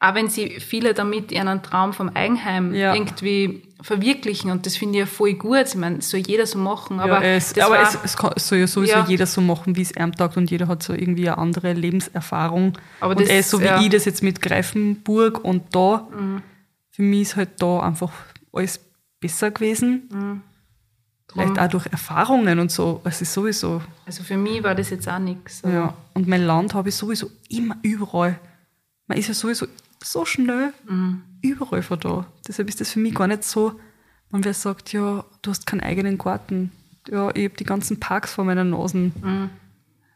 auch 0.00 0.14
wenn 0.14 0.28
sie 0.28 0.58
viele 0.58 0.94
damit 0.94 1.30
ihren 1.30 1.62
Traum 1.62 1.92
vom 1.92 2.08
Eigenheim 2.08 2.74
Ja. 2.74 2.94
irgendwie 2.94 3.62
verwirklichen 3.82 4.50
und 4.50 4.64
das 4.66 4.76
finde 4.76 4.94
ich 4.94 5.00
ja 5.00 5.06
voll 5.06 5.34
gut. 5.34 5.66
Ich 5.68 5.74
meine, 5.74 5.96
das 5.96 6.08
soll 6.10 6.20
jeder 6.20 6.46
so 6.46 6.58
machen, 6.58 6.98
aber, 6.98 7.18
Aber, 7.18 7.24
es, 7.26 7.56
aber 7.58 7.74
war, 7.76 7.82
es, 7.82 7.98
es, 8.04 8.16
kann, 8.16 8.32
soll 8.36 8.58
ja 8.58 8.66
sowieso 8.66 8.92
Ja. 8.94 9.06
jeder 9.06 9.26
so 9.26 9.40
machen, 9.42 9.76
wie 9.76 9.82
es 9.82 9.92
ihm 9.94 10.12
taugt 10.12 10.36
und 10.38 10.50
jeder 10.50 10.66
hat 10.68 10.82
so 10.82 10.94
irgendwie 10.94 11.28
eine 11.28 11.36
andere 11.38 11.74
Lebenserfahrung. 11.74 12.78
Aber 13.00 13.10
und 13.12 13.20
das- 13.20 13.28
eh, 13.28 13.42
so 13.42 13.60
wie 13.60 13.66
ja. 13.66 13.76
Mhm. 13.78 13.84
ich 13.84 13.90
das 13.90 14.06
jetzt 14.06 14.22
mit 14.22 14.40
Greifenburg 14.40 15.44
und 15.44 15.62
da, 15.74 16.08
für 16.90 17.02
mich 17.02 17.20
ist 17.22 17.36
halt 17.36 17.50
da 17.60 17.80
einfach 17.80 18.12
alles 18.52 18.80
besser 19.20 19.50
gewesen. 19.50 20.08
Mhm. 20.10 20.42
Vielleicht 21.32 21.58
auch 21.58 21.68
durch 21.68 21.86
Erfahrungen 21.86 22.58
und 22.58 22.70
so. 22.70 23.00
Es 23.04 23.20
ist 23.22 23.32
sowieso, 23.32 23.80
also 24.06 24.22
für 24.22 24.36
mich 24.36 24.62
war 24.62 24.74
das 24.74 24.90
jetzt 24.90 25.08
auch 25.08 25.18
nichts. 25.18 25.62
ja. 25.64 25.94
Und 26.14 26.26
mein 26.28 26.42
Land 26.44 26.74
habe 26.74 26.88
ich 26.88 26.96
sowieso 26.96 27.30
immer 27.48 27.76
überall. 27.82 28.38
Man 29.06 29.18
ist 29.18 29.28
ja 29.28 29.34
sowieso 29.34 29.66
so 30.02 30.24
schnell 30.24 30.72
Mhm. 30.88 31.22
überall 31.42 31.82
von 31.82 32.00
da. 32.00 32.26
Deshalb 32.46 32.68
ist 32.68 32.80
das 32.80 32.90
für 32.92 32.98
mich 33.00 33.14
gar 33.14 33.26
nicht 33.26 33.44
so, 33.44 33.78
wenn 34.30 34.44
wer 34.44 34.54
sagt, 34.54 34.92
ja, 34.92 35.24
du 35.42 35.50
hast 35.50 35.66
keinen 35.66 35.80
eigenen 35.80 36.16
Garten. 36.18 36.72
Ja, 37.08 37.30
ich 37.34 37.44
habe 37.44 37.56
die 37.56 37.64
ganzen 37.64 37.98
Parks 38.00 38.34
vor 38.34 38.44
meiner 38.44 38.64
Nase. 38.64 38.96
Mhm. 38.96 39.50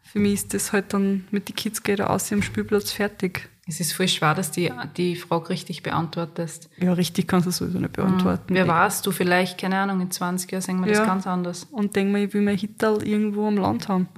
Für 0.03 0.19
mich 0.21 0.35
ist 0.35 0.55
das 0.55 0.73
halt 0.73 0.93
dann 0.95 1.27
mit 1.31 1.49
den 1.49 1.57
Kids 1.57 1.83
geht 1.83 1.99
er 1.99 2.11
aus 2.11 2.31
am 2.33 2.43
Spielplatz 2.43 2.93
fertig. 2.93 3.49
Es 3.67 3.81
ist 3.81 3.93
voll 3.95 4.09
schwer, 4.09 4.35
dass 4.35 4.51
die 4.51 4.71
die 4.97 5.17
Frage 5.17 5.49
richtig 5.49 5.83
beantwortest. 5.83 6.69
Ja, 6.79 6.93
richtig 6.93 7.27
kannst 7.27 7.47
du 7.47 7.51
es 7.51 7.57
sowieso 7.57 7.79
nicht 7.79 7.93
beantworten. 7.95 8.53
Wer 8.55 8.69
warst 8.69 9.07
du 9.07 9.11
vielleicht, 9.11 9.59
keine 9.59 9.79
Ahnung, 9.79 10.01
in 10.03 10.11
20 10.11 10.51
Jahren 10.53 10.61
sehen 10.63 10.81
wir 10.85 10.93
Ja. 10.93 10.99
das 10.99 11.07
ganz 11.07 11.27
anders. 11.27 11.65
Und 11.65 11.97
denk 11.97 12.13
mir, 12.13 12.25
ich 12.25 12.35
will 12.35 12.43
mein 12.43 12.59
Hittal 12.59 13.03
irgendwo 13.03 13.47
am 13.49 13.57
Land 13.57 13.89
haben. 13.89 14.09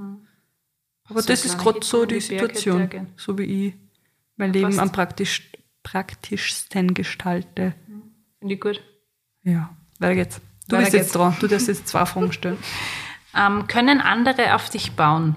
Aber 1.09 1.23
So 1.23 1.29
das 1.29 1.45
ist 1.45 1.59
gerade 1.59 1.79
so 1.85 2.05
die 2.07 2.21
Situation, 2.21 2.89
so 3.17 3.39
wie 3.39 3.69
ich 3.69 3.75
mein 4.37 4.53
Leben 4.53 4.67
Passt. 4.67 4.81
am 4.81 4.91
praktisch, 4.91 5.53
praktischsten 5.85 6.93
gestalte. 6.95 7.75
Finde 8.41 8.55
ich 8.55 8.61
gut. 8.61 8.83
Ja, 9.45 9.71
weiter 10.01 10.15
geht's. 10.17 10.41
Du 10.69 10.75
Weiter 10.75 10.83
bist 10.83 10.95
jetzt 10.95 11.03
geht's. 11.05 11.13
dran. 11.13 11.37
Du 11.39 11.47
darfst 11.47 11.69
jetzt 11.69 11.87
zwei 11.87 12.05
Fragen 12.07 12.33
stellen. 12.33 12.59
Ähm, 13.39 13.67
können 13.67 14.01
andere 14.01 14.55
auf 14.55 14.71
dich 14.71 14.93
bauen? 14.93 15.35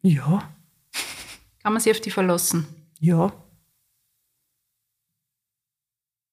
Ja, 0.00 0.48
Kann 1.62 1.72
man 1.72 1.80
sich 1.80 1.92
auf 1.92 2.00
die 2.00 2.10
verlassen? 2.10 2.66
ja. 3.00 3.32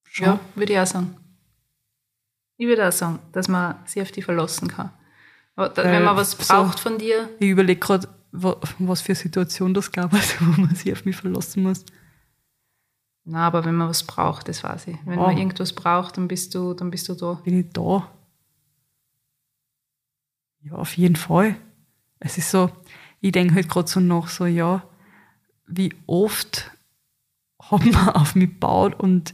Schon. 0.09 0.25
Ja, 0.25 0.39
würde 0.55 0.73
ich 0.73 0.79
auch 0.79 0.87
sagen. 0.87 1.15
Ich 2.57 2.65
würde 2.65 2.87
auch 2.87 2.91
sagen, 2.91 3.19
dass 3.33 3.47
man 3.47 3.75
sich 3.85 4.01
auf 4.01 4.11
die 4.11 4.23
verlassen 4.23 4.67
kann. 4.67 4.91
Aber 5.55 5.69
da, 5.69 5.83
wenn 5.83 6.03
man 6.03 6.15
was 6.15 6.31
so- 6.31 6.37
braucht 6.43 6.79
von 6.79 6.97
dir, 6.97 7.29
Ich 7.39 7.49
überlege 7.49 7.79
gerade, 7.79 8.07
was 8.31 9.01
für 9.01 9.09
eine 9.09 9.15
Situation 9.15 9.73
das 9.75 9.91
gab, 9.91 10.11
also 10.15 10.33
wo 10.39 10.61
man 10.61 10.73
sich 10.75 10.91
auf 10.91 11.05
mich 11.05 11.15
verlassen 11.15 11.61
muss. 11.63 11.85
na, 13.25 13.45
aber 13.45 13.63
wenn 13.65 13.75
man 13.75 13.89
was 13.89 14.03
braucht, 14.03 14.47
das 14.47 14.63
weiß 14.63 14.87
ich. 14.87 14.97
Wenn 15.05 15.19
Oh. 15.19 15.23
man 15.23 15.37
irgendwas 15.37 15.73
braucht, 15.73 16.17
dann 16.17 16.27
bist 16.27 16.55
du, 16.55 16.73
dann 16.73 16.89
bist 16.89 17.07
du 17.09 17.13
da. 17.13 17.33
Bin 17.43 17.59
ich 17.59 17.69
da? 17.73 18.11
Ja, 20.61 20.73
auf 20.73 20.97
jeden 20.97 21.15
Fall. 21.15 21.57
Es 22.19 22.37
ist 22.39 22.49
so, 22.49 22.71
ich 23.21 23.33
denke 23.33 23.53
halt 23.55 23.69
gerade 23.69 23.87
so 23.87 23.99
nach, 23.99 24.29
so, 24.29 24.45
ja, 24.47 24.83
wie 25.67 25.93
oft 26.07 26.71
haben 27.61 27.85
wir 27.85 28.15
auf 28.15 28.35
mich 28.35 28.49
gebaut 28.49 28.99
und 28.99 29.33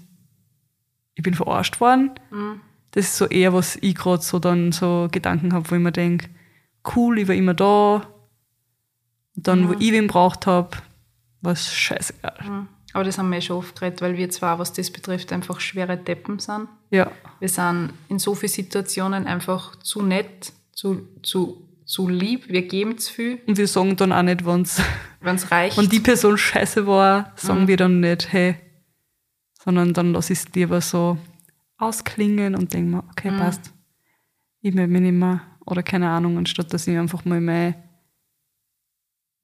ich 1.15 1.23
bin 1.23 1.33
verarscht 1.33 1.79
worden. 1.79 2.11
Das 2.91 3.05
ist 3.05 3.17
so 3.17 3.25
eher, 3.25 3.53
was 3.53 3.75
ich 3.77 3.95
gerade 3.95 4.21
so 4.21 4.39
dann 4.39 4.71
so 4.71 5.07
Gedanken 5.11 5.53
habe, 5.53 5.69
wo 5.69 5.75
ich 5.75 5.81
mir 5.81 5.91
denke, 5.91 6.29
cool, 6.95 7.19
ich 7.19 7.27
war 7.27 7.35
immer 7.35 7.53
da. 7.53 8.07
Und 9.35 9.47
dann, 9.47 9.69
wo 9.69 9.73
ich 9.73 9.91
wen 9.91 10.07
braucht 10.07 10.45
habe, 10.45 10.77
war 11.41 11.53
es 11.53 11.73
scheißegal. 11.73 12.67
Aber 12.93 13.03
das 13.03 13.17
haben 13.17 13.31
wir 13.31 13.41
schon 13.41 13.57
oft 13.57 13.75
geredet, 13.75 14.01
weil 14.01 14.17
wir 14.17 14.29
zwar, 14.29 14.59
was 14.59 14.73
das 14.73 14.91
betrifft, 14.91 15.33
einfach 15.33 15.59
schwere 15.59 15.97
Deppen 15.97 16.37
sind. 16.37 16.67
Ja, 16.91 17.11
Wir 17.39 17.49
sind 17.49 17.93
in 18.07 18.19
so 18.19 18.35
vielen 18.35 18.51
Situationen 18.51 19.25
einfach 19.25 19.75
zu 19.77 20.03
nett, 20.03 20.53
zu, 20.71 21.07
zu, 21.23 21.67
zu 21.93 22.07
lieb, 22.09 22.49
wir 22.49 22.63
geben 22.63 22.97
zu 22.97 23.13
viel, 23.13 23.41
und 23.45 23.57
wir 23.57 23.67
sagen 23.67 23.95
dann 23.95 24.11
auch 24.11 24.23
nicht, 24.23 24.45
wenn's 24.45 24.81
wenn 25.21 25.35
es 25.35 25.51
reicht. 25.51 25.77
Wenn 25.77 25.89
die 25.89 25.99
Person 25.99 26.37
scheiße 26.37 26.87
war, 26.87 27.31
sagen 27.35 27.67
wir 27.67 27.77
dann 27.77 27.99
nicht, 27.99 28.31
hey, 28.33 28.55
sondern 29.63 29.93
dann 29.93 30.11
lass 30.11 30.29
ich 30.31 30.39
es 30.39 30.53
lieber 30.55 30.81
so 30.81 31.17
ausklingen 31.77 32.55
und 32.55 32.73
denke 32.73 32.95
mir, 32.95 33.03
okay, 33.11 33.31
passt. 33.37 33.71
Ich 34.61 34.73
melde 34.73 34.91
mich 34.91 35.01
nicht 35.01 35.13
mehr. 35.13 35.41
Oder 35.65 35.83
keine 35.83 36.09
Ahnung, 36.09 36.37
anstatt 36.37 36.73
dass 36.73 36.87
ich 36.87 36.97
einfach 36.97 37.23
mal 37.25 37.39
mein, 37.39 37.75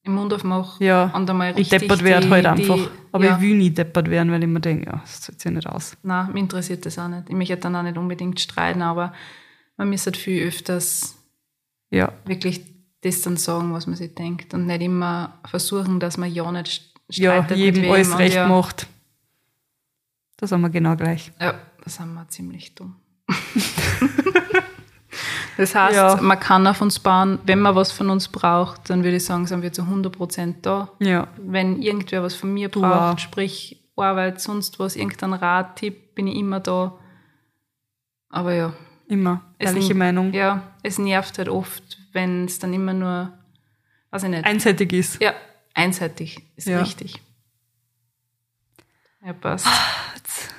Im 0.03 0.15
Mund 0.15 0.33
aufmache 0.33 0.83
ja, 0.83 1.11
und 1.13 1.29
einmal 1.29 1.51
richtig 1.51 1.79
deppert 1.79 2.03
werde 2.03 2.25
die- 2.25 2.31
halt 2.31 2.45
die- 2.45 2.49
einfach. 2.49 2.89
Aber 3.11 3.25
ja. 3.25 3.35
ich 3.35 3.41
will 3.41 3.55
nie 3.57 3.69
deppert 3.69 4.09
werden, 4.09 4.31
weil 4.31 4.41
ich 4.41 4.49
mir 4.49 4.59
denke, 4.59 4.87
ja, 4.87 4.97
das 5.03 5.21
zahlt 5.21 5.39
sich 5.39 5.51
nicht 5.51 5.67
aus. 5.67 5.95
Nein, 6.03 6.31
mich 6.33 6.41
interessiert 6.41 6.85
das 6.85 6.97
auch 6.97 7.07
nicht. 7.07 7.29
Ich 7.29 7.35
möchte 7.35 7.57
dann 7.57 7.75
auch 7.75 7.83
nicht 7.83 7.97
unbedingt 7.97 8.39
streiten, 8.39 8.81
aber 8.81 9.13
man 9.77 9.89
müsste 9.89 10.07
halt 10.11 10.17
viel 10.17 10.47
öfters 10.47 11.15
Ja, 11.91 12.13
wirklich 12.25 12.61
das 13.01 13.21
dann 13.21 13.37
sagen, 13.37 13.73
was 13.73 13.87
man 13.87 13.95
sich 13.95 14.13
denkt 14.13 14.53
und 14.53 14.65
nicht 14.67 14.81
immer 14.81 15.39
versuchen, 15.45 15.99
dass 15.99 16.17
man 16.17 16.31
ja 16.31 16.51
nicht 16.51 16.67
st- 16.67 16.81
ja 17.21 17.37
streitet 17.37 17.57
jedem 17.57 17.81
mit 17.83 17.91
alles 17.91 18.17
recht 18.17 18.35
ja, 18.35 18.47
macht. 18.47 18.87
Das 20.37 20.51
haben 20.51 20.61
wir 20.61 20.69
genau 20.69 20.95
gleich. 20.95 21.31
Ja, 21.39 21.55
da 21.83 21.89
sind 21.89 22.13
wir 22.13 22.27
ziemlich 22.29 22.75
dumm. 22.75 22.95
das 25.57 25.75
heißt, 25.75 25.95
Ja. 25.95 26.19
man 26.21 26.39
kann 26.39 26.65
auf 26.67 26.81
uns 26.81 26.99
bauen, 26.99 27.39
wenn 27.45 27.59
man 27.59 27.75
was 27.75 27.91
von 27.91 28.09
uns 28.09 28.27
braucht, 28.27 28.89
dann 28.89 29.03
würde 29.03 29.17
ich 29.17 29.25
sagen, 29.25 29.47
sind 29.47 29.61
wir 29.61 29.73
zu 29.73 29.81
100% 29.83 30.55
da. 30.61 30.89
Ja, 30.99 31.27
Wenn 31.37 31.81
irgendwer 31.81 32.23
was 32.23 32.35
von 32.35 32.53
mir 32.53 32.69
Du 32.69 32.81
braucht, 32.81 33.15
auch. 33.15 33.19
sprich 33.19 33.75
Arbeit, 33.95 34.39
sonst 34.39 34.79
was, 34.79 34.95
irgendein 34.95 35.33
Rat, 35.33 35.75
Tipp, 35.77 36.15
bin 36.15 36.27
ich 36.27 36.35
immer 36.37 36.61
da. 36.61 36.97
Aber 38.29 38.53
ja, 38.53 38.73
immer. 39.09 39.43
Es 39.57 39.69
Ehrliche 39.71 39.91
n- 39.91 39.97
Meinung. 39.97 40.33
Ja, 40.33 40.63
es 40.83 40.97
nervt 40.97 41.37
halt 41.37 41.49
oft, 41.49 41.97
wenn 42.13 42.45
es 42.45 42.59
dann 42.59 42.73
immer 42.73 42.93
nur, 42.93 43.37
weiß 44.11 44.23
ich 44.23 44.29
nicht. 44.29 44.45
Einseitig 44.45 44.93
ist. 44.93 45.21
ja, 45.21 45.33
einseitig 45.73 46.41
ist 46.55 46.67
Ja. 46.67 46.79
richtig. 46.79 47.21
Ja, 49.25 49.33
passt. 49.33 49.67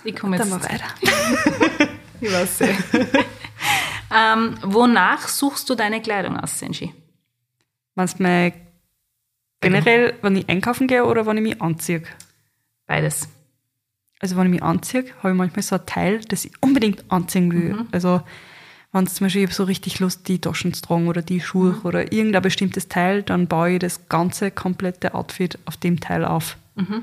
Ich 0.05 0.15
komme 0.17 0.37
Dann 0.37 0.51
jetzt. 0.51 0.63
mal 0.63 0.71
weiter. 0.71 1.89
Ich 2.23 2.31
weiß 2.31 2.61
eh. 2.61 2.75
ähm, 4.15 4.59
wonach 4.63 5.27
suchst 5.27 5.71
du 5.71 5.75
deine 5.75 6.03
Kleidung 6.03 6.37
aus, 6.39 6.59
Senji? 6.59 6.93
Meinst 7.95 8.21
du 8.21 8.53
generell, 9.63 10.19
wenn 10.21 10.37
ich 10.37 10.47
einkaufen 10.51 10.87
gehe 10.87 11.07
oder 11.07 11.25
wenn 11.25 11.39
ich 11.39 11.43
mich 11.43 11.63
anziehe? 11.63 12.03
Beides. 12.87 13.27
Also 14.21 14.37
wenn 14.37 14.47
ich 14.47 14.51
mich 14.53 14.63
anziehe, 14.63 15.05
habe 15.19 15.31
ich 15.31 15.37
manchmal 15.37 15.63
so 15.63 15.77
ein 15.77 15.87
Teil, 15.87 16.21
das 16.29 16.45
ich 16.45 16.53
unbedingt 16.61 17.11
anziehen 17.11 17.51
will. 17.53 17.73
Mhm. 17.73 17.89
Also 17.91 18.23
wenn 18.93 19.05
es 19.05 19.15
zum 19.15 19.27
Beispiel, 19.27 19.45
ich 19.45 19.55
so 19.55 19.65
richtig 19.65 19.99
Lust, 20.01 20.29
die 20.29 20.41
Taschen 20.41 20.75
zu 20.75 20.83
tragen 20.83 21.09
oder 21.09 21.23
die 21.23 21.41
Schuhe 21.41 21.73
Mhm. 21.73 21.81
oder 21.85 22.13
irgendein 22.13 22.43
bestimmtes 22.43 22.89
Teil, 22.89 23.23
dann 23.23 23.47
baue 23.47 23.73
ich 23.73 23.79
das 23.79 24.09
ganze 24.09 24.51
komplette 24.51 25.15
Outfit 25.15 25.59
auf 25.65 25.77
dem 25.77 26.01
Teil 26.01 26.25
auf. 26.25 26.57
Mhm. 26.77 27.03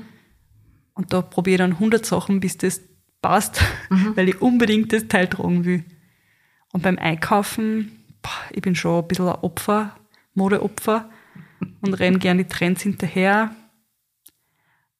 Und 0.94 1.12
da 1.12 1.22
probiere 1.22 1.54
ich 1.54 1.58
dann 1.58 1.78
100 1.78 2.04
Sachen, 2.06 2.40
bis 2.40 2.56
das 2.58 2.80
passt, 3.20 3.60
Mhm. 3.90 4.16
weil 4.16 4.28
ich 4.28 4.40
unbedingt 4.40 4.92
das 4.92 5.08
Teil 5.08 5.26
tragen 5.28 5.64
will. 5.64 5.84
Und 6.72 6.82
beim 6.82 6.98
Einkaufen, 6.98 7.90
boah, 8.22 8.30
ich 8.52 8.62
bin 8.62 8.74
schon 8.74 9.02
ein 9.02 9.08
bisschen 9.08 9.28
ein 9.28 9.34
Opfer, 9.36 9.96
Modeopfer 10.34 11.08
und 11.80 11.94
renne 11.94 12.18
gerne 12.18 12.44
die 12.44 12.48
Trends 12.48 12.82
hinterher. 12.82 13.50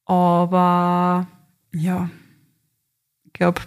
Aber 0.05 1.27
ja, 1.73 2.09
ich 3.25 3.33
glaube, 3.33 3.61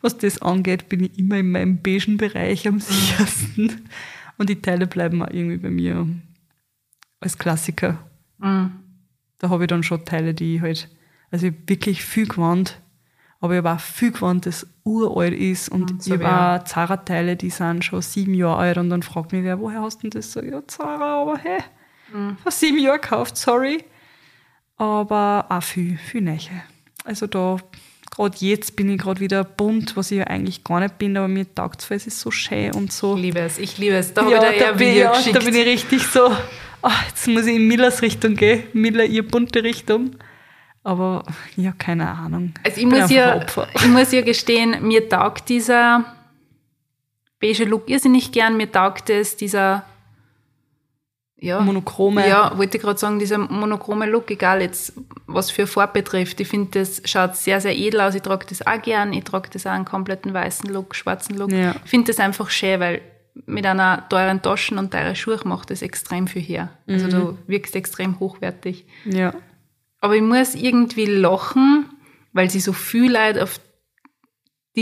was 0.00 0.16
das 0.18 0.40
angeht, 0.42 0.88
bin 0.88 1.04
ich 1.04 1.18
immer 1.18 1.36
in 1.38 1.50
meinem 1.50 1.82
beigen 1.82 2.16
Bereich 2.16 2.66
am 2.66 2.80
sichersten. 2.80 3.88
Und 4.38 4.48
die 4.48 4.62
Teile 4.62 4.86
bleiben 4.86 5.22
auch 5.22 5.28
irgendwie 5.30 5.58
bei 5.58 5.70
mir 5.70 6.06
als 7.20 7.36
Klassiker. 7.36 7.98
Mhm. 8.38 8.72
Da 9.38 9.50
habe 9.50 9.64
ich 9.64 9.68
dann 9.68 9.82
schon 9.82 10.04
Teile, 10.04 10.32
die 10.34 10.56
ich 10.56 10.60
halt, 10.62 10.88
also 11.30 11.46
ich 11.48 11.54
wirklich 11.66 12.02
viel 12.02 12.26
gewandt, 12.26 12.80
aber 13.40 13.54
ich 13.54 13.58
habe 13.58 13.72
auch 13.72 13.80
viel 13.80 14.12
gewandt, 14.12 14.46
das 14.46 14.66
uralt 14.84 15.34
ist. 15.34 15.68
Und 15.68 15.92
Mhm, 15.92 16.00
so 16.00 16.14
ich 16.14 16.20
habe 16.24 16.60
auch 16.60 16.64
Zara-Teile, 16.64 17.36
die 17.36 17.50
sind 17.50 17.84
schon 17.84 18.00
sieben 18.02 18.32
Jahre 18.34 18.56
alt. 18.56 18.78
Und 18.78 18.88
dann 18.90 19.02
fragt 19.02 19.32
mich 19.32 19.44
wer, 19.44 19.60
woher 19.60 19.82
hast 19.82 19.98
du 19.98 20.08
denn 20.08 20.18
das? 20.18 20.32
So, 20.32 20.42
ja, 20.42 20.62
Zara, 20.66 21.20
aber 21.22 21.36
hey, 21.38 21.60
Mhm. 22.12 22.36
vor 22.38 22.50
sieben 22.52 22.78
Jahren 22.78 23.00
gekauft, 23.00 23.36
sorry. 23.36 23.84
Aber 24.76 25.46
auch 25.48 25.62
viel, 25.62 25.96
viel 25.98 26.22
Nähe. 26.22 26.38
Also 27.04 27.26
da, 27.26 27.58
gerade 28.10 28.36
jetzt 28.40 28.76
bin 28.76 28.90
ich 28.90 28.98
gerade 28.98 29.20
wieder 29.20 29.44
bunt, 29.44 29.96
was 29.96 30.10
ich 30.10 30.18
ja 30.18 30.24
eigentlich 30.24 30.64
gar 30.64 30.80
nicht 30.80 30.98
bin, 30.98 31.16
aber 31.16 31.28
mir 31.28 31.52
taugt 31.54 31.82
es, 31.82 31.90
weil 31.90 31.96
es 31.96 32.06
ist 32.06 32.20
so 32.20 32.30
schön 32.30 32.74
und 32.74 32.92
so. 32.92 33.16
Ich 33.16 33.22
liebe 33.22 33.40
es, 33.40 33.58
ich 33.58 33.78
liebe 33.78 33.96
es. 33.96 34.14
Da 34.14 34.22
habe 34.22 34.32
ja, 34.32 34.50
ich 34.50 34.62
da, 34.62 34.72
bin, 34.72 34.96
ja, 34.96 35.12
geschickt. 35.12 35.36
da 35.36 35.40
bin 35.40 35.54
ich 35.54 35.66
richtig 35.66 36.06
so, 36.06 36.30
ah, 36.82 36.92
jetzt 37.08 37.26
muss 37.28 37.46
ich 37.46 37.56
in 37.56 37.66
Millers 37.66 38.02
Richtung 38.02 38.34
gehen. 38.34 38.64
Miller, 38.72 39.04
ihr 39.04 39.26
bunte 39.26 39.62
Richtung. 39.62 40.16
Aber 40.82 41.24
ja, 41.56 41.72
keine 41.72 42.08
Ahnung. 42.08 42.54
Also 42.64 42.80
ich 42.80 42.88
bin 42.88 43.00
muss, 43.00 43.10
ja, 43.10 43.44
ich 43.74 43.88
muss 43.88 44.12
ja 44.12 44.22
gestehen, 44.22 44.86
mir 44.86 45.08
taugt 45.08 45.48
dieser 45.48 46.04
beige 47.38 47.64
Look 47.64 47.88
irrsinnig 47.90 48.32
gern. 48.32 48.56
Mir 48.56 48.70
taugt 48.70 49.10
es, 49.10 49.36
dieser 49.36 49.84
ja, 51.40 51.60
Monochrome. 51.60 52.28
Ja, 52.28 52.56
wollte 52.58 52.76
ich 52.76 52.82
gerade 52.82 52.98
sagen, 52.98 53.18
dieser 53.18 53.38
monochrome 53.38 54.06
Look, 54.06 54.30
egal 54.30 54.60
jetzt, 54.60 54.92
was 55.26 55.50
für 55.50 55.66
Farbe 55.66 55.94
betrifft. 56.02 56.38
Ich 56.40 56.48
finde, 56.48 56.78
das 56.80 57.02
schaut 57.04 57.36
sehr, 57.36 57.60
sehr 57.60 57.76
edel 57.76 58.00
aus. 58.02 58.14
Ich 58.14 58.22
trage 58.22 58.46
das 58.48 58.66
auch 58.66 58.80
gern. 58.82 59.12
Ich 59.12 59.24
trage 59.24 59.48
das 59.52 59.66
auch 59.66 59.70
einen 59.70 59.84
kompletten 59.84 60.34
weißen 60.34 60.70
Look, 60.72 60.94
schwarzen 60.94 61.36
Look. 61.38 61.50
Ja. 61.52 61.74
Ich 61.84 61.90
finde 61.90 62.08
das 62.12 62.20
einfach 62.20 62.50
schön, 62.50 62.78
weil 62.80 63.00
mit 63.46 63.64
einer 63.64 64.06
teuren 64.08 64.42
Taschen 64.42 64.76
und 64.78 64.90
teuren 64.90 65.16
Schuhe 65.16 65.38
macht 65.44 65.70
das 65.70 65.82
extrem 65.82 66.26
viel 66.26 66.42
her. 66.42 66.70
Also 66.88 67.06
Mhm. 67.06 67.10
du 67.10 67.38
wirkst 67.46 67.74
extrem 67.76 68.20
hochwertig. 68.20 68.84
Ja. 69.04 69.32
Aber 70.00 70.14
ich 70.16 70.22
muss 70.22 70.54
irgendwie 70.54 71.06
lachen, 71.06 71.86
weil 72.32 72.50
sie 72.50 72.60
so 72.60 72.72
viel 72.72 73.12
Leute 73.12 73.42
auf 73.42 73.60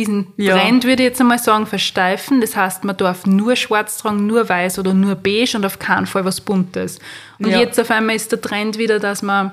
diesen 0.01 0.29
Ja. 0.37 0.57
Trend, 0.57 0.85
würde 0.85 1.03
ich 1.03 1.09
jetzt 1.09 1.21
einmal 1.21 1.39
sagen, 1.39 1.67
versteifen. 1.67 2.41
Das 2.41 2.57
heißt, 2.57 2.85
man 2.85 2.97
darf 2.97 3.27
nur 3.27 3.57
schwarz 3.57 3.99
tragen, 3.99 4.27
nur 4.27 4.49
weiß 4.49 4.79
oder 4.79 4.95
nur 4.95 5.15
beige 5.15 5.57
und 5.57 5.65
auf 5.67 5.79
keinen 5.79 6.07
Fall 6.07 6.25
was 6.25 6.41
Buntes. 6.41 6.99
Und 7.39 7.49
Ja. 7.51 7.59
jetzt 7.61 7.79
auf 7.81 7.91
einmal 7.91 8.17
ist 8.17 8.33
der 8.33 8.41
Trend 8.41 8.79
wieder, 8.79 8.99
dass 8.99 9.23
man 9.23 9.53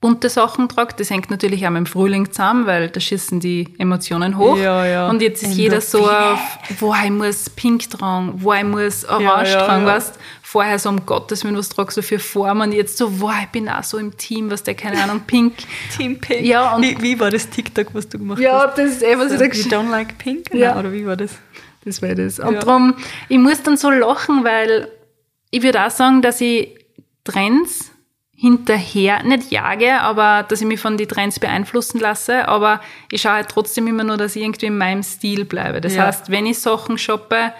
bunte 0.00 0.28
Sachen 0.28 0.68
tragt. 0.68 1.00
Das 1.00 1.10
hängt 1.10 1.28
natürlich 1.28 1.66
auch 1.66 1.70
mit 1.70 1.78
dem 1.78 1.86
Frühling 1.86 2.30
zusammen, 2.30 2.66
weil 2.66 2.88
da 2.88 3.00
schießen 3.00 3.40
die 3.40 3.74
Emotionen 3.78 4.38
hoch. 4.38 4.56
Ja, 4.56 4.86
ja. 4.86 5.08
Und 5.10 5.20
jetzt 5.22 5.42
ist 5.42 5.48
Endorphine. 5.50 5.62
jeder 5.64 5.80
so 5.80 6.08
auf, 6.08 6.58
wo 6.78 6.94
ich 6.94 7.10
muss 7.10 7.50
pink 7.50 7.90
tragen, 7.90 8.34
wo 8.36 8.52
ich 8.52 8.62
muss 8.62 9.04
orange 9.04 9.50
Ja, 9.52 9.66
tragen, 9.66 9.86
weißt 9.86 10.16
vorher 10.50 10.78
so 10.78 10.88
um 10.88 11.04
Gottes 11.04 11.44
Willen 11.44 11.56
was 11.58 11.68
trage, 11.68 11.92
so 11.92 12.00
für 12.00 12.18
Formen 12.18 12.70
und 12.70 12.72
jetzt 12.72 12.96
so, 12.96 13.20
wow, 13.20 13.34
ich 13.42 13.48
bin 13.48 13.68
auch 13.68 13.84
so 13.84 13.98
im 13.98 14.16
Team, 14.16 14.50
was 14.50 14.62
der, 14.62 14.74
keine 14.74 15.02
Ahnung, 15.02 15.20
Pink. 15.26 15.54
Team 15.96 16.18
Pink. 16.18 16.40
Ja, 16.46 16.74
und- 16.74 16.82
wie, 16.82 17.00
wie 17.02 17.20
war 17.20 17.30
das 17.30 17.50
TikTok, 17.50 17.88
was 17.94 18.08
du 18.08 18.18
gemacht 18.18 18.40
Ja, 18.40 18.66
hast? 18.66 18.78
das 18.78 18.92
ist 18.92 19.02
eh, 19.02 19.18
was 19.18 19.30
ich 19.32 19.38
da 19.38 19.44
You 19.44 19.50
gesch- 19.50 19.70
don't 19.70 19.90
like 19.90 20.16
pink? 20.16 20.46
Ja. 20.54 20.78
Oder 20.78 20.90
wie 20.92 21.04
war 21.06 21.16
das? 21.16 21.32
Das 21.84 22.00
wäre 22.00 22.14
das. 22.14 22.38
Und 22.40 22.54
Ja. 22.54 22.60
darum, 22.60 22.94
ich 23.28 23.38
muss 23.38 23.62
dann 23.62 23.76
so 23.76 23.90
lachen, 23.90 24.42
weil 24.44 24.88
ich 25.50 25.62
würde 25.62 25.84
auch 25.84 25.90
sagen, 25.90 26.22
dass 26.22 26.40
ich 26.40 26.74
Trends 27.24 27.90
hinterher, 28.34 29.22
nicht 29.24 29.50
jage, 29.50 30.00
aber 30.00 30.44
dass 30.48 30.60
ich 30.62 30.66
mich 30.66 30.80
von 30.80 30.96
den 30.96 31.08
Trends 31.08 31.38
beeinflussen 31.40 31.98
lasse, 32.00 32.48
aber 32.48 32.80
ich 33.10 33.20
schaue 33.22 33.32
halt 33.32 33.48
trotzdem 33.48 33.86
immer 33.86 34.04
nur, 34.04 34.16
dass 34.16 34.34
ich 34.36 34.42
irgendwie 34.42 34.66
in 34.66 34.78
meinem 34.78 35.02
Stil 35.02 35.44
bleibe. 35.44 35.80
Das 35.80 35.94
Ja. 35.96 36.06
heißt, 36.06 36.30
wenn 36.30 36.46
ich 36.46 36.58
Sachen 36.58 36.96
shoppe, 36.98 37.52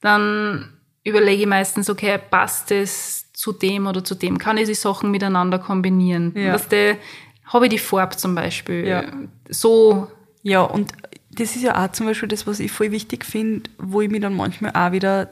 dann 0.00 0.73
überlege 1.04 1.46
meistens, 1.46 1.88
okay, 1.90 2.18
passt 2.18 2.70
es 2.70 3.32
zu 3.32 3.52
dem 3.52 3.86
oder 3.86 4.02
zu 4.02 4.14
dem? 4.14 4.38
Kann 4.38 4.56
ich 4.56 4.66
die 4.66 4.74
Sachen 4.74 5.10
miteinander 5.10 5.58
kombinieren? 5.58 6.32
Ja. 6.36 6.54
Weißt 6.54 6.72
du, 6.72 6.98
habe 7.46 7.66
ich 7.66 7.70
die 7.70 7.78
Farbe 7.78 8.16
zum 8.16 8.34
Beispiel 8.34 8.86
Ja. 8.86 9.04
so 9.48 10.08
Ja, 10.42 10.62
und 10.62 10.92
das 11.30 11.56
ist 11.56 11.62
ja 11.62 11.82
auch 11.82 11.90
zum 11.92 12.06
Beispiel 12.06 12.28
das, 12.28 12.46
was 12.46 12.60
ich 12.60 12.70
voll 12.70 12.90
wichtig 12.90 13.24
finde, 13.24 13.68
wo 13.78 14.00
ich 14.00 14.10
mich 14.10 14.20
dann 14.20 14.36
manchmal 14.36 14.72
auch 14.74 14.92
wieder 14.92 15.30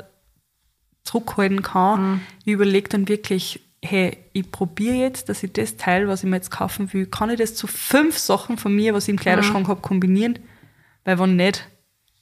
zurückhalten 1.05 1.63
kann. 1.63 2.23
Ich 2.45 2.53
überlege 2.53 2.89
dann 2.89 3.09
wirklich, 3.09 3.61
hey, 3.83 4.17
ich 4.33 4.51
probiere 4.51 4.95
jetzt, 4.95 5.29
dass 5.29 5.43
ich 5.43 5.53
das 5.53 5.77
Teil, 5.77 6.09
was 6.09 6.23
ich 6.23 6.31
mir 6.31 6.37
jetzt 6.37 6.51
kaufen 6.51 6.93
will, 6.93 7.07
kann 7.07 7.31
ich 7.31 7.39
das 7.39 7.55
zu 7.55 7.67
fünf 7.67 8.19
Sachen 8.19 8.57
von 8.57 8.75
mir, 8.75 8.95
was 8.95 9.05
ich 9.05 9.11
im 9.11 9.19
Kleiderschrank 9.19 9.69
habe, 9.69 9.81
kombinieren? 9.81 10.39
Weil 11.05 11.19
wenn 11.19 11.37
nicht, 11.37 11.69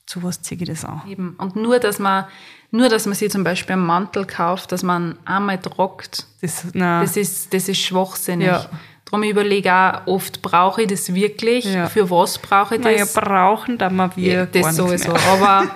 zu 0.07 0.23
was 0.23 0.43
ziehe 0.43 0.61
ich 0.61 0.69
das 0.69 0.85
an? 0.85 1.03
Eben. 1.07 1.35
Und 1.37 1.57
nur, 1.57 1.79
dass 1.79 1.99
man, 1.99 2.25
nur, 2.71 2.89
dass 2.89 3.07
man 3.07 3.15
sich 3.15 3.31
zum 3.31 3.45
Beispiel 3.45 3.73
einen 3.75 3.87
Mantel 3.87 4.25
kauft, 4.27 4.73
dass 4.73 4.83
man 4.83 5.19
einmal 5.25 5.59
trockt, 5.59 6.27
Das, 6.41 6.67
das 6.73 7.17
ist, 7.17 7.53
das 7.53 7.69
ist 7.69 7.79
schwachsinnig. 7.81 8.47
Ja. 8.49 8.67
Darum 9.05 9.25
überlege 9.25 9.69
ich 9.69 9.73
auch, 9.73 10.07
oft 10.07 10.41
brauche 10.41 10.83
ich 10.83 10.89
das 10.89 11.13
wirklich? 11.13 11.65
Ja. 11.65 11.89
Für 11.89 12.09
was 12.11 12.39
brauche 12.39 12.77
ich 12.77 12.81
naja, 12.83 12.99
das? 13.01 13.13
brauchen 13.15 13.77
da 13.77 13.91
mal 13.91 14.11
wir 14.15 14.33
Ja, 14.33 14.47
das 14.47 14.77
sowieso. 14.77 15.13
mehr. 15.13 15.21
Aber 15.33 15.71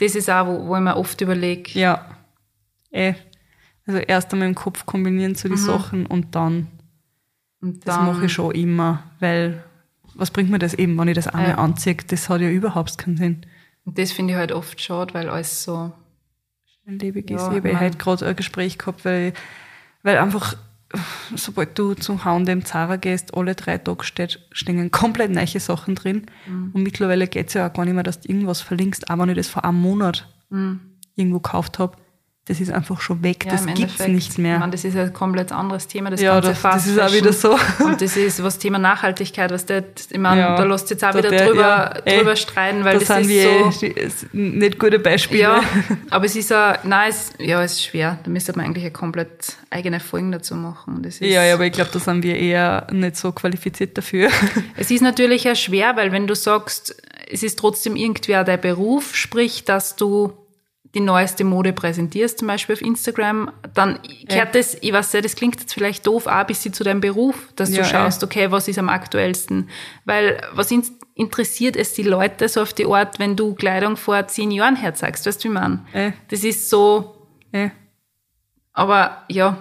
das 0.00 0.14
ist 0.14 0.30
auch, 0.30 0.46
wo, 0.46 0.66
wo 0.68 0.76
ich 0.76 0.80
mir 0.82 0.96
oft 0.96 1.20
überlege, 1.20 1.78
Ja. 1.78 2.06
Eh. 2.90 3.14
Also 3.86 3.98
erst 4.00 4.32
einmal 4.32 4.48
im 4.48 4.54
Kopf 4.54 4.86
kombinieren 4.86 5.34
zu 5.34 5.48
die 5.50 5.58
Sachen 5.58 6.06
und 6.06 6.34
dann 6.34 6.68
und 7.60 7.86
Das 7.86 7.96
dann, 7.96 8.06
mache 8.06 8.26
ich 8.26 8.32
schon 8.32 8.52
immer, 8.54 9.02
weil 9.20 9.62
was 10.14 10.30
bringt 10.30 10.48
mir 10.50 10.58
das 10.58 10.72
eben, 10.74 10.96
wenn 10.98 11.08
ich 11.08 11.14
das 11.16 11.28
einmal 11.28 11.50
Ja. 11.50 11.58
anziehe? 11.58 11.96
Das 12.06 12.28
hat 12.30 12.40
ja 12.40 12.48
überhaupt 12.48 12.96
keinen 12.96 13.16
Sinn. 13.18 13.46
Und 13.84 13.98
das 13.98 14.12
finde 14.12 14.32
ich 14.32 14.38
halt 14.38 14.52
oft 14.52 14.80
schade, 14.80 15.12
weil 15.12 15.28
alles 15.28 15.64
so, 15.64 15.92
Lebig 16.86 17.30
ist. 17.30 17.40
Ja, 17.40 17.52
ich 17.52 17.64
habe 17.64 17.80
heute 17.80 17.96
gerade 17.96 18.26
ein 18.26 18.36
Gespräch 18.36 18.78
gehabt, 18.78 19.04
weil, 19.04 19.32
weil 20.02 20.18
einfach, 20.18 20.56
sobald 21.34 21.78
du 21.78 21.94
zum 21.94 22.24
H&M 22.24 22.64
Zara 22.64 22.96
gehst, 22.96 23.34
alle 23.34 23.54
drei 23.54 23.78
Tage 23.78 24.04
steht, 24.04 24.40
stehen 24.52 24.90
komplett 24.90 25.30
neue 25.30 25.60
Sachen 25.60 25.94
drin. 25.94 26.26
Mhm. 26.46 26.70
Und 26.72 26.82
mittlerweile 26.82 27.26
geht 27.26 27.48
es 27.48 27.54
ja 27.54 27.68
auch 27.68 27.72
gar 27.72 27.84
nicht 27.84 27.94
mehr, 27.94 28.02
dass 28.02 28.20
du 28.20 28.28
irgendwas 28.28 28.60
verlinkst, 28.60 29.10
auch 29.10 29.18
wenn 29.18 29.30
ich 29.30 29.36
das 29.36 29.48
vor 29.48 29.64
einem 29.64 29.80
Monat 29.80 30.28
irgendwo 31.16 31.40
gekauft 31.40 31.78
habe. 31.78 31.96
Das 32.46 32.60
ist 32.60 32.70
einfach 32.70 33.00
schon 33.00 33.22
weg, 33.22 33.46
ja, 33.46 33.52
das 33.52 33.64
gibt's 33.64 33.80
Endeffekt, 33.80 34.10
nicht 34.12 34.38
mehr. 34.38 34.54
Ich 34.56 34.60
meine, 34.60 34.72
das 34.72 34.84
ist 34.84 34.94
ein 34.98 35.14
komplett 35.14 35.50
anderes 35.50 35.88
Thema, 35.88 36.10
das 36.10 36.20
Ja, 36.20 36.34
ganze 36.34 36.50
das- 36.50 36.58
Fast 36.58 36.86
das 36.86 36.92
ist 36.92 37.00
auch 37.00 37.12
wieder 37.14 37.32
so. 37.32 37.56
Und 37.82 38.02
das 38.02 38.18
ist 38.18 38.42
was 38.44 38.58
Thema 38.58 38.78
Nachhaltigkeit, 38.78 39.50
was 39.50 39.64
der, 39.64 39.82
ich 40.10 40.18
meine, 40.18 40.42
Ja. 40.42 40.54
da 40.56 40.64
lässt 40.64 40.90
jetzt 40.90 41.02
auch 41.06 41.14
wieder 41.14 41.30
der- 41.30 41.46
drüber, 41.46 41.60
ja, 41.62 41.94
ey, 42.04 42.18
drüber 42.18 42.36
streiten, 42.36 42.84
weil 42.84 42.98
da 42.98 42.98
das 42.98 43.08
sind 43.08 43.20
ist 43.22 43.28
wir 43.28 43.72
so, 43.72 43.86
eh 43.86 44.36
nicht 44.58 44.78
gute 44.78 44.98
Beispiele. 44.98 45.40
Ja, 45.40 45.62
aber 46.10 46.26
es 46.26 46.36
ist 46.36 46.50
ja, 46.50 46.78
nein, 46.84 47.08
es, 47.08 47.32
ja, 47.38 47.62
es 47.62 47.72
ist 47.72 47.84
schwer. 47.84 48.18
Da 48.22 48.30
müsste 48.30 48.52
man 48.54 48.66
eigentlich 48.66 48.84
eine 48.84 48.92
komplett 48.92 49.56
eigene 49.70 49.98
Folgen 49.98 50.30
dazu 50.30 50.54
machen. 50.54 51.02
Das 51.02 51.14
ist, 51.14 51.20
Ja, 51.22 51.42
ja, 51.44 51.54
aber 51.54 51.64
ich 51.64 51.72
glaube, 51.72 51.92
da 51.94 51.98
sind 51.98 52.22
wir 52.22 52.36
eher 52.36 52.86
nicht 52.92 53.16
so 53.16 53.32
qualifiziert 53.32 53.96
dafür. 53.96 54.28
Es 54.76 54.90
ist 54.90 55.00
natürlich 55.00 55.48
auch 55.48 55.56
schwer, 55.56 55.96
weil 55.96 56.12
wenn 56.12 56.26
du 56.26 56.34
sagst, 56.34 56.94
es 57.30 57.42
ist 57.42 57.58
trotzdem 57.58 57.96
irgendwie 57.96 58.36
auch 58.36 58.44
dein 58.44 58.60
Beruf, 58.60 59.16
sprich, 59.16 59.64
dass 59.64 59.96
du 59.96 60.34
die 60.94 61.00
neueste 61.00 61.44
Mode 61.44 61.72
präsentierst, 61.72 62.38
zum 62.38 62.48
Beispiel 62.48 62.74
auf 62.74 62.80
Instagram, 62.82 63.50
dann 63.74 63.98
kehrt 64.28 64.54
das, 64.54 64.76
ich 64.80 64.92
weiß 64.92 65.12
nicht, 65.14 65.24
das 65.24 65.34
klingt 65.36 65.60
jetzt 65.60 65.74
vielleicht 65.74 66.06
doof, 66.06 66.26
auch 66.26 66.32
ein 66.32 66.46
bisschen 66.46 66.72
zu 66.72 66.84
deinem 66.84 67.00
Beruf, 67.00 67.48
dass 67.56 67.70
du 67.70 67.78
Ja, 67.78 67.84
schaust, 67.84 68.22
okay, 68.22 68.50
was 68.50 68.68
ist 68.68 68.78
am 68.78 68.88
aktuellsten? 68.88 69.68
Weil, 70.04 70.40
was 70.52 70.70
in, 70.70 70.84
interessiert 71.14 71.76
es 71.76 71.94
die 71.94 72.02
Leute 72.04 72.48
so 72.48 72.62
auf 72.62 72.72
die 72.72 72.86
Art, 72.86 73.18
wenn 73.18 73.34
du 73.36 73.54
Kleidung 73.54 73.96
vor 73.96 74.26
zehn 74.28 74.50
Jahren 74.50 74.76
herzeigst, 74.76 75.26
weißt 75.26 75.44
du, 75.44 75.48
wie 75.48 75.52
man? 75.52 75.86
Das 76.28 76.44
ist 76.44 76.70
so, 76.70 77.28
aber 78.72 79.24
ja, 79.28 79.58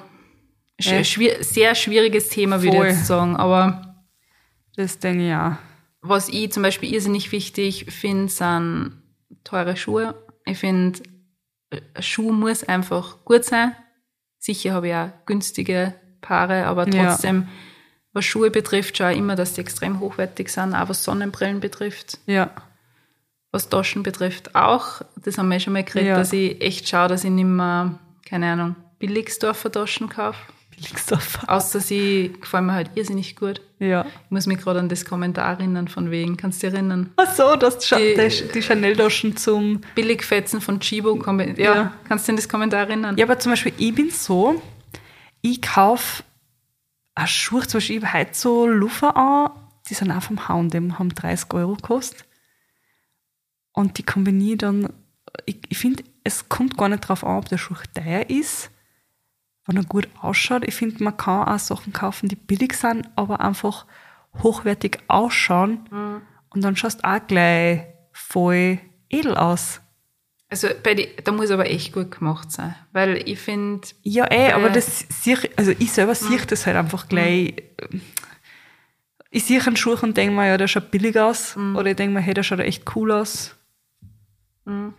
sch 0.80 0.92
Ja. 0.92 1.04
schwier 1.04 1.44
sehr 1.44 1.76
schwieriges 1.76 2.30
Thema, 2.30 2.62
würde 2.62 2.78
ich 2.78 2.84
jetzt 2.96 3.06
sagen. 3.08 3.36
Aber 3.36 3.96
das 4.76 5.00
denke 5.00 5.28
ich 5.28 5.34
auch. 5.36 5.54
was 6.02 6.30
ich 6.30 6.52
zum 6.52 6.64
Beispiel 6.64 6.94
irrsinnig 6.94 7.32
wichtig 7.32 7.86
finde, 7.90 8.28
sind 8.32 9.02
teure 9.44 9.78
Schuhe. 9.78 10.16
Ich 10.46 10.58
finde, 10.58 11.00
Schuh 12.00 12.32
muss 12.32 12.64
einfach 12.64 13.24
gut 13.26 13.46
sein. 13.46 13.76
Sicher 14.40 14.74
habe 14.74 14.88
ich 14.90 14.94
auch 14.96 15.10
günstige 15.26 15.94
Paare, 16.22 16.66
aber 16.66 16.88
Ja. 16.90 17.08
trotzdem, 17.12 17.48
was 18.14 18.26
Schuhe 18.26 18.52
betrifft, 18.52 18.98
schaue 18.98 19.14
ich 19.14 19.18
immer, 19.20 19.36
dass 19.36 19.54
die 19.54 19.62
extrem 19.62 20.00
hochwertig 20.00 20.50
sind, 20.50 20.76
auch 20.76 20.90
was 20.90 21.04
Sonnenbrillen 21.04 21.60
betrifft. 21.60 22.20
Ja. 22.26 22.52
Was 23.52 23.70
Taschen 23.70 24.04
betrifft 24.04 24.56
auch. 24.56 25.02
Das 25.16 25.38
haben 25.38 25.50
wir 25.50 25.60
schon 25.60 25.74
mal 25.74 25.84
geredet, 25.84 26.08
Ja. 26.10 26.18
dass 26.18 26.34
ich 26.34 26.60
echt 26.62 26.88
schaue, 26.90 27.08
dass 27.08 27.24
ich 27.24 27.30
nicht 27.30 27.46
mehr, 27.46 28.00
keine 28.28 28.52
Ahnung, 28.52 28.76
Billigsdorfer 29.00 29.72
Taschen 29.72 30.10
kaufe. 30.10 30.40
Billigstoffer. 30.76 31.50
Außer 31.50 31.80
sie 31.80 32.34
gefallen 32.40 32.66
mir 32.68 32.74
halt 32.74 32.92
irrsinnig 32.96 33.36
gut. 33.36 33.62
Ja. 33.80 34.06
Ich 34.26 34.32
muss 34.32 34.46
mich 34.48 34.60
gerade 34.60 34.80
an 34.80 34.90
das 34.90 35.06
Kommentar 35.06 35.60
erinnern 35.60 35.88
von 35.88 36.10
wegen. 36.12 36.38
Kannst 36.38 36.62
du 36.64 36.68
dich 36.68 36.74
erinnern? 36.76 37.12
Ach 37.18 37.34
so, 37.34 37.56
dass 37.56 37.78
Die- 37.80 38.16
die, 38.16 38.52
die 38.54 38.62
Chanel-Taschen 38.62 39.36
zum... 39.38 39.82
Billigfetzen 39.96 40.62
von 40.62 40.80
Chibo. 40.80 41.16
kommen- 41.18 41.56
Ja, 41.58 41.76
Ja. 41.76 41.94
kannst 42.08 42.26
du 42.28 42.32
dich 42.32 42.34
an 42.34 42.36
das 42.38 42.50
Kommentar 42.50 42.80
erinnern? 42.82 43.18
Ja, 43.18 43.26
aber 43.26 43.40
zum 43.40 43.52
Beispiel, 43.52 43.74
ich 43.78 43.94
bin 43.94 44.10
so, 44.10 44.62
ich 45.42 45.62
kaufe 45.62 46.24
eine 47.16 47.28
Schuhe, 47.28 47.62
zum 47.68 47.78
Beispiel, 47.80 47.98
ich 48.04 48.14
heute 48.14 48.32
so 48.34 48.66
Lufa 48.68 49.10
an, 49.10 49.52
die 49.90 49.94
sind 49.94 50.12
auch 50.12 50.24
vom 50.24 50.48
H&M, 50.48 50.98
haben 50.98 51.10
30 51.14 51.54
Euro 51.54 51.76
gekostet. 51.76 52.26
Und 53.74 53.98
die 53.98 54.04
kombiniere 54.04 54.58
dann, 54.58 54.90
ich, 55.46 55.58
ich 55.70 55.78
finde, 55.78 56.04
es 56.24 56.48
kommt 56.48 56.78
gar 56.78 56.90
nicht 56.90 57.02
drauf 57.08 57.24
an, 57.24 57.38
ob 57.38 57.50
der 57.50 57.58
Schuh 57.58 57.76
teuer 57.94 58.30
ist, 58.30 58.70
wenn 59.66 59.78
er 59.78 59.84
gut 59.84 60.08
ausschaut. 60.22 60.64
Ich 60.66 60.76
finde, 60.76 61.04
man 61.04 61.16
kann 61.18 61.48
auch 61.48 61.60
Sachen 61.60 61.94
kaufen, 61.94 62.30
die 62.30 62.36
billig 62.36 62.74
sind, 62.74 63.10
aber 63.16 63.40
einfach 63.40 63.86
hochwertig 64.42 65.00
ausschauen. 65.08 65.88
Und 66.50 66.64
dann 66.64 66.76
schaust 66.76 67.00
du 67.04 67.08
auch 67.10 67.26
gleich 67.28 67.84
voll 68.12 68.80
edel 69.10 69.36
aus. 69.36 69.80
Also 70.50 70.68
bei 70.84 70.94
die, 70.94 71.10
da 71.24 71.32
muss 71.32 71.50
aber 71.50 71.68
echt 71.70 71.94
gut 71.94 72.12
gemacht 72.12 72.52
sein. 72.52 72.76
Weil 72.92 73.28
ich 73.28 73.40
finde, 73.40 73.88
Ja, 74.04 74.30
eh, 74.30 74.52
aber 74.52 74.70
das 74.70 75.06
ich, 75.26 75.58
also 75.58 75.72
ich 75.72 75.92
selber 75.92 76.14
sehe 76.14 76.38
das 76.46 76.68
halt 76.68 76.78
einfach 76.78 77.08
gleich. 77.08 77.56
Ich 79.32 79.46
sehe 79.46 79.66
einen 79.66 79.76
Schuh 79.78 79.98
und 80.00 80.16
denke 80.16 80.36
mir, 80.36 80.48
ja, 80.48 80.58
der 80.58 80.68
schaut 80.68 80.92
billig 80.92 81.18
aus. 81.18 81.58
Oder 81.58 81.92
ich 81.92 81.96
denke 81.96 82.14
mir, 82.14 82.22
hey, 82.22 82.36
der 82.36 82.44
schaut 82.44 82.60
echt 82.60 82.96
cool 82.96 83.12
aus. 83.12 83.56
Den 84.66 84.94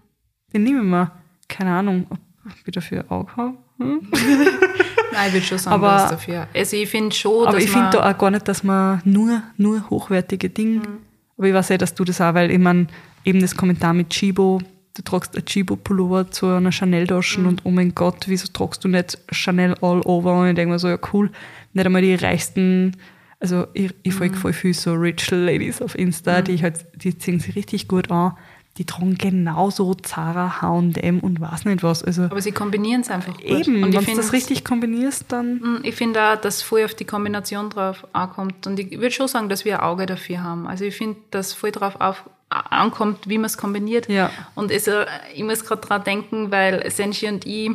nehme 0.52 0.78
ich 0.80 0.84
mir. 0.84 1.12
Keine 1.48 1.72
Ahnung, 1.72 2.06
ob 2.10 2.18
ich 2.66 2.74
dafür 2.74 3.02
ein 3.02 3.10
Auge 3.10 3.36
habe. 3.36 3.56
nein, 3.78 5.28
ich 5.28 5.32
würde 5.34 5.46
schon 5.46 5.58
sagen, 5.58 5.74
Aber- 5.74 5.88
was 5.88 6.10
dafür. 6.10 6.48
Also 6.54 6.76
ich 6.76 6.88
finde 6.88 7.14
schon, 7.14 7.46
Aber 7.46 7.58
ich 7.58 7.70
finde 7.70 7.90
da 7.92 8.10
auch 8.10 8.18
gar 8.18 8.30
nicht, 8.30 8.46
dass 8.48 8.62
man 8.62 9.00
nur, 9.04 9.42
nur 9.56 9.88
hochwertige 9.90 10.48
Dinge. 10.50 10.78
Mhm. 10.80 10.98
Aber 11.36 11.48
ich 11.48 11.54
weiß 11.54 11.70
eh, 11.70 11.78
dass 11.78 11.94
du 11.94 12.04
das 12.04 12.20
auch, 12.20 12.34
weil 12.34 12.50
ich 12.50 12.58
meine, 12.58 12.86
eben 13.24 13.40
das 13.40 13.56
Kommentar 13.56 13.92
mit 13.94 14.10
Chibo, 14.10 14.60
du 14.96 15.02
tragst 15.02 15.36
ein 15.36 15.44
Chibo-Pullover 15.44 16.30
zu 16.30 16.46
einer 16.46 16.70
Chanel-Tasche 16.70 17.40
Mhm. 17.40 17.46
und 17.48 17.60
oh 17.64 17.70
mein 17.70 17.94
Gott, 17.94 18.24
wieso 18.26 18.46
tragst 18.52 18.84
du 18.84 18.88
nicht 18.88 19.18
Chanel 19.32 19.74
all 19.80 20.00
over? 20.02 20.38
Und 20.40 20.48
ich 20.50 20.54
denke 20.54 20.72
mir 20.72 20.78
so, 20.78 20.88
ja 20.88 20.98
cool, 21.12 21.30
nicht 21.72 21.84
einmal 21.86 22.02
die 22.02 22.14
reichsten, 22.14 22.96
also 23.40 23.66
ich, 23.74 23.92
ich 24.04 24.12
Mhm. 24.14 24.18
folge 24.18 24.36
voll 24.36 24.52
viel 24.52 24.72
so 24.74 24.92
Rich 24.94 25.30
Ladies 25.32 25.82
auf 25.82 25.98
Insta, 25.98 26.40
die 26.42 26.62
halt, 26.62 26.86
die 26.94 27.18
ziehen 27.18 27.40
sich 27.40 27.56
richtig 27.56 27.88
gut 27.88 28.10
an. 28.10 28.34
Die 28.76 28.84
tragen 28.84 29.16
genauso 29.16 29.94
Zara, 29.94 30.60
H&M 30.60 31.20
und 31.20 31.40
weiß 31.40 31.64
nicht 31.64 31.84
was. 31.84 32.02
Also 32.02 32.24
aber 32.24 32.42
sie 32.42 32.50
kombinieren 32.50 33.02
es 33.02 33.10
einfach 33.10 33.34
gut. 33.34 33.44
eben, 33.44 33.84
Und 33.84 33.92
wenn 33.94 34.00
ich 34.00 34.10
du 34.10 34.16
das 34.16 34.32
richtig 34.32 34.64
kombinierst, 34.64 35.26
dann 35.28 35.58
Mm, 35.60 35.80
ich 35.84 35.94
finde 35.94 36.20
auch, 36.20 36.36
dass 36.36 36.62
voll 36.62 36.84
auf 36.84 36.94
die 36.94 37.04
Kombination 37.04 37.70
drauf 37.70 38.04
ankommt. 38.12 38.66
Und 38.66 38.80
ich 38.80 38.90
würde 38.92 39.12
schon 39.12 39.28
sagen, 39.28 39.48
dass 39.48 39.64
wir 39.64 39.78
ein 39.78 39.84
Auge 39.86 40.06
dafür 40.06 40.42
haben. 40.42 40.66
Also 40.66 40.84
ich 40.84 40.96
finde, 40.96 41.18
dass 41.30 41.52
voll 41.52 41.70
drauf 41.70 42.00
auf, 42.00 42.24
ankommt, 42.48 43.28
wie 43.28 43.38
man 43.38 43.46
es 43.46 43.56
kombiniert. 43.56 44.08
Ja. 44.08 44.30
Und 44.56 44.72
also, 44.72 44.90
ich 45.34 45.44
muss 45.44 45.64
gerade 45.64 45.86
dran 45.86 46.02
denken, 46.02 46.50
weil 46.50 46.90
Senshi 46.90 47.28
und 47.28 47.46
ich 47.46 47.70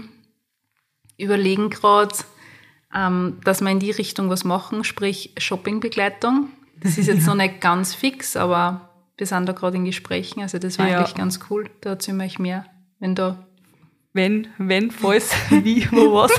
überlegen 1.18 1.70
gerade, 1.70 2.16
ähm, 2.94 3.38
dass 3.44 3.62
wir 3.62 3.70
in 3.70 3.80
die 3.80 3.92
Richtung 3.92 4.30
was 4.30 4.44
machen, 4.44 4.84
sprich 4.84 5.34
Shoppingbegleitung. 5.38 6.50
Das 6.82 6.98
ist 6.98 7.08
jetzt 7.08 7.26
noch 7.28 7.36
nicht 7.36 7.62
ganz 7.62 7.94
fix, 7.94 8.36
aber 8.36 8.89
wir 9.20 9.28
sind 9.28 9.46
da 9.48 9.54
gerade 9.54 9.78
in 9.78 9.86
Gesprächen. 9.86 10.42
Also 10.42 10.58
das 10.60 10.80
war 10.80 10.88
Ja. 10.88 11.00
eigentlich 11.00 11.16
ganz 11.16 11.40
cool. 11.50 11.70
Da 11.82 11.92
erzählen 11.92 12.18
wir 12.18 12.26
euch 12.26 12.40
mehr, 12.40 12.66
wenn 13.00 13.16
da 13.16 13.46
wenn, 14.14 14.48
wenn, 14.58 14.90
falls, 14.90 15.32
wie, 15.52 15.88
wo 15.92 16.14
was 16.16 16.32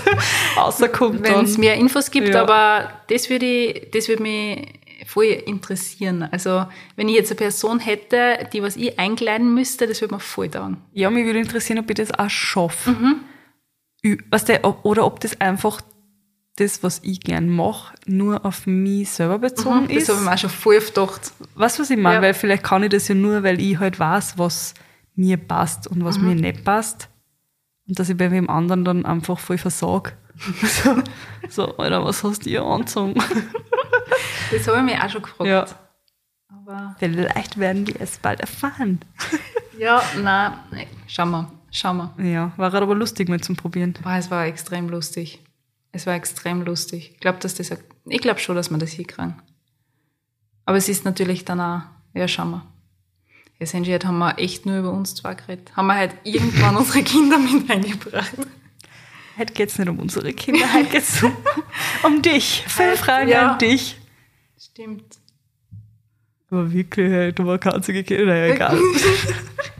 rauskommt. 0.57 1.23
Wenn 1.23 1.45
es 1.45 1.57
mehr 1.57 1.77
Infos 1.77 2.11
gibt, 2.11 2.29
Ja. 2.31 2.43
aber 2.43 2.91
das 3.09 3.31
würde 3.31 3.87
das 3.93 4.09
würde 4.09 4.23
mich 4.23 4.81
voll 5.07 5.25
interessieren. 5.27 6.29
Also, 6.31 6.67
wenn 6.97 7.09
ich 7.09 7.15
jetzt 7.15 7.31
eine 7.31 7.39
Person 7.39 7.79
hätte, 7.79 8.49
die 8.53 8.63
was 8.63 8.77
ich 8.77 8.99
einkleiden 8.99 9.55
müsste, 9.55 9.87
das 9.87 10.01
würde 10.01 10.15
mir 10.15 10.21
voll 10.21 10.49
taugen. 10.49 10.79
Ja, 10.93 11.11
mich 11.11 11.25
würde 11.25 11.39
interessieren, 11.39 11.79
ob 11.79 11.89
ich 11.91 11.97
das 11.97 12.13
auch 12.19 12.29
schaffe. 12.29 12.91
Mhm. 12.91 13.21
Weißt 14.31 14.49
du, 14.49 14.59
oder 14.83 15.07
ob 15.07 15.21
das 15.21 15.41
einfach 15.41 15.81
das, 16.57 16.83
was 16.83 17.01
ich 17.03 17.21
gern 17.21 17.49
mache, 17.49 17.95
nur 18.07 18.45
auf 18.45 18.67
mich 18.67 19.09
selber 19.11 19.39
bezogen 19.39 19.85
Mhm, 19.85 19.89
Das 19.89 19.97
ist. 20.03 20.09
habe 20.11 20.19
ich 20.19 20.25
mir 20.25 20.33
auch 20.35 20.39
schon 20.39 20.51
voll 20.51 20.81
gedacht. 20.81 21.33
Weißt 21.55 21.79
du, 21.79 21.83
was 21.83 21.91
ich 21.91 21.97
meine? 21.97 22.17
Ja. 22.17 22.23
Weil 22.23 22.35
vielleicht 22.35 22.65
kann 22.65 22.83
ich 22.83 22.91
das 22.91 23.09
ja 23.09 23.15
nur, 23.15 23.43
weil 23.43 23.61
ich 23.61 23.79
halt 23.79 23.99
weiß, 23.99 24.37
was 24.39 24.75
mir 25.15 25.37
passt 25.37 25.87
und 25.87 26.05
was 26.05 26.19
Mhm. 26.19 26.27
mir 26.29 26.35
nicht 26.35 26.65
passt. 26.65 27.09
Und 27.89 27.99
dass 27.99 28.09
ich 28.09 28.17
bei 28.17 28.31
wem 28.31 28.49
anderen 28.51 28.85
dann 28.85 29.07
einfach 29.07 29.39
voll 29.39 29.59
versag. 29.59 30.17
so, 30.63 31.03
so, 31.49 31.77
Alter, 31.79 32.05
was 32.05 32.23
hast 32.25 32.45
du 32.47 32.51
hier 32.51 32.63
angezogen? 32.63 33.15
Das 34.53 34.67
habe 34.67 34.79
ich 34.79 34.85
mich 34.85 35.01
auch 35.01 35.09
schon 35.09 35.23
gefragt. 35.23 35.49
Ja. 35.49 35.67
Aber 36.49 36.97
Vielleicht 36.99 37.59
werden 37.59 37.85
die 37.85 37.95
es 37.99 38.19
bald 38.19 38.41
erfahren. 38.41 38.99
ja, 39.79 40.03
nein, 40.21 40.53
schauen 41.07 41.31
wir, 41.31 41.53
schauen 41.71 42.11
wir. 42.17 42.25
Ja, 42.27 42.53
war 42.57 42.73
halt 42.73 42.83
aber 42.83 42.97
lustig 42.97 43.29
mal 43.29 43.41
zum 43.41 43.55
Probieren. 43.57 43.95
Boah, 44.03 44.17
es 44.17 44.29
war 44.31 44.47
extrem 44.47 44.89
lustig. 44.89 45.41
Es 45.93 46.07
war 46.07 46.15
extrem 46.15 46.63
lustig. 46.63 47.13
Ich 47.15 47.21
glaube, 47.21 47.39
dass 47.39 47.55
das, 47.55 47.71
ich 48.07 48.21
glaube 48.21 48.41
schon, 48.41 48.57
dass 48.57 48.71
wir 48.71 48.79
das 48.79 48.91
hinkriegen. 48.91 49.41
Aber 50.65 50.77
es 50.77 50.89
ist 50.89 51.05
natürlich 51.05 51.45
dann 51.45 51.61
auch, 51.61 51.83
ja, 52.15 52.29
schauen 52.29 52.51
wir. 52.51 52.67
Jetzt 53.59 53.75
haben 53.75 54.19
wir 54.19 54.39
echt 54.39 54.65
nur 54.65 54.79
über 54.79 54.93
uns 54.93 55.15
zwei 55.15 55.35
geredet. 55.35 55.77
Haben 55.77 55.89
wir 55.89 55.97
halt 55.97 56.15
irgendwann 56.25 56.77
unsere 56.79 57.03
Kinder 57.03 57.39
mit 57.39 57.71
eingebracht. 57.71 58.33
Heute 59.37 59.53
geht's 59.53 59.79
nicht 59.79 59.89
um 59.89 59.99
unsere 59.99 60.33
Kinder, 60.33 60.73
heute 60.73 60.91
geht's 60.91 61.23
um, 61.23 61.37
um 62.05 62.23
dich. 62.23 62.65
Fünf 62.67 62.91
Heute, 62.91 62.97
Fragen 62.99 63.29
ja. 63.29 63.53
an 63.53 63.59
dich. 63.59 63.97
Stimmt. 64.59 65.19
Aber 66.51 66.73
wirklich, 66.73 67.35
du 67.35 67.47
war 67.47 67.59
keine 67.59 67.77
einzige 67.77 68.03
Kinder, 68.03 68.27
naja, 68.27 68.55
egal. 68.55 68.79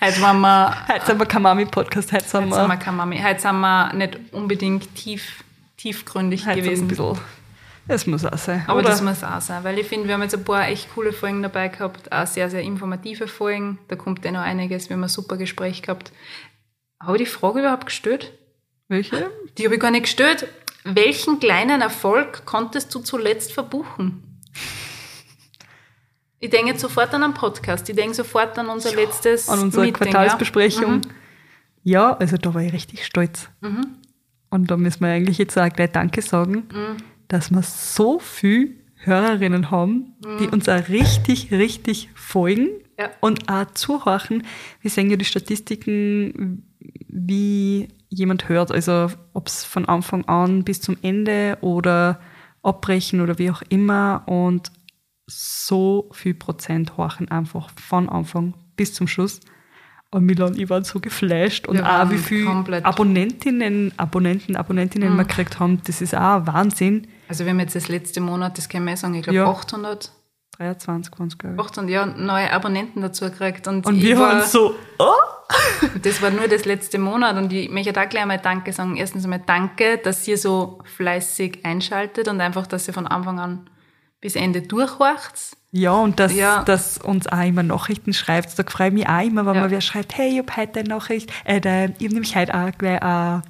Heute 0.00 0.20
waren 0.20 0.40
wir, 0.40 0.88
heute 0.88 1.06
sind 1.06 1.18
wir 1.18 1.26
kein 1.26 1.42
Mami-Podcast, 1.42 2.12
heute 2.12 2.24
sind 2.24 2.54
heute 2.54 2.68
sind 2.68 2.84
wir 2.84 2.92
Mami. 2.92 3.18
Heute 3.22 3.40
sind 3.40 3.60
wir 3.60 3.92
nicht 3.94 4.18
unbedingt 4.32 4.94
tief, 4.94 5.44
tiefgründig 5.76 6.46
heute 6.46 6.58
ein 6.58 6.64
gewesen. 6.64 6.88
bisschen, 6.88 7.18
das 7.86 8.06
muss 8.06 8.24
auch 8.24 8.38
sein. 8.38 8.64
Aber 8.66 8.80
oder? 8.80 8.90
das 8.90 9.02
muss 9.02 9.24
auch 9.24 9.40
sein, 9.40 9.64
weil 9.64 9.78
ich 9.78 9.86
finde, 9.86 10.06
wir 10.06 10.14
haben 10.14 10.22
jetzt 10.22 10.34
ein 10.34 10.44
paar 10.44 10.68
echt 10.68 10.92
coole 10.94 11.12
Folgen 11.12 11.42
dabei 11.42 11.68
gehabt, 11.68 12.10
auch 12.12 12.26
sehr, 12.26 12.48
sehr 12.48 12.62
informative 12.62 13.28
Folgen. 13.28 13.78
Da 13.88 13.96
kommt 13.96 14.24
eh 14.24 14.30
noch 14.30 14.40
einiges, 14.40 14.88
wir 14.88 14.96
haben 14.96 15.02
ein 15.02 15.08
super 15.08 15.36
Gespräch 15.36 15.82
gehabt. 15.82 16.12
Habe 17.00 17.16
ich 17.16 17.24
die 17.24 17.28
Frage 17.28 17.60
überhaupt 17.60 17.86
gestellt? 17.86 18.32
Welche? 18.88 19.30
Die 19.58 19.64
habe 19.64 19.74
ich 19.74 19.80
gar 19.80 19.90
nicht 19.90 20.04
gestellt. 20.04 20.46
Welchen 20.84 21.38
kleinen 21.40 21.80
Erfolg 21.80 22.44
konntest 22.44 22.94
du 22.94 23.00
zuletzt 23.00 23.52
verbuchen? 23.52 24.40
Ich 26.42 26.50
denke 26.50 26.72
jetzt 26.72 26.80
sofort 26.80 27.14
an 27.14 27.22
einen 27.22 27.34
Podcast. 27.34 27.88
Ich 27.88 27.94
denke 27.94 28.14
sofort 28.14 28.58
an 28.58 28.66
unser 28.68 28.92
letztes 28.96 29.48
An 29.48 29.60
unsere 29.60 29.84
Meeting, 29.84 30.10
Quartalsbesprechung. 30.10 30.82
Ja? 30.82 30.96
Mhm. 30.96 31.00
Ja, 31.84 32.12
also 32.16 32.36
da 32.36 32.52
war 32.52 32.62
ich 32.62 32.72
richtig 32.72 33.06
stolz. 33.06 33.48
Und 34.50 34.70
da 34.70 34.76
müssen 34.76 35.00
wir 35.02 35.08
eigentlich 35.12 35.38
jetzt 35.38 35.56
auch 35.56 35.68
gleich 35.68 35.92
Danke 35.92 36.20
sagen, 36.20 36.64
Mhm. 36.72 36.96
dass 37.28 37.52
wir 37.52 37.62
so 37.62 38.18
viel 38.18 38.76
Hörerinnen 38.96 39.70
haben, 39.70 40.14
die 40.40 40.48
uns 40.48 40.68
auch 40.68 40.88
richtig, 40.88 41.52
richtig 41.52 42.10
folgen 42.16 42.64
Mhm. 42.64 42.80
Ja. 42.98 43.10
und 43.20 43.48
auch 43.48 43.66
zuhören. 43.74 44.44
Wir 44.80 44.90
sehen 44.90 45.10
ja 45.10 45.16
die 45.16 45.24
Statistiken, 45.24 46.64
wie 47.08 47.86
jemand 48.08 48.48
hört, 48.48 48.72
also 48.72 49.08
ob 49.32 49.46
es 49.46 49.62
von 49.64 49.84
Anfang 49.86 50.24
an 50.24 50.64
bis 50.64 50.80
zum 50.80 50.96
Ende 51.02 51.56
oder 51.60 52.20
abbrechen 52.64 53.20
oder 53.20 53.38
wie 53.38 53.50
auch 53.50 53.62
immer. 53.70 54.22
Und 54.26 54.70
so 55.26 56.10
viel 56.12 56.34
Prozent 56.34 56.96
horchen 56.96 57.30
einfach 57.30 57.70
von 57.78 58.08
Anfang 58.08 58.54
bis 58.76 58.94
zum 58.94 59.06
Schluss. 59.06 59.40
Und 60.10 60.26
Milan 60.26 60.50
und 60.50 60.58
ich 60.58 60.68
waren 60.68 60.84
so 60.84 61.00
geflasht 61.00 61.66
und 61.66 61.80
auch 61.80 62.10
wie 62.10 62.18
viele 62.18 62.84
Abonnentinnen, 62.84 63.94
Abonnenten, 63.96 64.56
Abonnentinnen 64.56 65.16
wir 65.16 65.24
gekriegt 65.24 65.58
haben, 65.58 65.80
das 65.86 66.02
ist 66.02 66.14
auch 66.14 66.46
Wahnsinn. 66.46 67.08
Also 67.28 67.44
wir 67.44 67.52
haben 67.52 67.60
jetzt 67.60 67.74
das 67.74 67.88
letzte 67.88 68.20
Monat, 68.20 68.58
das 68.58 68.68
kann 68.68 68.84
man 68.84 68.92
eh 68.92 68.96
sagen, 68.98 69.14
ich 69.14 69.22
glaube 69.22 69.38
Ja. 69.38 69.46
800, 69.48 70.12
23 70.58 71.18
waren 71.18 71.28
es, 71.28 71.38
glaube 71.38 71.54
ich. 71.54 71.62
800 71.62 71.90
ja, 71.90 72.04
neue 72.04 72.52
Abonnenten 72.52 73.00
dazu 73.00 73.24
gekriegt. 73.24 73.66
Und, 73.66 73.86
Und 73.86 74.02
wir 74.02 74.18
war, 74.18 74.34
waren 74.34 74.46
so, 74.46 74.74
oh! 74.98 75.12
Das 76.02 76.20
war 76.20 76.30
nur 76.30 76.46
das 76.46 76.66
letzte 76.66 76.98
Monat 76.98 77.36
und 77.36 77.52
ich 77.52 77.70
möchte 77.70 77.92
da 77.92 78.04
gleich 78.04 78.22
einmal 78.22 78.38
Danke 78.38 78.72
sagen. 78.72 78.96
Erstens 78.96 79.24
einmal 79.24 79.42
Danke, 79.44 79.98
dass 79.98 80.26
ihr 80.28 80.36
so 80.36 80.78
fleißig 80.84 81.64
einschaltet 81.64 82.28
und 82.28 82.40
einfach, 82.40 82.66
dass 82.66 82.86
ihr 82.86 82.94
von 82.94 83.06
Anfang 83.06 83.38
an 83.38 83.70
bis 84.22 84.34
Ende 84.36 84.62
durchhorcht. 84.62 85.34
Ja, 85.72 85.92
und 85.92 86.18
dass, 86.20 86.32
Ja. 86.34 86.62
dass 86.64 86.96
uns 86.98 87.26
auch 87.26 87.44
immer 87.44 87.62
Nachrichten 87.62 88.14
schreibt. 88.14 88.58
Da 88.58 88.62
freue 88.66 88.88
ich 88.88 88.94
mich 88.94 89.08
auch 89.08 89.20
immer, 89.22 89.44
wenn 89.44 89.56
Ja. 89.56 89.60
mir 89.64 89.70
wer 89.70 89.80
schreibt, 89.82 90.16
hey, 90.16 90.30
ich 90.32 90.38
habe 90.38 90.56
heute 90.56 90.80
eine 90.80 90.88
Nachricht. 90.88 91.30
Äh, 91.44 91.60
der, 91.60 91.90
ich 91.98 92.04
habe 92.06 92.14
nämlich 92.14 92.34
heute 92.36 92.54
auch 92.54 92.70
gleich 92.78 93.02
eine 93.02 93.42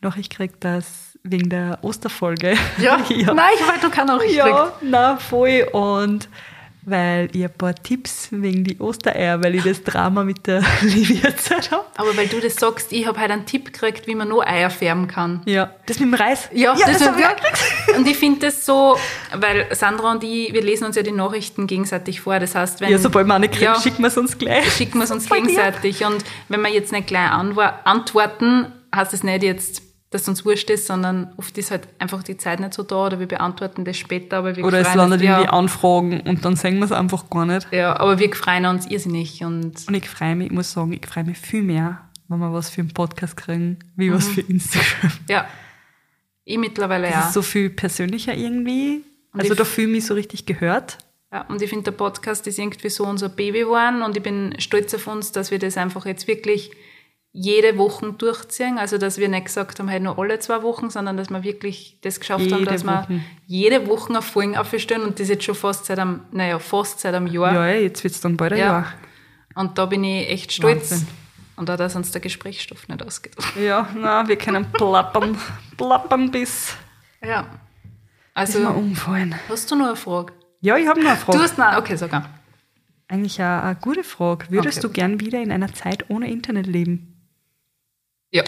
Nachricht 0.00 0.30
gekriegt, 0.30 0.64
dass 0.64 1.16
wegen 1.22 1.48
der 1.50 1.78
Osterfolge. 1.82 2.56
Nein, 2.78 3.00
ich 3.08 3.26
wollte 3.26 3.90
keine 3.90 4.12
gekriegt. 4.18 4.34
Ja, 4.36 4.72
na 4.82 5.16
voll. 5.16 5.66
Und 5.72 6.28
weil 6.86 7.30
ich 7.34 7.42
ein 7.44 7.50
paar 7.54 7.74
Tipps 7.74 8.28
wegen 8.30 8.62
die 8.62 8.78
Ostereier, 8.78 9.42
weil 9.42 9.54
ich 9.54 9.64
das 9.64 9.82
Drama 9.84 10.22
mit 10.22 10.46
der 10.46 10.62
Livia 10.82 11.28
erzählt 11.30 11.70
habe. 11.70 11.84
Aber 11.96 12.14
weil 12.14 12.26
du 12.28 12.40
das 12.40 12.56
sagst, 12.56 12.92
ich 12.92 13.06
habe 13.06 13.18
heute 13.18 13.32
einen 13.32 13.46
Tipp 13.46 13.72
gekriegt, 13.72 14.06
wie 14.06 14.14
man 14.14 14.28
noch 14.28 14.42
Eier 14.44 14.68
färben 14.68 15.08
kann. 15.08 15.40
Ja. 15.46 15.70
Das 15.86 15.98
mit 15.98 16.10
dem 16.10 16.14
Reis? 16.14 16.50
Ja, 16.52 16.74
das, 16.74 16.98
das 16.98 17.08
habe 17.08 17.20
ich 17.20 17.26
auch 17.26 17.36
gekriegt. 17.36 17.58
Und 17.96 18.06
ich 18.08 18.16
finde 18.16 18.40
das 18.46 18.64
so, 18.66 18.96
weil 19.36 19.66
Sandra 19.74 20.12
und 20.12 20.24
ich, 20.24 20.52
wir 20.52 20.62
lesen 20.62 20.84
uns 20.84 20.96
ja 20.96 21.02
die 21.02 21.12
Nachrichten 21.12 21.66
gegenseitig 21.66 22.20
vor. 22.20 22.38
Das 22.40 22.54
heißt, 22.54 22.80
wenn 22.80 22.90
Ja, 22.90 22.98
sobald 22.98 23.26
wir 23.26 23.34
eine 23.34 23.48
kriegen, 23.48 23.64
Ja. 23.64 23.80
schicken 23.80 24.02
wir 24.02 24.08
es 24.08 24.16
uns 24.16 24.36
gleich. 24.38 24.70
schicken 24.72 24.98
wir 24.98 25.04
es 25.04 25.10
uns 25.10 25.28
gegenseitig. 25.28 26.04
Und 26.04 26.24
wenn 26.48 26.60
wir 26.62 26.70
jetzt 26.70 26.92
nicht 26.92 27.06
gleich 27.06 27.30
antworten, 27.84 28.66
heißt 28.94 29.14
es 29.14 29.22
nicht 29.22 29.42
jetzt, 29.42 29.82
dass 30.10 30.22
es 30.22 30.28
uns 30.28 30.44
wurscht 30.44 30.70
ist, 30.70 30.86
sondern 30.86 31.32
oft 31.38 31.58
ist 31.58 31.72
halt 31.72 31.88
einfach 31.98 32.22
die 32.22 32.36
Zeit 32.36 32.60
nicht 32.60 32.72
so 32.74 32.84
da 32.84 33.06
oder 33.06 33.18
wir 33.18 33.26
beantworten 33.26 33.84
das 33.84 33.96
später. 33.96 34.36
Aber 34.38 34.54
wir 34.54 34.64
Oder 34.64 34.78
es 34.78 34.94
landet 34.94 35.20
uns, 35.20 35.22
in 35.22 35.36
die 35.36 35.42
ja, 35.44 35.50
Anfragen 35.50 36.20
und 36.20 36.44
dann 36.44 36.54
sehen 36.54 36.78
wir 36.78 36.84
es 36.84 36.92
einfach 36.92 37.28
gar 37.30 37.46
nicht. 37.46 37.66
ja, 37.72 37.98
aber 37.98 38.18
wir 38.20 38.32
freuen 38.32 38.66
uns 38.66 38.86
irrsinnig. 38.86 39.42
Und 39.42 39.74
Und 39.88 39.94
ich 39.94 40.08
freue 40.08 40.36
mich, 40.36 40.46
ich 40.48 40.52
muss 40.52 40.70
sagen, 40.72 40.92
ich 40.92 41.04
freue 41.04 41.24
mich 41.24 41.36
viel 41.38 41.62
mehr, 41.62 42.00
wenn 42.28 42.38
wir 42.38 42.52
was 42.52 42.70
für 42.70 42.82
einen 42.82 42.92
Podcast 42.94 43.36
kriegen, 43.36 43.78
wie 43.96 44.12
was 44.12 44.28
für 44.28 44.40
Instagram. 44.42 45.10
ja, 45.28 45.46
ich 46.44 46.58
mittlerweile 46.58 47.06
Das 47.06 47.14
ja. 47.14 47.26
ist 47.26 47.32
so 47.34 47.42
viel 47.42 47.70
persönlicher 47.70 48.34
irgendwie. 48.34 49.02
Und 49.32 49.40
Also 49.40 49.54
da 49.54 49.64
fühle 49.64 49.88
ich 49.88 49.92
mich 49.94 50.06
so 50.06 50.14
richtig 50.14 50.46
gehört. 50.46 50.98
Ja, 51.32 51.42
und 51.48 51.60
ich 51.60 51.68
finde, 51.68 51.84
der 51.84 51.92
Podcast 51.92 52.46
ist 52.46 52.58
irgendwie 52.58 52.88
so 52.90 53.04
unser 53.04 53.28
Baby 53.28 53.60
geworden 53.60 54.02
und 54.02 54.16
ich 54.16 54.22
bin 54.22 54.54
stolz 54.58 54.94
auf 54.94 55.06
uns, 55.08 55.32
dass 55.32 55.50
wir 55.50 55.58
das 55.58 55.76
einfach 55.76 56.06
jetzt 56.06 56.28
wirklich 56.28 56.70
jede 57.32 57.76
Woche 57.76 58.12
durchziehen. 58.12 58.78
Also, 58.78 58.96
dass 58.98 59.18
wir 59.18 59.28
nicht 59.28 59.46
gesagt 59.46 59.80
haben, 59.80 59.90
halt 59.90 60.04
nur 60.04 60.16
alle 60.16 60.38
zwei 60.38 60.62
Wochen, 60.62 60.90
sondern 60.90 61.16
dass 61.16 61.30
wir 61.30 61.42
wirklich 61.42 61.98
das 62.02 62.20
geschafft 62.20 62.44
haben, 62.52 62.60
Jede 62.60 62.70
dass 62.70 62.84
wir 62.84 63.02
Woche. 63.08 63.20
jede 63.46 63.88
Woche 63.88 64.10
eine 64.10 64.22
Folge 64.22 64.60
aufstellen 64.60 65.02
und 65.02 65.18
das 65.18 65.28
jetzt 65.28 65.42
schon 65.42 65.56
fast 65.56 65.86
seit 65.86 65.98
einem, 65.98 66.20
naja, 66.30 66.60
fast 66.60 67.00
seit 67.00 67.12
einem 67.14 67.26
Jahr. 67.26 67.52
Ja, 67.52 67.66
jetzt 67.74 68.04
wird 68.04 68.14
es 68.14 68.20
dann 68.20 68.36
bald 68.36 68.52
ein 68.52 68.58
Ja. 68.60 68.66
Jahr. 68.66 68.92
Und 69.56 69.76
da 69.78 69.86
bin 69.86 70.04
ich 70.04 70.28
echt 70.30 70.52
stolz. 70.52 70.92
Wahnsinn. 70.92 71.08
Und 71.56 71.70
auch, 71.70 71.76
dass 71.76 71.94
uns 71.94 72.10
der 72.10 72.20
Gesprächsstoff 72.20 72.88
nicht 72.88 73.02
ausgeht. 73.02 73.34
Ja, 73.60 73.88
na, 73.96 74.26
wir 74.26 74.36
können 74.36 74.66
plappern, 74.72 75.36
plappern 75.76 76.30
bis, 76.30 76.74
Ja. 77.22 77.42
bis 77.42 77.50
Also, 78.34 78.68
umfallen. 78.68 79.34
hast 79.48 79.70
du 79.70 79.76
noch 79.76 79.86
eine 79.86 79.96
Frage? 79.96 80.32
Ja, 80.60 80.76
ich 80.76 80.86
habe 80.88 81.00
noch 81.00 81.10
eine 81.10 81.18
Frage. 81.18 81.38
Du 81.38 81.44
hast, 81.44 81.56
nein, 81.58 81.76
okay, 81.76 81.94
sogar. 81.96 82.28
Eigentlich 83.06 83.40
eine, 83.40 83.62
eine 83.62 83.76
gute 83.76 84.02
Frage. 84.02 84.46
Würdest 84.50 84.78
Okay. 84.78 84.86
du 84.88 84.92
gern 84.92 85.20
wieder 85.20 85.40
in 85.42 85.52
einer 85.52 85.72
Zeit 85.72 86.08
ohne 86.10 86.28
Internet 86.30 86.66
leben? 86.66 87.28
Ja. 88.32 88.42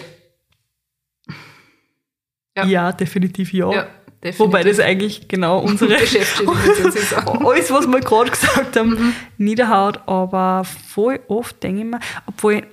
Ja. 2.57 2.65
Ja, 2.65 2.91
definitiv 2.91 3.53
ja. 3.53 3.71
Ja, 3.71 3.87
definitiv. 4.23 4.39
Wobei 4.39 4.63
das 4.63 4.79
eigentlich 4.79 5.27
genau 5.27 5.59
unsere 5.63 5.95
alles, 5.95 7.71
was 7.71 7.87
wir 7.87 7.99
gerade 7.99 8.31
gesagt 8.31 8.75
haben, 8.77 8.89
Mhm. 8.89 9.13
niederhaut. 9.37 10.01
Aber 10.07 10.63
voll 10.63 11.19
oft 11.27 11.61
denke 11.63 11.79
ich 11.81 11.85
mir, 11.85 11.99
obwohl, 12.25 12.65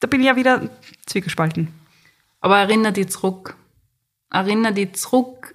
da 0.00 0.06
bin 0.08 0.20
ich 0.20 0.26
ja 0.26 0.36
wieder 0.36 0.68
zwiegespalten. 1.06 1.68
Aber 2.40 2.58
erinnere 2.58 2.92
dich 2.92 3.08
zurück. 3.08 3.56
Erinnere 4.30 4.72
dich 4.72 4.92
zurück. 4.94 5.54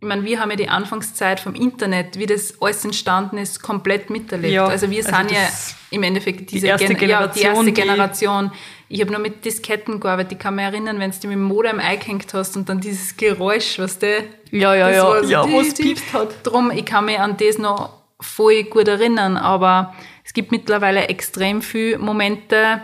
Ich 0.00 0.06
meine, 0.06 0.22
wir 0.24 0.38
haben 0.38 0.50
ja 0.50 0.56
die 0.56 0.68
Anfangszeit 0.68 1.40
vom 1.40 1.56
Internet, 1.56 2.18
wie 2.18 2.26
das 2.26 2.54
alles 2.62 2.84
entstanden 2.84 3.36
ist, 3.36 3.60
komplett 3.62 4.10
miterlebt. 4.10 4.54
Ja, 4.54 4.66
also 4.68 4.90
wir 4.90 5.04
also 5.04 5.16
sind 5.16 5.32
ja 5.32 5.48
im 5.90 6.04
Endeffekt 6.04 6.52
diese 6.52 6.68
erste 6.68 6.94
Gen- 6.94 7.08
ja, 7.08 7.26
die 7.26 7.40
Generation, 7.40 7.50
erste 7.50 7.64
die- 7.64 7.72
Generation. 7.72 8.52
Ich 8.90 9.00
habe 9.02 9.10
nur 9.10 9.20
mit 9.20 9.44
Disketten 9.44 10.00
gearbeitet. 10.00 10.32
Ich 10.32 10.38
kann 10.38 10.54
mich 10.54 10.64
erinnern, 10.64 10.98
wenn 10.98 11.10
du 11.10 11.16
die 11.18 11.26
mit 11.26 11.34
dem 11.36 11.42
Modem 11.42 11.78
eingehängt 11.78 12.32
hast 12.32 12.56
und 12.56 12.68
dann 12.68 12.80
dieses 12.80 13.16
Geräusch, 13.16 13.78
was 13.78 13.98
der 13.98 14.24
Ja, 14.50 14.74
ja, 14.74 14.88
das 14.88 14.96
ja, 14.96 15.04
war 15.04 15.24
so 15.24 15.30
ja, 15.30 15.50
wo 15.50 15.60
es 15.60 15.74
die- 15.74 15.82
piepst 15.82 16.12
hat. 16.14 16.28
Drum, 16.46 16.70
ich 16.70 16.84
kann 16.86 17.04
mich 17.04 17.18
an 17.18 17.36
das 17.36 17.58
noch 17.58 17.92
voll 18.20 18.64
gut 18.64 18.88
erinnern, 18.88 19.36
aber 19.36 19.94
es 20.24 20.32
gibt 20.32 20.50
mittlerweile 20.52 21.08
extrem 21.08 21.60
viele 21.62 21.98
Momente, 21.98 22.80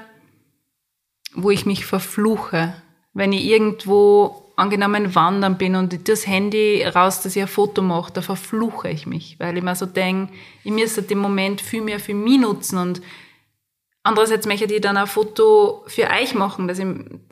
wo 1.35 1.51
ich 1.51 1.67
mich 1.67 1.87
verfluche. 1.87 2.75
Wenn 3.15 3.33
ich 3.33 3.45
irgendwo 3.45 4.53
angenommen 4.57 5.15
wandern 5.15 5.59
bin 5.59 5.75
und 5.75 5.93
ich 5.95 6.05
das 6.05 6.27
Handy 6.27 6.85
raus, 6.85 7.23
dass 7.23 7.35
ich 7.35 7.43
ein 7.43 7.49
Foto 7.49 7.83
mache, 7.83 8.13
da 8.13 8.23
verfluche 8.23 8.89
ich 8.89 9.07
mich, 9.07 9.37
weil 9.41 9.57
ich 9.57 9.65
mir 9.65 9.75
so 9.75 9.87
denke, 9.87 10.33
ich 10.63 10.71
müsste 10.71 11.03
den 11.03 11.19
Moment 11.19 11.61
viel 11.61 11.83
mehr 11.83 11.99
für 11.99 12.15
mich 12.15 12.39
nutzen 12.39 12.79
und 12.79 13.03
andererseits 14.05 14.47
möchte 14.47 14.73
ich 14.73 14.81
dann 14.81 14.97
ein 14.97 15.07
Foto 15.09 15.83
für 15.89 16.09
euch 16.09 16.35
machen, 16.35 16.69
dass 16.69 16.79
ich, 16.79 16.87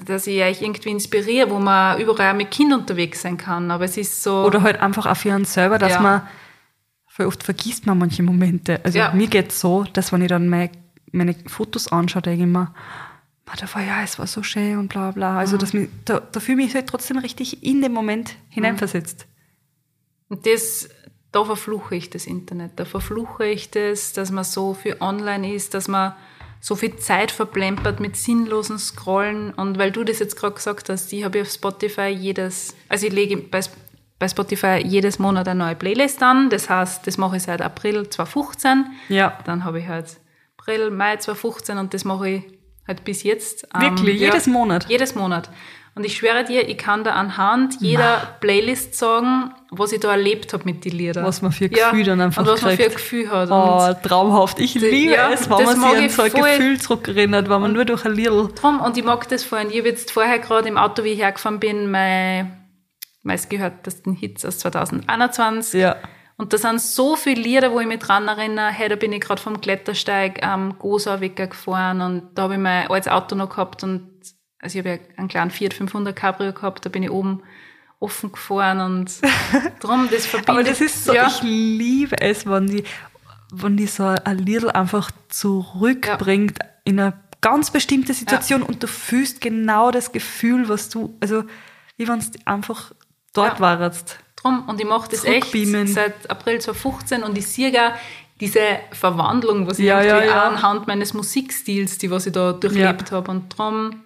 dass 0.04 0.26
ich 0.26 0.42
euch 0.42 0.60
irgendwie 0.62 0.90
inspiriere, 0.90 1.48
wo 1.50 1.58
man 1.60 2.00
überall 2.00 2.32
auch 2.32 2.36
mit 2.36 2.50
Kind 2.50 2.72
unterwegs 2.72 3.22
sein 3.22 3.36
kann, 3.36 3.70
aber 3.70 3.84
es 3.84 3.96
ist 3.96 4.22
so... 4.22 4.42
Oder 4.44 4.62
halt 4.62 4.80
einfach 4.80 5.06
auch 5.06 5.16
für 5.16 5.34
uns 5.34 5.52
selber, 5.54 5.78
dass 5.78 5.92
Ja. 5.92 6.00
man, 6.00 6.22
voll 7.06 7.26
oft 7.26 7.42
vergisst 7.44 7.86
man 7.86 7.98
manche 7.98 8.22
Momente. 8.22 8.80
Also 8.84 8.98
Ja. 8.98 9.12
mir 9.12 9.28
geht's 9.28 9.60
so, 9.60 9.84
dass 9.92 10.12
wenn 10.12 10.22
ich 10.22 10.28
dann 10.28 10.48
meine, 10.48 10.70
meine 11.12 11.34
Fotos 11.46 11.92
anschaue, 11.92 12.22
denke 12.22 12.44
ich 12.44 12.50
"Ma, 12.50 12.74
da 13.60 13.66
war 13.74 13.82
ja, 13.82 14.02
es 14.02 14.18
war 14.18 14.26
so 14.26 14.42
schön 14.42 14.78
und 14.78 14.88
bla 14.88 15.10
bla. 15.10 15.32
Mhm. 15.32 15.38
Also 15.38 15.58
dass 15.58 15.74
mich, 15.74 15.90
da, 16.06 16.20
da 16.20 16.40
fühle 16.40 16.62
ich 16.62 16.66
mich 16.68 16.74
halt 16.74 16.86
trotzdem 16.88 17.18
richtig 17.18 17.62
in 17.62 17.82
den 17.82 17.92
Moment 17.92 18.34
hineinversetzt. 18.48 19.26
Und 20.30 20.46
das, 20.46 20.88
da 21.32 21.44
verfluche 21.44 21.94
ich 21.96 22.08
das 22.08 22.26
Internet. 22.26 22.72
Da 22.76 22.86
verfluche 22.86 23.44
ich 23.46 23.70
das, 23.70 24.14
dass 24.14 24.30
man 24.30 24.44
so 24.44 24.72
viel 24.72 24.96
online 25.00 25.52
ist, 25.54 25.74
dass 25.74 25.86
man 25.86 26.14
so 26.64 26.76
viel 26.76 26.96
Zeit 26.96 27.32
verplempert 27.32 27.98
mit 27.98 28.16
sinnlosen 28.16 28.78
Scrollen. 28.78 29.52
Und 29.52 29.78
weil 29.78 29.90
du 29.90 30.04
das 30.04 30.20
jetzt 30.20 30.36
gerade 30.36 30.54
gesagt 30.54 30.88
hast, 30.88 31.12
ich 31.12 31.24
habe 31.24 31.42
auf 31.42 31.50
Spotify 31.50 32.06
jedes, 32.06 32.76
also 32.88 33.08
ich 33.08 33.12
lege 33.12 33.36
bei, 33.36 33.60
bei 34.20 34.28
Spotify 34.28 34.80
jedes 34.80 35.18
Monat 35.18 35.48
eine 35.48 35.58
neue 35.58 35.74
Playlist 35.74 36.22
an. 36.22 36.50
Das 36.50 36.70
heißt, 36.70 37.04
das 37.04 37.18
mache 37.18 37.38
ich 37.38 37.42
seit 37.42 37.60
April 37.60 38.08
2015. 38.08 38.86
Ja. 39.08 39.36
Dann 39.44 39.64
habe 39.64 39.80
ich 39.80 39.88
halt 39.88 40.20
April, 40.56 40.92
Mai 40.92 41.16
2015 41.16 41.78
und 41.78 41.94
das 41.94 42.04
mache 42.04 42.28
ich 42.28 42.42
halt 42.86 43.02
bis 43.02 43.24
jetzt. 43.24 43.66
Ähm, 43.74 43.96
Wirklich? 43.96 44.20
Jedes 44.20 44.46
Monat? 44.46 44.86
Jedes 44.88 45.16
Monat. 45.16 45.50
Und 45.94 46.04
ich 46.04 46.16
schwöre 46.16 46.42
dir, 46.44 46.66
ich 46.66 46.78
kann 46.78 47.04
da 47.04 47.12
anhand 47.12 47.74
jeder 47.80 48.36
Playlist 48.40 48.94
sagen, 48.94 49.52
was 49.70 49.92
ich 49.92 50.00
da 50.00 50.12
erlebt 50.12 50.54
habe 50.54 50.64
mit 50.64 50.86
den 50.86 50.92
Liedern. 50.92 51.22
Was 51.24 51.42
man 51.42 51.52
für 51.52 51.68
Gefühl 51.68 52.04
dann 52.04 52.20
einfach 52.22 52.40
Und 52.40 52.48
was 52.48 52.62
man 52.62 52.76
für 52.76 52.82
ein 52.84 52.88
kriegt. 52.88 52.96
Gefühl 52.96 53.30
hat. 53.30 53.50
Oh, 53.50 54.08
traumhaft. 54.08 54.58
Ich 54.58 54.74
liebe 54.74 55.12
ja, 55.12 55.30
es, 55.30 55.50
wenn 55.50 55.64
man 55.64 55.76
sich 55.76 55.84
an 55.84 56.10
so 56.10 56.22
ein. 56.22 56.32
Gefühl 56.32 56.80
zurückerinnert, 56.80 57.50
wenn 57.50 57.60
man 57.60 57.72
nur 57.74 57.84
durch 57.84 58.06
ein 58.06 58.14
Lidl. 58.14 58.48
drum, 58.54 58.80
und 58.80 58.96
ich 58.96 59.04
mag 59.04 59.28
das 59.28 59.44
vorhin. 59.44 59.68
Ich 59.70 59.78
habe 59.78 59.88
jetzt 59.88 60.10
vorher 60.10 60.38
gerade 60.38 60.66
im 60.66 60.78
Auto, 60.78 61.04
wie 61.04 61.10
ich 61.10 61.18
hergefahren 61.18 61.60
bin, 61.60 61.90
mein 61.90 62.56
meistgehörtesten 63.22 64.14
Hits 64.14 64.46
aus 64.46 64.60
2021. 64.60 65.78
Ja. 65.78 65.96
Und 66.38 66.54
da 66.54 66.58
sind 66.58 66.80
so 66.80 67.16
viele 67.16 67.40
Lieder, 67.40 67.70
wo 67.70 67.80
ich 67.80 67.86
mich 67.86 67.98
dran 67.98 68.26
erinnere. 68.28 68.70
Hey, 68.70 68.88
da 68.88 68.96
bin 68.96 69.12
ich 69.12 69.20
gerade 69.20 69.40
vom 69.40 69.60
Klettersteig 69.60 70.42
am 70.42 70.78
Gosauwecker 70.78 71.48
gefahren 71.48 72.00
und 72.00 72.30
da 72.34 72.44
habe 72.44 72.54
ich 72.54 72.60
mein 72.60 72.90
altes 72.90 73.12
Auto 73.12 73.36
noch 73.36 73.50
gehabt 73.50 73.82
und 73.84 74.11
also 74.62 74.78
ich 74.78 74.84
habe 74.86 74.96
ja 74.96 75.00
einen 75.18 75.28
kleinen 75.28 75.50
Fiat 75.50 75.74
500 75.74 76.16
Cabrio 76.16 76.52
gehabt, 76.52 76.86
da 76.86 76.88
bin 76.88 77.02
ich 77.02 77.10
oben 77.10 77.42
offen 78.00 78.32
gefahren 78.32 78.80
und 78.80 79.12
drum, 79.80 80.08
das 80.10 80.24
verbindet. 80.26 80.48
Aber 80.48 80.62
das 80.64 80.80
ist 80.80 81.04
so, 81.04 81.12
ja, 81.14 81.26
ich 81.28 81.42
liebe 81.42 82.18
es, 82.20 82.46
wenn 82.46 82.66
die, 82.68 82.84
wenn 83.52 83.76
die 83.76 83.86
so 83.86 84.04
ein 84.04 84.38
Lidl 84.38 84.70
einfach 84.70 85.10
zurückbringt 85.28 86.58
in 86.84 86.98
eine 86.98 87.12
ganz 87.40 87.70
bestimmte 87.70 88.14
Situation 88.14 88.62
und 88.62 88.82
du 88.82 88.86
fühlst 88.86 89.40
genau 89.40 89.90
das 89.90 90.12
Gefühl, 90.12 90.68
was 90.68 90.88
du, 90.88 91.16
also 91.20 91.44
wie 91.96 92.08
wenn 92.08 92.18
es 92.18 92.30
einfach 92.44 92.92
dort 93.34 93.58
Ja. 93.58 93.78
warst. 93.80 94.18
drum. 94.36 94.68
Und 94.68 94.80
ich 94.80 94.86
mache 94.86 95.08
das 95.10 95.24
echt 95.24 95.52
seit 95.88 96.30
April 96.30 96.60
2015 96.60 97.22
und 97.22 97.36
ich 97.38 97.46
sehe 97.46 97.70
gar 97.70 97.94
diese 98.40 98.60
Verwandlung, 98.90 99.68
was 99.68 99.78
ich 99.78 99.84
Ja, 99.84 100.02
irgendwie 100.02 100.26
ja, 100.26 100.34
ja. 100.34 100.42
anhand 100.48 100.88
meines 100.88 101.14
Musikstils, 101.14 101.98
die 101.98 102.10
was 102.10 102.26
ich 102.26 102.32
da 102.32 102.52
durchlebt 102.52 103.12
habe. 103.12 103.30
Und 103.30 103.56
drum, 103.56 104.02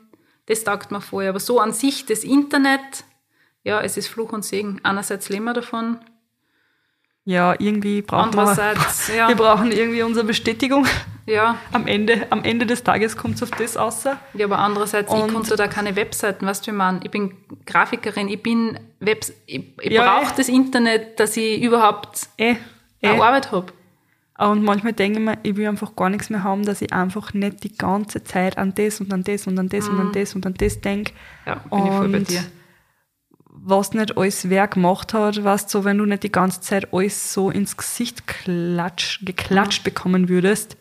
das 0.47 0.65
taugt 0.65 0.91
mir 0.91 1.01
vorher. 1.01 1.31
Aber 1.31 1.41
so 1.41 1.61
an 1.61 1.73
sich, 1.73 2.07
das 2.07 2.25
Internet, 2.25 3.05
ja, 3.65 3.81
es 3.81 3.97
ist 3.97 4.09
Fluch 4.09 4.33
und 4.33 4.45
Segen. 4.45 4.81
Einerseits 4.85 5.29
leben 5.29 5.45
wir 5.45 5.55
davon, 5.55 5.99
Ja, 7.25 7.55
irgendwie 7.59 8.03
brauchen 8.03 8.33
wir, 8.35 8.41
andererseits, 8.41 9.09
ja, 9.17 9.29
wir 9.29 9.35
brauchen 9.37 9.73
irgendwie 9.73 10.03
unsere 10.05 10.25
Bestätigung. 10.25 10.87
ja, 11.27 11.57
Am 11.73 11.89
Ende, 11.89 12.29
am 12.31 12.45
Ende 12.45 12.67
des 12.67 12.85
Tages 12.85 13.17
kommt 13.17 13.35
es 13.37 13.43
auf 13.43 13.51
das 13.51 13.77
aus. 13.77 14.05
ja, 14.05 14.19
aber 14.45 14.59
andererseits, 14.59 15.13
ich 15.13 15.19
Und- 15.21 15.33
konnte 15.35 15.57
da 15.57 15.67
keine 15.67 15.97
Webseiten, 15.97 16.47
weißt 16.47 16.65
du, 16.67 16.71
wie 16.71 16.77
man, 16.77 17.01
ich 17.03 17.11
bin 17.11 17.35
Grafikerin, 17.67 18.29
ich 18.29 18.41
bin 18.43 18.79
Webs, 19.01 19.33
ich, 19.47 19.65
ich 19.81 19.91
Ja, 19.91 20.21
brauche 20.21 20.33
eh. 20.33 20.37
das 20.37 20.49
Internet, 20.49 21.19
dass 21.19 21.37
ich 21.37 21.61
überhaupt 21.61 22.29
Eh, 22.37 22.55
eine 23.03 23.17
eh. 23.17 23.21
Arbeit 23.21 23.51
habe. 23.51 23.73
Und 24.39 24.63
manchmal 24.63 24.93
denke 24.93 25.19
ich 25.19 25.25
mir, 25.25 25.39
ich 25.43 25.57
will 25.57 25.67
einfach 25.67 25.97
gar 25.97 26.11
nichts 26.11 26.29
mehr 26.29 26.43
haben, 26.45 26.65
dass 26.65 26.83
ich 26.83 26.93
einfach 26.93 27.33
nicht 27.33 27.65
die 27.65 27.77
ganze 27.77 28.23
Zeit 28.23 28.59
an 28.59 28.75
das 28.75 29.01
und 29.01 29.13
an 29.13 29.23
das 29.25 29.47
und 29.47 29.59
an 29.59 29.69
das 29.71 29.89
und 29.89 29.99
an 29.99 30.13
das 30.13 30.35
und 30.35 30.45
an 30.47 30.55
das 30.55 30.81
denke. 30.83 31.13
Ja, 31.47 31.55
bin 31.71 31.87
ich 31.87 31.93
voll 31.93 32.09
bei 32.11 32.19
Und 32.19 32.29
dir. 32.31 32.45
was 33.49 33.95
nicht 33.95 34.17
alles 34.19 34.49
wer 34.51 34.69
gemacht 34.69 35.15
hat, 35.15 35.43
weißt 35.43 35.73
du, 35.73 35.79
so, 35.79 35.85
wenn 35.85 35.99
du 35.99 36.05
nicht 36.05 36.23
die 36.23 36.33
ganze 36.33 36.61
Zeit 36.61 36.93
alles 36.93 37.33
so 37.33 37.51
ins 37.51 37.77
Gesicht 37.77 38.27
klatsch, 38.27 39.25
geklatscht 39.25 39.83
bekommen 39.85 40.29
würdest, 40.29 40.77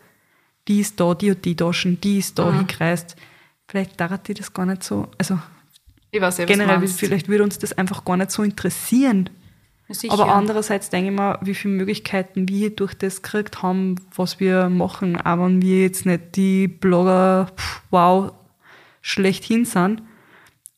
die 0.68 0.80
ist 0.80 1.00
da, 1.00 1.14
die 1.14 1.30
hat 1.30 1.44
die 1.44 1.56
Taschen, 1.56 2.00
die 2.00 2.18
ist 2.18 2.38
da 2.38 2.50
hingekreist. 2.52 3.16
Vielleicht 3.68 3.98
dauert 4.00 4.28
dir 4.28 4.34
das 4.34 4.52
gar 4.52 4.66
nicht 4.66 4.82
so, 4.84 5.08
also 5.16 5.38
Ich 6.10 6.20
weiß 6.20 6.38
was 6.38 6.46
generell, 6.46 6.86
vielleicht 6.86 7.28
würde 7.28 7.44
uns 7.44 7.58
das 7.58 7.72
einfach 7.72 8.04
gar 8.04 8.16
nicht 8.18 8.30
so 8.30 8.42
interessieren. 8.42 9.30
Sicher. 9.88 10.12
Aber 10.12 10.32
andererseits 10.32 10.90
denke 10.90 11.10
ich 11.10 11.16
mir, 11.16 11.38
wie 11.42 11.54
viele 11.54 11.74
Möglichkeiten 11.74 12.48
wir 12.48 12.74
durch 12.74 12.94
das 12.94 13.22
gekriegt 13.22 13.62
haben, 13.62 13.96
was 14.14 14.40
wir 14.40 14.68
machen, 14.68 15.20
auch 15.20 15.38
wenn 15.38 15.62
wir 15.62 15.82
jetzt 15.82 16.06
nicht 16.06 16.34
die 16.34 16.66
Blogger, 16.66 17.48
pff, 17.56 17.82
wow, 17.90 18.32
schlechthin 19.00 19.64
sind. 19.64 20.02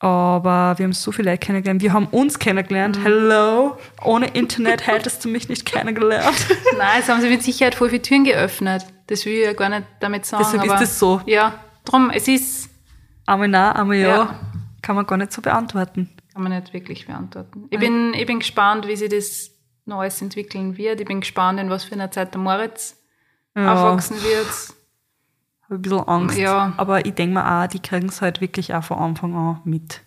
Aber 0.00 0.78
wir 0.78 0.84
haben 0.84 0.92
so 0.92 1.10
viele 1.10 1.30
Leute 1.30 1.46
kennengelernt. 1.46 1.82
Wir 1.82 1.92
haben 1.92 2.06
uns 2.06 2.38
kennengelernt. 2.38 2.98
Hello. 3.02 3.78
Ohne 4.04 4.26
Internet 4.28 4.86
hättest 4.86 5.24
du 5.24 5.28
mich 5.28 5.48
nicht 5.48 5.64
kennengelernt. 5.64 6.36
Nein, 6.78 7.00
es 7.00 7.08
haben 7.08 7.20
sie 7.20 7.28
mit 7.28 7.42
Sicherheit 7.42 7.74
voll 7.74 7.88
viele 7.88 8.02
Türen 8.02 8.24
geöffnet. 8.24 8.86
Das 9.08 9.24
will 9.24 9.32
ich 9.32 9.44
ja 9.44 9.54
gar 9.54 9.70
nicht 9.70 9.86
damit 10.00 10.26
sagen. 10.26 10.44
Deshalb 10.44 10.70
ist 10.70 10.80
das 10.80 10.98
so. 10.98 11.20
Ja, 11.26 11.54
drum, 11.84 12.10
es 12.10 12.28
ist, 12.28 12.68
einmal 13.26 13.48
nein, 13.48 13.72
einmal 13.72 13.96
ja. 13.96 14.08
Ja. 14.08 14.40
Kann 14.82 14.94
man 14.94 15.06
gar 15.06 15.16
nicht 15.16 15.32
so 15.32 15.42
beantworten. 15.42 16.10
Kann 16.38 16.48
man 16.48 16.52
nicht 16.60 16.72
wirklich 16.72 17.04
beantworten. 17.06 17.66
Ich 17.70 17.80
bin, 17.80 18.14
ich 18.14 18.24
bin 18.26 18.38
gespannt, 18.38 18.86
wie 18.86 18.94
sich 18.94 19.08
das 19.10 19.50
noch 19.86 19.98
alles 20.00 20.22
entwickeln 20.22 20.76
wird. 20.76 21.00
Ich 21.00 21.06
bin 21.06 21.18
gespannt, 21.20 21.58
in 21.58 21.68
was 21.68 21.82
für 21.82 21.94
einer 21.96 22.12
Zeit 22.12 22.32
der 22.32 22.40
Moritz 22.40 22.96
Ja. 23.56 23.72
aufwachsen 23.74 24.22
wird. 24.22 24.46
Habe 25.64 25.74
ein 25.74 25.82
bisschen 25.82 25.98
Angst. 26.08 26.38
Ja. 26.38 26.72
Aber 26.76 27.04
ich 27.04 27.12
denke 27.14 27.34
mir 27.34 27.44
auch, 27.64 27.66
die 27.66 27.80
kriegen 27.80 28.06
es 28.08 28.22
halt 28.22 28.40
wirklich 28.40 28.72
auch 28.72 28.84
von 28.84 28.98
Anfang 28.98 29.34
an 29.34 29.60
mit. 29.64 30.00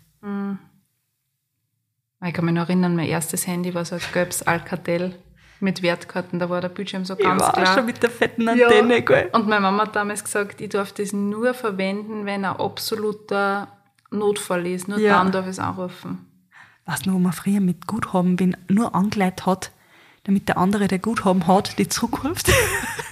Ich 2.23 2.33
kann 2.33 2.45
mich 2.45 2.53
noch 2.53 2.69
erinnern, 2.69 2.95
mein 2.95 3.09
erstes 3.09 3.45
Handy 3.45 3.73
war 3.73 3.83
so 3.83 3.95
ein 3.95 4.01
gelbes 4.13 4.43
Alcatel 4.43 5.13
mit 5.59 5.81
Wertkarten. 5.81 6.39
Da 6.39 6.49
war 6.49 6.61
der 6.61 6.69
Bildschirm 6.69 7.03
so 7.03 7.15
Ich 7.17 7.25
ganz 7.25 7.41
war 7.41 7.51
klar. 7.51 7.65
schon 7.75 7.85
mit 7.87 8.01
der 8.01 8.09
fetten 8.09 8.47
Antenne, 8.47 9.01
gell? 9.01 9.29
Und 9.33 9.47
meine 9.49 9.61
Mama 9.63 9.83
hat 9.83 9.97
damals 9.97 10.23
gesagt, 10.23 10.61
ich 10.61 10.69
darf 10.69 10.93
das 10.93 11.11
nur 11.11 11.53
verwenden, 11.53 12.25
wenn 12.25 12.45
ein 12.45 12.55
absoluter 12.55 13.67
Notfall 14.11 14.67
ist. 14.67 14.87
Nur 14.87 14.99
Ja. 14.99 15.17
dann 15.23 15.31
darf 15.31 15.45
ich 15.45 15.51
es 15.51 15.59
anrufen. 15.59 16.25
Weißt 16.85 17.05
du, 17.05 17.13
wo 17.13 17.19
man 17.19 17.33
früher 17.33 17.61
mit 17.61 17.87
Guthaben 17.87 18.39
wen 18.39 18.57
nur 18.67 18.93
angeleitet 18.95 19.45
hat, 19.45 19.71
damit 20.23 20.47
der 20.47 20.57
andere, 20.57 20.87
der 20.87 20.99
Guthaben 20.99 21.47
hat, 21.47 21.77
die 21.79 21.87
zukunft. 21.87 22.51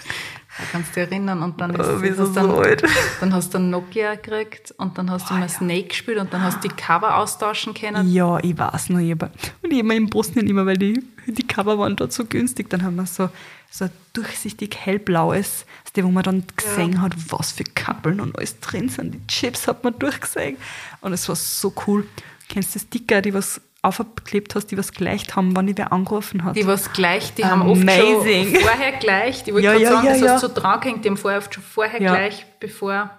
Da 0.59 0.65
kannst 0.73 0.89
du 0.95 0.99
dich 0.99 1.09
erinnern. 1.11 1.41
Und 1.41 1.61
dann, 1.61 1.73
ist, 1.73 1.79
Oh, 1.79 2.01
wieso 2.01 2.23
hast 2.23 2.35
dann, 2.35 2.47
so 2.49 2.59
alt? 2.59 2.83
dann 3.21 3.33
hast 3.33 3.53
du 3.53 3.57
einen 3.59 3.69
Nokia 3.69 4.15
gekriegt 4.15 4.73
und 4.77 4.97
dann 4.97 5.09
hast 5.09 5.29
du 5.29 5.33
mal 5.33 5.47
Snake 5.47 5.87
gespielt 5.87 6.17
und 6.17 6.33
dann 6.33 6.43
hast 6.43 6.63
du 6.63 6.67
die 6.67 6.75
Cover 6.75 7.17
austauschen 7.17 7.73
können. 7.73 8.11
Ja, 8.11 8.39
ich 8.43 8.57
weiß 8.57 8.89
noch. 8.89 8.99
Ich 8.99 9.11
hab, 9.11 9.23
und 9.63 9.71
ich 9.71 9.79
immer 9.79 9.95
in 9.95 10.09
Bosnien 10.09 10.47
immer, 10.47 10.65
weil 10.65 10.77
die, 10.77 11.01
die 11.27 11.47
Cover 11.47 11.79
waren 11.79 11.95
dort 11.95 12.11
so 12.11 12.25
günstig, 12.25 12.69
dann 12.69 12.83
haben 12.83 12.97
wir 12.97 13.05
so, 13.05 13.29
so 13.71 13.85
ein 13.85 13.91
durchsichtig 14.13 14.75
hellblaues, 14.75 15.65
wo 15.95 16.09
man 16.11 16.23
dann 16.23 16.43
gesehen 16.55 17.01
hat, 17.01 17.13
was 17.31 17.51
für 17.51 17.63
Kappeln 17.63 18.19
und 18.19 18.35
alles 18.37 18.59
drin 18.59 18.89
sind. 18.89 19.13
Die 19.13 19.27
Chips 19.27 19.67
hat 19.67 19.83
man 19.83 19.97
durchgesehen. 19.97 20.57
Und 21.01 21.13
es 21.13 21.27
war 21.29 21.35
so 21.35 21.73
cool. 21.87 22.05
Kennst 22.47 22.73
du 22.75 22.79
Sticker, 22.79 23.21
die 23.21 23.33
was 23.33 23.61
aufgeklebt 23.81 24.55
hast, 24.55 24.67
die 24.67 24.77
was 24.77 24.91
gleicht 24.91 25.35
haben, 25.35 25.55
wann 25.55 25.67
die 25.67 25.77
wer 25.77 25.91
angerufen 25.93 26.43
hat? 26.43 26.55
Die 26.55 26.67
was 26.67 26.91
gleich, 26.91 27.33
die 27.33 27.45
haben 27.45 27.61
oft 27.61 27.81
Amazing. 27.81 28.51
schon 28.53 28.61
vorher 28.61 28.91
gleich, 28.93 29.43
die 29.43 29.53
wollte 29.53 29.65
Ja, 29.65 29.71
gerade 29.73 29.83
ja, 29.83 29.91
sagen, 29.91 30.05
ja, 30.07 30.11
das 30.13 30.21
ja. 30.21 30.33
hast 30.33 30.43
du 30.43 30.47
so 30.49 30.53
dran 30.53 30.79
gehängt, 30.81 31.05
die 31.05 31.09
haben 31.09 31.17
vorher 31.17 31.39
oft 31.39 31.53
schon 31.53 31.63
vorher 31.63 32.01
Ja. 32.01 32.13
gleich, 32.13 32.45
bevor. 32.59 33.09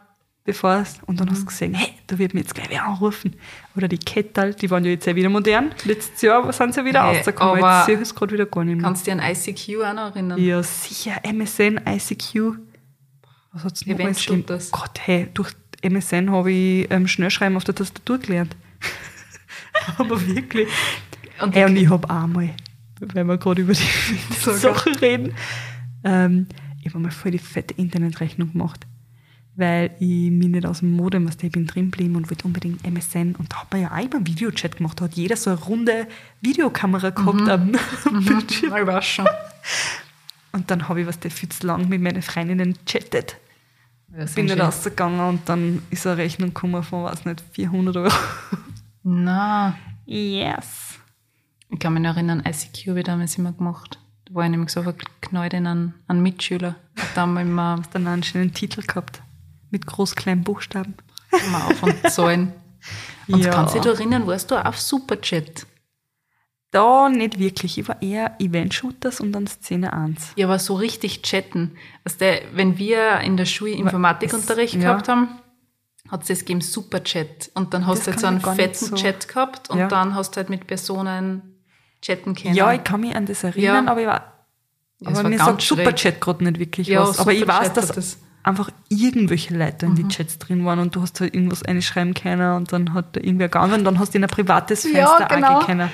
bevor 0.44 0.76
es, 0.76 0.98
und 1.06 1.18
dann 1.20 1.30
hast 1.30 1.42
du 1.42 1.46
gesehen, 1.46 1.74
hey, 1.74 1.94
da 2.08 2.18
wird 2.18 2.34
mir 2.34 2.40
jetzt 2.40 2.54
gleich 2.54 2.68
wer 2.70 2.84
anrufen. 2.84 3.36
Oder 3.76 3.88
die 3.88 3.98
Kettel, 3.98 4.52
die 4.54 4.70
waren 4.70 4.84
ja 4.84 4.90
jetzt 4.90 5.06
ja 5.06 5.14
wieder 5.14 5.28
modern. 5.30 5.72
Letztes 5.84 6.20
Jahr 6.22 6.52
sind 6.52 6.74
sie 6.74 6.80
ja 6.80 6.86
wieder 6.86 7.04
Hey, 7.08 7.16
rausgekommen. 7.16 7.64
Jetzt 7.64 7.86
sehe 7.86 7.94
ich 7.94 8.00
es 8.02 8.14
gerade 8.14 8.32
wieder 8.32 8.46
gar 8.46 8.64
nicht 8.64 8.76
mehr. 8.76 8.84
Kannst 8.84 9.06
du 9.06 9.10
dich 9.12 9.20
an 9.22 9.30
ICQ 9.32 9.82
auch 9.84 9.94
noch 9.94 10.14
erinnern? 10.14 10.38
Ja, 10.38 10.62
sicher. 10.62 11.12
MSN, 11.24 11.80
ICQ. 11.88 12.58
Was 13.52 13.64
hat's 13.64 13.86
noch 13.86 13.94
Event 13.94 14.08
alles? 14.08 14.22
Shooters. 14.22 14.70
Gott, 14.72 14.98
hey, 15.04 15.28
durch 15.34 15.52
MSN 15.82 16.30
habe 16.30 16.52
ich 16.52 16.90
ähm, 16.90 17.06
Schnellschreiben 17.08 17.56
auf 17.56 17.64
der 17.64 17.74
Tastatur 17.74 18.18
gelernt. 18.18 18.54
Aber 19.98 20.26
wirklich. 20.26 20.68
Und 21.40 21.54
Hey, 21.54 21.64
und 21.64 21.76
ich 21.76 21.88
habe 21.88 22.08
auch 22.08 22.26
mal, 22.26 22.50
wenn 23.00 23.26
wir 23.26 23.38
gerade 23.38 23.62
über 23.62 23.72
die 23.72 23.82
Sag 24.40 24.54
Sachen 24.56 24.94
reden, 24.96 25.34
ähm, 26.04 26.46
ich 26.82 26.88
habe 26.88 26.98
mal 26.98 27.10
voll 27.10 27.32
die 27.32 27.38
fette 27.38 27.74
Internetrechnung 27.74 28.52
gemacht. 28.52 28.86
weil 29.56 29.90
ich 29.98 30.30
mich 30.30 30.48
nicht 30.48 30.64
aus 30.64 30.78
dem 30.78 30.92
Modem, 30.92 31.26
was 31.28 31.36
ich 31.42 31.52
bin 31.52 31.66
drin 31.66 31.90
geblieben 31.90 32.16
und 32.16 32.30
wollte 32.30 32.46
unbedingt 32.46 32.82
MSN. 32.86 33.34
Und 33.36 33.52
da 33.52 33.56
hat 33.62 33.72
man 33.72 33.82
ja 33.82 33.90
auch 33.92 33.98
immer 33.98 34.26
Videochat 34.26 34.76
gemacht. 34.78 34.98
Da 35.00 35.04
hat 35.04 35.14
jeder 35.14 35.36
so 35.36 35.50
eine 35.50 35.58
runde 35.58 36.06
Videokamera 36.40 37.10
gehabt 37.10 37.48
am 37.48 37.72
Bildschirm. 38.24 38.74
Ich 38.74 38.86
weiß 38.86 39.04
schon. 39.04 39.28
Und 40.52 40.70
dann 40.70 40.88
habe 40.88 41.02
ich 41.02 41.06
was 41.06 41.18
der 41.20 41.30
viel 41.30 41.48
zu 41.50 41.66
lang 41.66 41.88
mit 41.88 42.00
meinen 42.00 42.22
Freundinnen 42.22 42.76
chattet. 42.86 43.36
Ja, 44.16 44.24
Bin 44.34 44.46
nicht 44.46 44.58
rausgegangen 44.58 45.20
und 45.20 45.48
dann 45.48 45.82
ist 45.90 46.06
eine 46.06 46.16
Rechnung 46.16 46.54
gekommen 46.54 46.82
von, 46.82 47.04
weiß 47.04 47.26
nicht, 47.26 47.42
400 47.52 47.96
Euro. 47.96 48.10
Na, 49.02 49.76
Yes. 50.06 50.98
ich 51.70 51.78
kann 51.78 51.94
mich 51.94 52.02
noch 52.02 52.16
erinnern, 52.16 52.42
ICQ 52.46 52.88
habe 52.88 52.98
ich 53.00 53.04
damals 53.06 53.38
immer 53.38 53.52
gemacht. 53.52 53.98
Da 54.26 54.34
war 54.34 54.44
ich 54.44 54.50
nämlich 54.50 54.70
so 54.70 54.82
verknallt 54.82 55.54
in 55.54 55.66
einen, 55.66 55.94
einen 56.08 56.22
Mitschüler. 56.22 56.74
Da 57.14 57.22
haben 57.22 57.34
wir 57.34 57.42
immer 57.42 57.80
Dann 57.92 58.06
einen 58.06 58.22
schönen 58.22 58.52
Titel 58.52 58.82
gehabt. 58.82 59.22
Mit 59.70 59.86
groß 59.86 60.16
kleinen 60.16 60.42
Buchstaben. 60.42 60.94
immer 61.46 61.66
auf 61.66 61.82
und 61.82 62.10
Zahlen. 62.10 62.52
Und 63.28 63.40
Ja. 63.44 63.50
kannst 63.52 63.74
du 63.76 63.80
dich 63.80 63.92
erinnern, 63.92 64.26
warst 64.26 64.50
du 64.50 64.56
auf 64.56 64.80
Superchat? 64.80 65.66
Da 66.72 67.08
nicht 67.08 67.38
wirklich. 67.38 67.78
Ich 67.78 67.88
war 67.88 68.00
eher 68.02 68.34
Event-Shooters 68.40 69.20
und 69.20 69.32
dann 69.32 69.46
Szene 69.46 69.92
1. 69.92 70.32
Ja, 70.36 70.46
aber 70.46 70.58
so 70.58 70.74
richtig 70.74 71.22
chatten. 71.22 71.76
Also 72.04 72.18
wenn 72.52 72.78
wir 72.78 73.20
in 73.20 73.36
der 73.36 73.44
Schule 73.44 73.72
Informatikunterricht 73.72 74.74
es- 74.74 74.80
gehabt 74.80 75.06
ja. 75.08 75.14
haben, 75.14 75.28
hat 76.10 76.22
es 76.22 76.28
das 76.28 76.38
gegeben 76.40 76.60
Superchat. 76.60 77.50
Und 77.54 77.72
dann 77.74 77.86
hast 77.86 78.06
du 78.06 78.10
halt 78.10 78.20
so 78.20 78.26
einen 78.26 78.40
fetten 78.40 78.74
so- 78.86 78.96
Chat 78.96 79.28
gehabt 79.28 79.70
und 79.70 79.78
Ja. 79.78 79.88
dann 79.88 80.14
hast 80.14 80.32
du 80.32 80.36
halt 80.38 80.50
mit 80.50 80.66
Personen 80.66 81.42
chatten 82.02 82.34
können. 82.34 82.54
Ja, 82.54 82.72
ich 82.72 82.82
kann 82.84 83.00
mich 83.00 83.14
an 83.14 83.26
das 83.26 83.44
erinnern, 83.44 83.84
Ja. 83.86 83.90
aber 83.92 84.00
ich 84.00 84.06
war, 84.06 84.32
Ja, 85.00 85.08
aber 85.10 85.28
mir 85.28 85.38
sagt 85.38 85.62
schräg. 85.62 85.78
Superchat 85.78 86.20
gerade 86.20 86.44
nicht 86.44 86.58
wirklich 86.58 86.88
Ja, 86.88 87.02
was. 87.06 87.18
Aber 87.18 87.32
ich 87.32 87.46
weiß, 87.46 87.72
dass 87.72 87.88
das- 87.88 88.18
einfach 88.42 88.70
irgendwelche 88.88 89.54
Leute 89.56 89.84
in 89.86 89.94
die 89.94 90.08
Chats 90.08 90.38
drin 90.38 90.64
waren 90.64 90.78
und 90.78 90.94
du 90.96 91.02
hast 91.02 91.20
halt 91.20 91.34
irgendwas 91.34 91.62
einschreiben 91.62 92.14
können 92.14 92.54
und 92.56 92.72
dann 92.72 92.94
hat 92.94 93.14
da 93.16 93.20
irgendwer 93.20 93.48
gegangen 93.48 93.74
und 93.74 93.84
dann 93.84 93.98
hast 93.98 94.14
du 94.14 94.18
in 94.18 94.24
ein 94.24 94.30
privates 94.30 94.84
Ja, 94.84 95.06
Fenster 95.16 95.34
genau. 95.34 95.58
auch 95.58 95.66
können. 95.66 95.90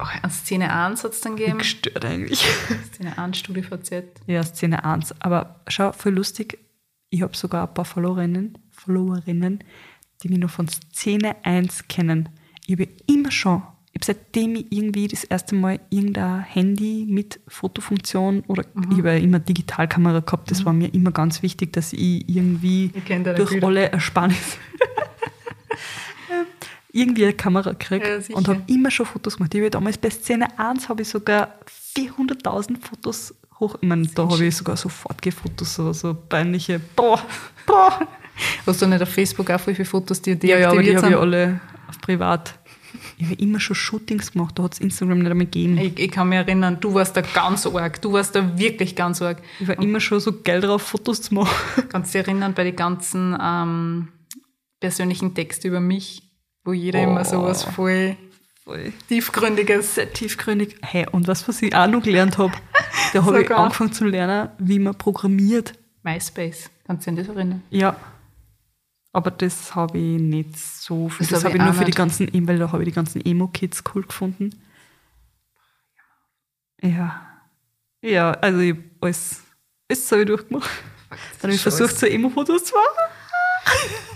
Oh, 0.00 0.04
an 0.22 0.30
Szene 0.30 0.72
1 0.72 1.02
hat 1.02 1.12
es 1.12 1.20
dann 1.20 1.34
gegeben. 1.34 1.58
Gestört 1.58 2.04
eigentlich. 2.04 2.44
Szene 2.94 3.18
1, 3.18 3.36
StudiVZ. 3.38 4.04
Ja, 4.26 4.44
Szene 4.44 4.84
1. 4.84 5.14
Aber 5.20 5.56
schau, 5.66 5.90
voll 5.92 6.12
lustig. 6.14 6.58
Ich 7.10 7.22
habe 7.22 7.36
sogar 7.36 7.66
ein 7.66 7.74
paar 7.74 7.84
Followerinnen, 7.86 8.56
Followerinnen, 8.92 9.62
die 10.22 10.28
mich 10.30 10.38
noch 10.38 10.50
von 10.50 10.66
Szene 10.68 11.36
1 11.44 11.88
kennen. 11.88 12.28
Ich 12.66 12.72
habe 12.72 12.88
immer 13.06 13.30
schon, 13.30 13.62
ich 13.92 14.00
habe 14.00 14.04
seitdem 14.18 14.56
ich 14.56 14.66
irgendwie 14.72 15.06
das 15.08 15.24
erste 15.24 15.54
Mal 15.54 15.78
irgendein 15.90 16.40
Handy 16.42 17.06
mit 17.08 17.38
Fotofunktion 17.48 18.42
oder 18.46 18.64
Mhm. 18.74 18.92
ich 18.92 18.98
habe 18.98 19.08
ja 19.12 19.16
immer 19.18 19.38
Digitalkamera 19.40 20.20
gehabt, 20.20 20.50
das 20.50 20.64
war 20.64 20.72
mir 20.72 20.92
immer 20.94 21.10
ganz 21.12 21.42
wichtig, 21.42 21.72
dass 21.74 21.92
ich 21.92 22.26
irgendwie 22.28 22.92
durch 23.36 23.50
Bilder. 23.50 23.66
alle 23.66 23.92
Ersparnisse 23.92 24.56
irgendwie 26.92 27.24
eine 27.24 27.34
Kamera 27.34 27.70
Ja, 27.70 27.74
kriege 27.74 28.20
sicher. 28.22 28.36
und 28.38 28.48
habe 28.48 28.62
immer 28.66 28.90
schon 28.90 29.04
Fotos 29.06 29.36
gemacht. 29.36 29.54
Ich 29.54 29.60
habe 29.60 29.70
damals 29.70 29.98
bei 29.98 30.08
Szene 30.10 30.58
1 30.58 30.88
habe 30.88 31.02
ich 31.02 31.08
sogar 31.08 31.54
400.000 31.94 32.78
Fotos 32.80 33.34
hoch. 33.60 33.76
Ich 33.80 33.88
meine, 33.88 34.06
da 34.06 34.28
habe 34.28 34.44
ich 34.44 34.56
sogar 34.56 34.76
so 34.76 34.88
Fortgefotos, 34.88 35.74
so, 35.74 35.92
so 35.92 36.14
peinliche. 36.14 36.80
Boah, 36.96 37.20
boah. 37.66 38.06
Hast 38.66 38.80
du 38.82 38.86
nicht 38.86 39.02
auf 39.02 39.08
Facebook 39.08 39.50
auch 39.50 39.60
viele 39.60 39.84
Fotos, 39.84 40.22
die 40.22 40.38
Ja, 40.46 40.58
ja, 40.58 40.70
aber 40.70 40.82
die 40.82 40.96
habe 40.96 41.08
ich 41.08 41.16
alle 41.16 41.60
auf 41.88 42.00
privat. 42.00 42.54
Ich 43.18 43.26
habe 43.26 43.34
immer 43.34 43.58
schon 43.58 43.74
Shootings 43.74 44.32
gemacht, 44.32 44.56
da 44.58 44.62
hat 44.62 44.74
es 44.74 44.80
Instagram 44.80 45.18
nicht 45.18 45.30
einmal 45.30 45.46
gegeben. 45.46 45.76
Ich, 45.76 45.98
ich 45.98 46.10
kann 46.10 46.28
mich 46.28 46.38
erinnern, 46.38 46.78
du 46.80 46.94
warst 46.94 47.16
da 47.16 47.20
ganz 47.20 47.66
arg. 47.66 48.00
Du 48.00 48.12
warst 48.12 48.34
da 48.36 48.56
wirklich 48.58 48.94
ganz 48.94 49.20
arg. 49.20 49.42
Ich 49.58 49.66
war 49.66 49.78
immer 49.80 49.98
schon 49.98 50.20
so 50.20 50.32
geil 50.42 50.60
drauf, 50.60 50.82
Fotos 50.82 51.22
zu 51.22 51.34
machen. 51.34 51.50
Kannst 51.88 52.14
du 52.14 52.18
dich 52.18 52.28
erinnern 52.28 52.54
bei 52.54 52.62
den 52.64 52.76
ganzen 52.76 53.36
ähm, 53.42 54.08
persönlichen 54.80 55.34
Texten 55.34 55.66
über 55.66 55.80
mich, 55.80 56.22
wo 56.64 56.72
jeder 56.72 57.00
Oh. 57.00 57.10
immer 57.10 57.24
sowas 57.24 57.64
voll 57.64 58.16
Voll. 58.68 58.92
tiefgründiges. 59.08 59.94
Sehr 59.94 60.12
tiefgründig. 60.12 60.76
Hey, 60.82 61.06
und 61.10 61.26
was, 61.26 61.48
was 61.48 61.62
ich 61.62 61.74
auch 61.74 61.86
noch 61.86 62.02
gelernt 62.02 62.36
habe, 62.36 62.52
da 63.14 63.24
habe 63.24 63.42
ich 63.42 63.50
angefangen 63.50 63.94
zu 63.94 64.04
lernen, 64.04 64.50
wie 64.58 64.78
man 64.78 64.94
programmiert. 64.94 65.72
MySpace. 66.02 66.68
Kannst 66.86 67.06
du 67.06 67.12
dich 67.12 67.20
an 67.20 67.26
das 67.26 67.34
erinnern? 67.34 67.62
Ja. 67.70 67.96
Aber 69.14 69.30
das 69.30 69.74
habe 69.74 69.96
ich 69.96 70.20
nicht 70.20 70.58
so 70.58 71.08
viel. 71.08 71.26
Das 71.26 71.30
Das, 71.30 71.44
habe 71.44 71.54
habe 71.54 71.56
ich 71.56 71.62
ich 71.62 71.64
nur 71.64 71.74
für 71.82 71.84
die 71.86 71.96
ganzen, 71.96 72.28
eben 72.28 72.46
weil 72.46 72.58
da 72.58 72.70
habe 72.70 72.82
ich 72.82 72.90
die 72.90 72.94
ganzen 72.94 73.24
Emo-Kids 73.24 73.84
cool 73.94 74.02
gefunden. 74.02 74.50
Ja. 76.82 77.22
Ja, 78.02 78.32
also 78.32 78.60
ich 78.60 78.72
habe 78.72 78.84
alles, 79.00 79.40
alles 79.88 80.08
so 80.10 80.22
durchgemacht. 80.26 80.68
Dann 81.40 81.48
habe 81.48 81.54
ich 81.54 81.62
versucht, 81.62 81.98
so 81.98 82.04
Emo-Fotos 82.06 82.64
zu 82.64 82.74
machen. 82.74 83.94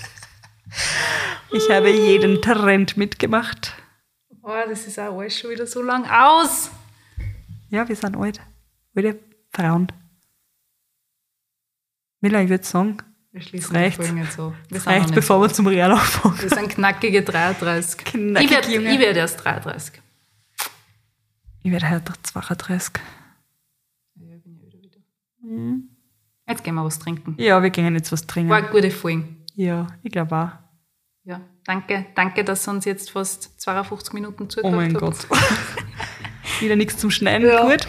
Ich 1.54 1.68
habe 1.70 1.90
jeden 1.90 2.40
Trend 2.40 2.96
mitgemacht. 2.96 3.74
Oh, 4.42 4.50
das 4.68 4.86
ist 4.86 4.98
auch 4.98 5.18
alles 5.18 5.38
schon 5.38 5.50
wieder 5.50 5.66
so 5.66 5.82
lang 5.82 6.04
aus. 6.04 6.70
Ja, 7.70 7.88
wir 7.88 7.94
sind 7.96 8.16
alt. 8.16 8.40
Alte 8.94 9.18
Frauen. 9.50 9.86
Mila, 12.20 12.42
ich 12.42 12.48
würde 12.48 12.64
sagen, 12.64 12.98
Wir 13.30 13.40
schließen 13.40 13.74
reicht. 13.74 13.98
die 13.98 14.02
Folge 14.04 14.20
nicht 14.20 14.32
so. 14.32 14.54
Wir 14.68 14.86
reicht, 14.86 15.14
bevor 15.14 15.40
wir 15.40 15.52
zum 15.52 15.66
Real 15.68 15.92
anfangen. 15.92 16.40
Wir 16.40 16.48
sind 16.48 16.68
knackige 16.70 17.22
33. 17.22 17.98
Knackig, 18.04 18.50
ich 18.50 18.68
werde 18.68 18.92
ich 18.92 18.98
werd 18.98 19.16
erst 19.16 19.44
33. 19.44 20.00
Ich 21.62 21.70
werde 21.70 21.90
heute 21.90 22.12
32. 22.22 22.92
Jetzt 26.48 26.64
gehen 26.64 26.74
wir 26.74 26.84
was 26.84 26.98
trinken. 26.98 27.36
Ja, 27.38 27.62
wir 27.62 27.70
gehen 27.70 27.94
jetzt 27.94 28.10
was 28.12 28.26
trinken. 28.26 28.50
War 28.50 28.58
eine 28.58 28.68
gute 28.68 28.90
Folge. 28.90 29.24
Ja, 29.54 29.86
ich 30.02 30.10
glaube 30.12 30.36
auch. 30.36 30.61
Danke, 31.64 32.06
danke, 32.16 32.42
dass 32.44 32.66
ihr 32.66 32.72
uns 32.72 32.84
jetzt 32.84 33.10
fast 33.12 33.60
52 33.60 34.12
Minuten 34.14 34.44
Oh 34.44 34.46
zugehört 34.46 34.74
mein 34.76 34.94
habt. 35.00 35.28
Gott. 35.28 35.38
Wieder 36.60 36.76
nichts 36.76 36.98
zum 36.98 37.10
Schneiden, 37.10 37.48
Ja. 37.48 37.62
gut. 37.62 37.86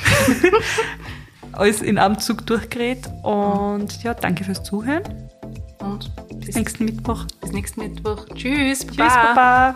Alles 1.54 1.82
in 1.82 1.98
einem 1.98 2.20
Zug 2.20 2.46
durchgeredet. 2.46 3.08
Und 3.24 4.02
ja, 4.04 4.14
danke 4.14 4.44
fürs 4.44 4.64
Zuhören. 4.64 5.04
Und 5.80 6.12
Bis 6.40 6.46
bis, 6.48 6.56
nächsten 6.56 6.86
Mittwoch. 6.86 7.26
bis 7.42 7.52
nächsten 7.52 7.82
Mittwoch. 7.82 8.26
Tschüss, 8.36 8.80
Tschüss, 8.86 8.96
Baba. 8.98 9.34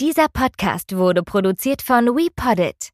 Dieser 0.00 0.26
Podcast 0.28 0.96
wurde 0.96 1.22
produziert 1.22 1.82
von 1.82 2.06
WePoddit. 2.06 2.90